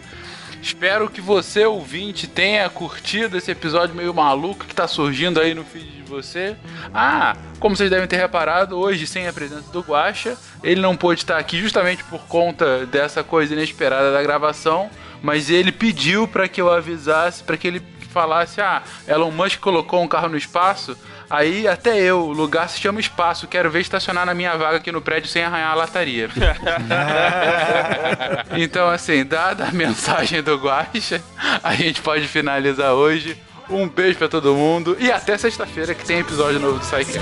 Espero 0.61 1.09
que 1.09 1.21
você, 1.21 1.65
ouvinte, 1.65 2.27
tenha 2.27 2.69
curtido 2.69 3.37
esse 3.37 3.49
episódio 3.49 3.95
meio 3.95 4.13
maluco 4.13 4.65
que 4.65 4.75
tá 4.75 4.87
surgindo 4.87 5.39
aí 5.39 5.53
no 5.53 5.63
feed 5.63 5.89
de 5.89 6.03
você. 6.03 6.55
Ah, 6.93 7.35
como 7.59 7.75
vocês 7.75 7.89
devem 7.89 8.07
ter 8.07 8.17
reparado, 8.17 8.77
hoje, 8.77 9.07
sem 9.07 9.27
a 9.27 9.33
presença 9.33 9.71
do 9.71 9.79
Guaxa, 9.81 10.37
ele 10.61 10.81
não 10.81 10.97
pôde 10.97 11.21
estar 11.21 11.37
aqui 11.37 11.59
justamente 11.59 12.03
por 12.03 12.21
conta 12.27 12.85
dessa 12.85 13.23
coisa 13.23 13.53
inesperada 13.53 14.11
da 14.11 14.21
gravação, 14.21 14.89
mas 15.21 15.49
ele 15.49 15.71
pediu 15.71 16.27
para 16.27 16.47
que 16.47 16.61
eu 16.61 16.71
avisasse, 16.71 17.43
para 17.43 17.57
que 17.57 17.67
ele 17.67 17.81
falasse: 18.09 18.59
ah, 18.59 18.83
Elon 19.07 19.31
Musk 19.31 19.59
colocou 19.59 20.01
um 20.01 20.07
carro 20.07 20.29
no 20.29 20.37
espaço. 20.37 20.97
Aí 21.29 21.67
até 21.67 21.97
eu, 21.99 22.21
o 22.21 22.33
lugar 22.33 22.67
se 22.67 22.79
chama 22.79 22.99
espaço, 22.99 23.47
quero 23.47 23.69
ver 23.69 23.81
estacionar 23.81 24.25
na 24.25 24.33
minha 24.33 24.57
vaga 24.57 24.77
aqui 24.77 24.91
no 24.91 25.01
prédio 25.01 25.29
sem 25.29 25.43
arranhar 25.43 25.71
a 25.71 25.75
lataria. 25.75 26.29
então, 28.57 28.89
assim, 28.89 29.23
dada 29.23 29.65
a 29.65 29.71
mensagem 29.71 30.41
do 30.41 30.55
Guaxa, 30.57 31.21
a 31.63 31.75
gente 31.75 32.01
pode 32.01 32.27
finalizar 32.27 32.93
hoje. 32.93 33.37
Um 33.69 33.87
beijo 33.87 34.17
pra 34.17 34.27
todo 34.27 34.55
mundo 34.55 34.97
e 34.99 35.11
até 35.11 35.37
sexta-feira 35.37 35.93
que 35.93 36.03
tem 36.03 36.19
episódio 36.19 36.59
novo 36.59 36.79
do 36.79 36.85
SciCast. 36.85 37.19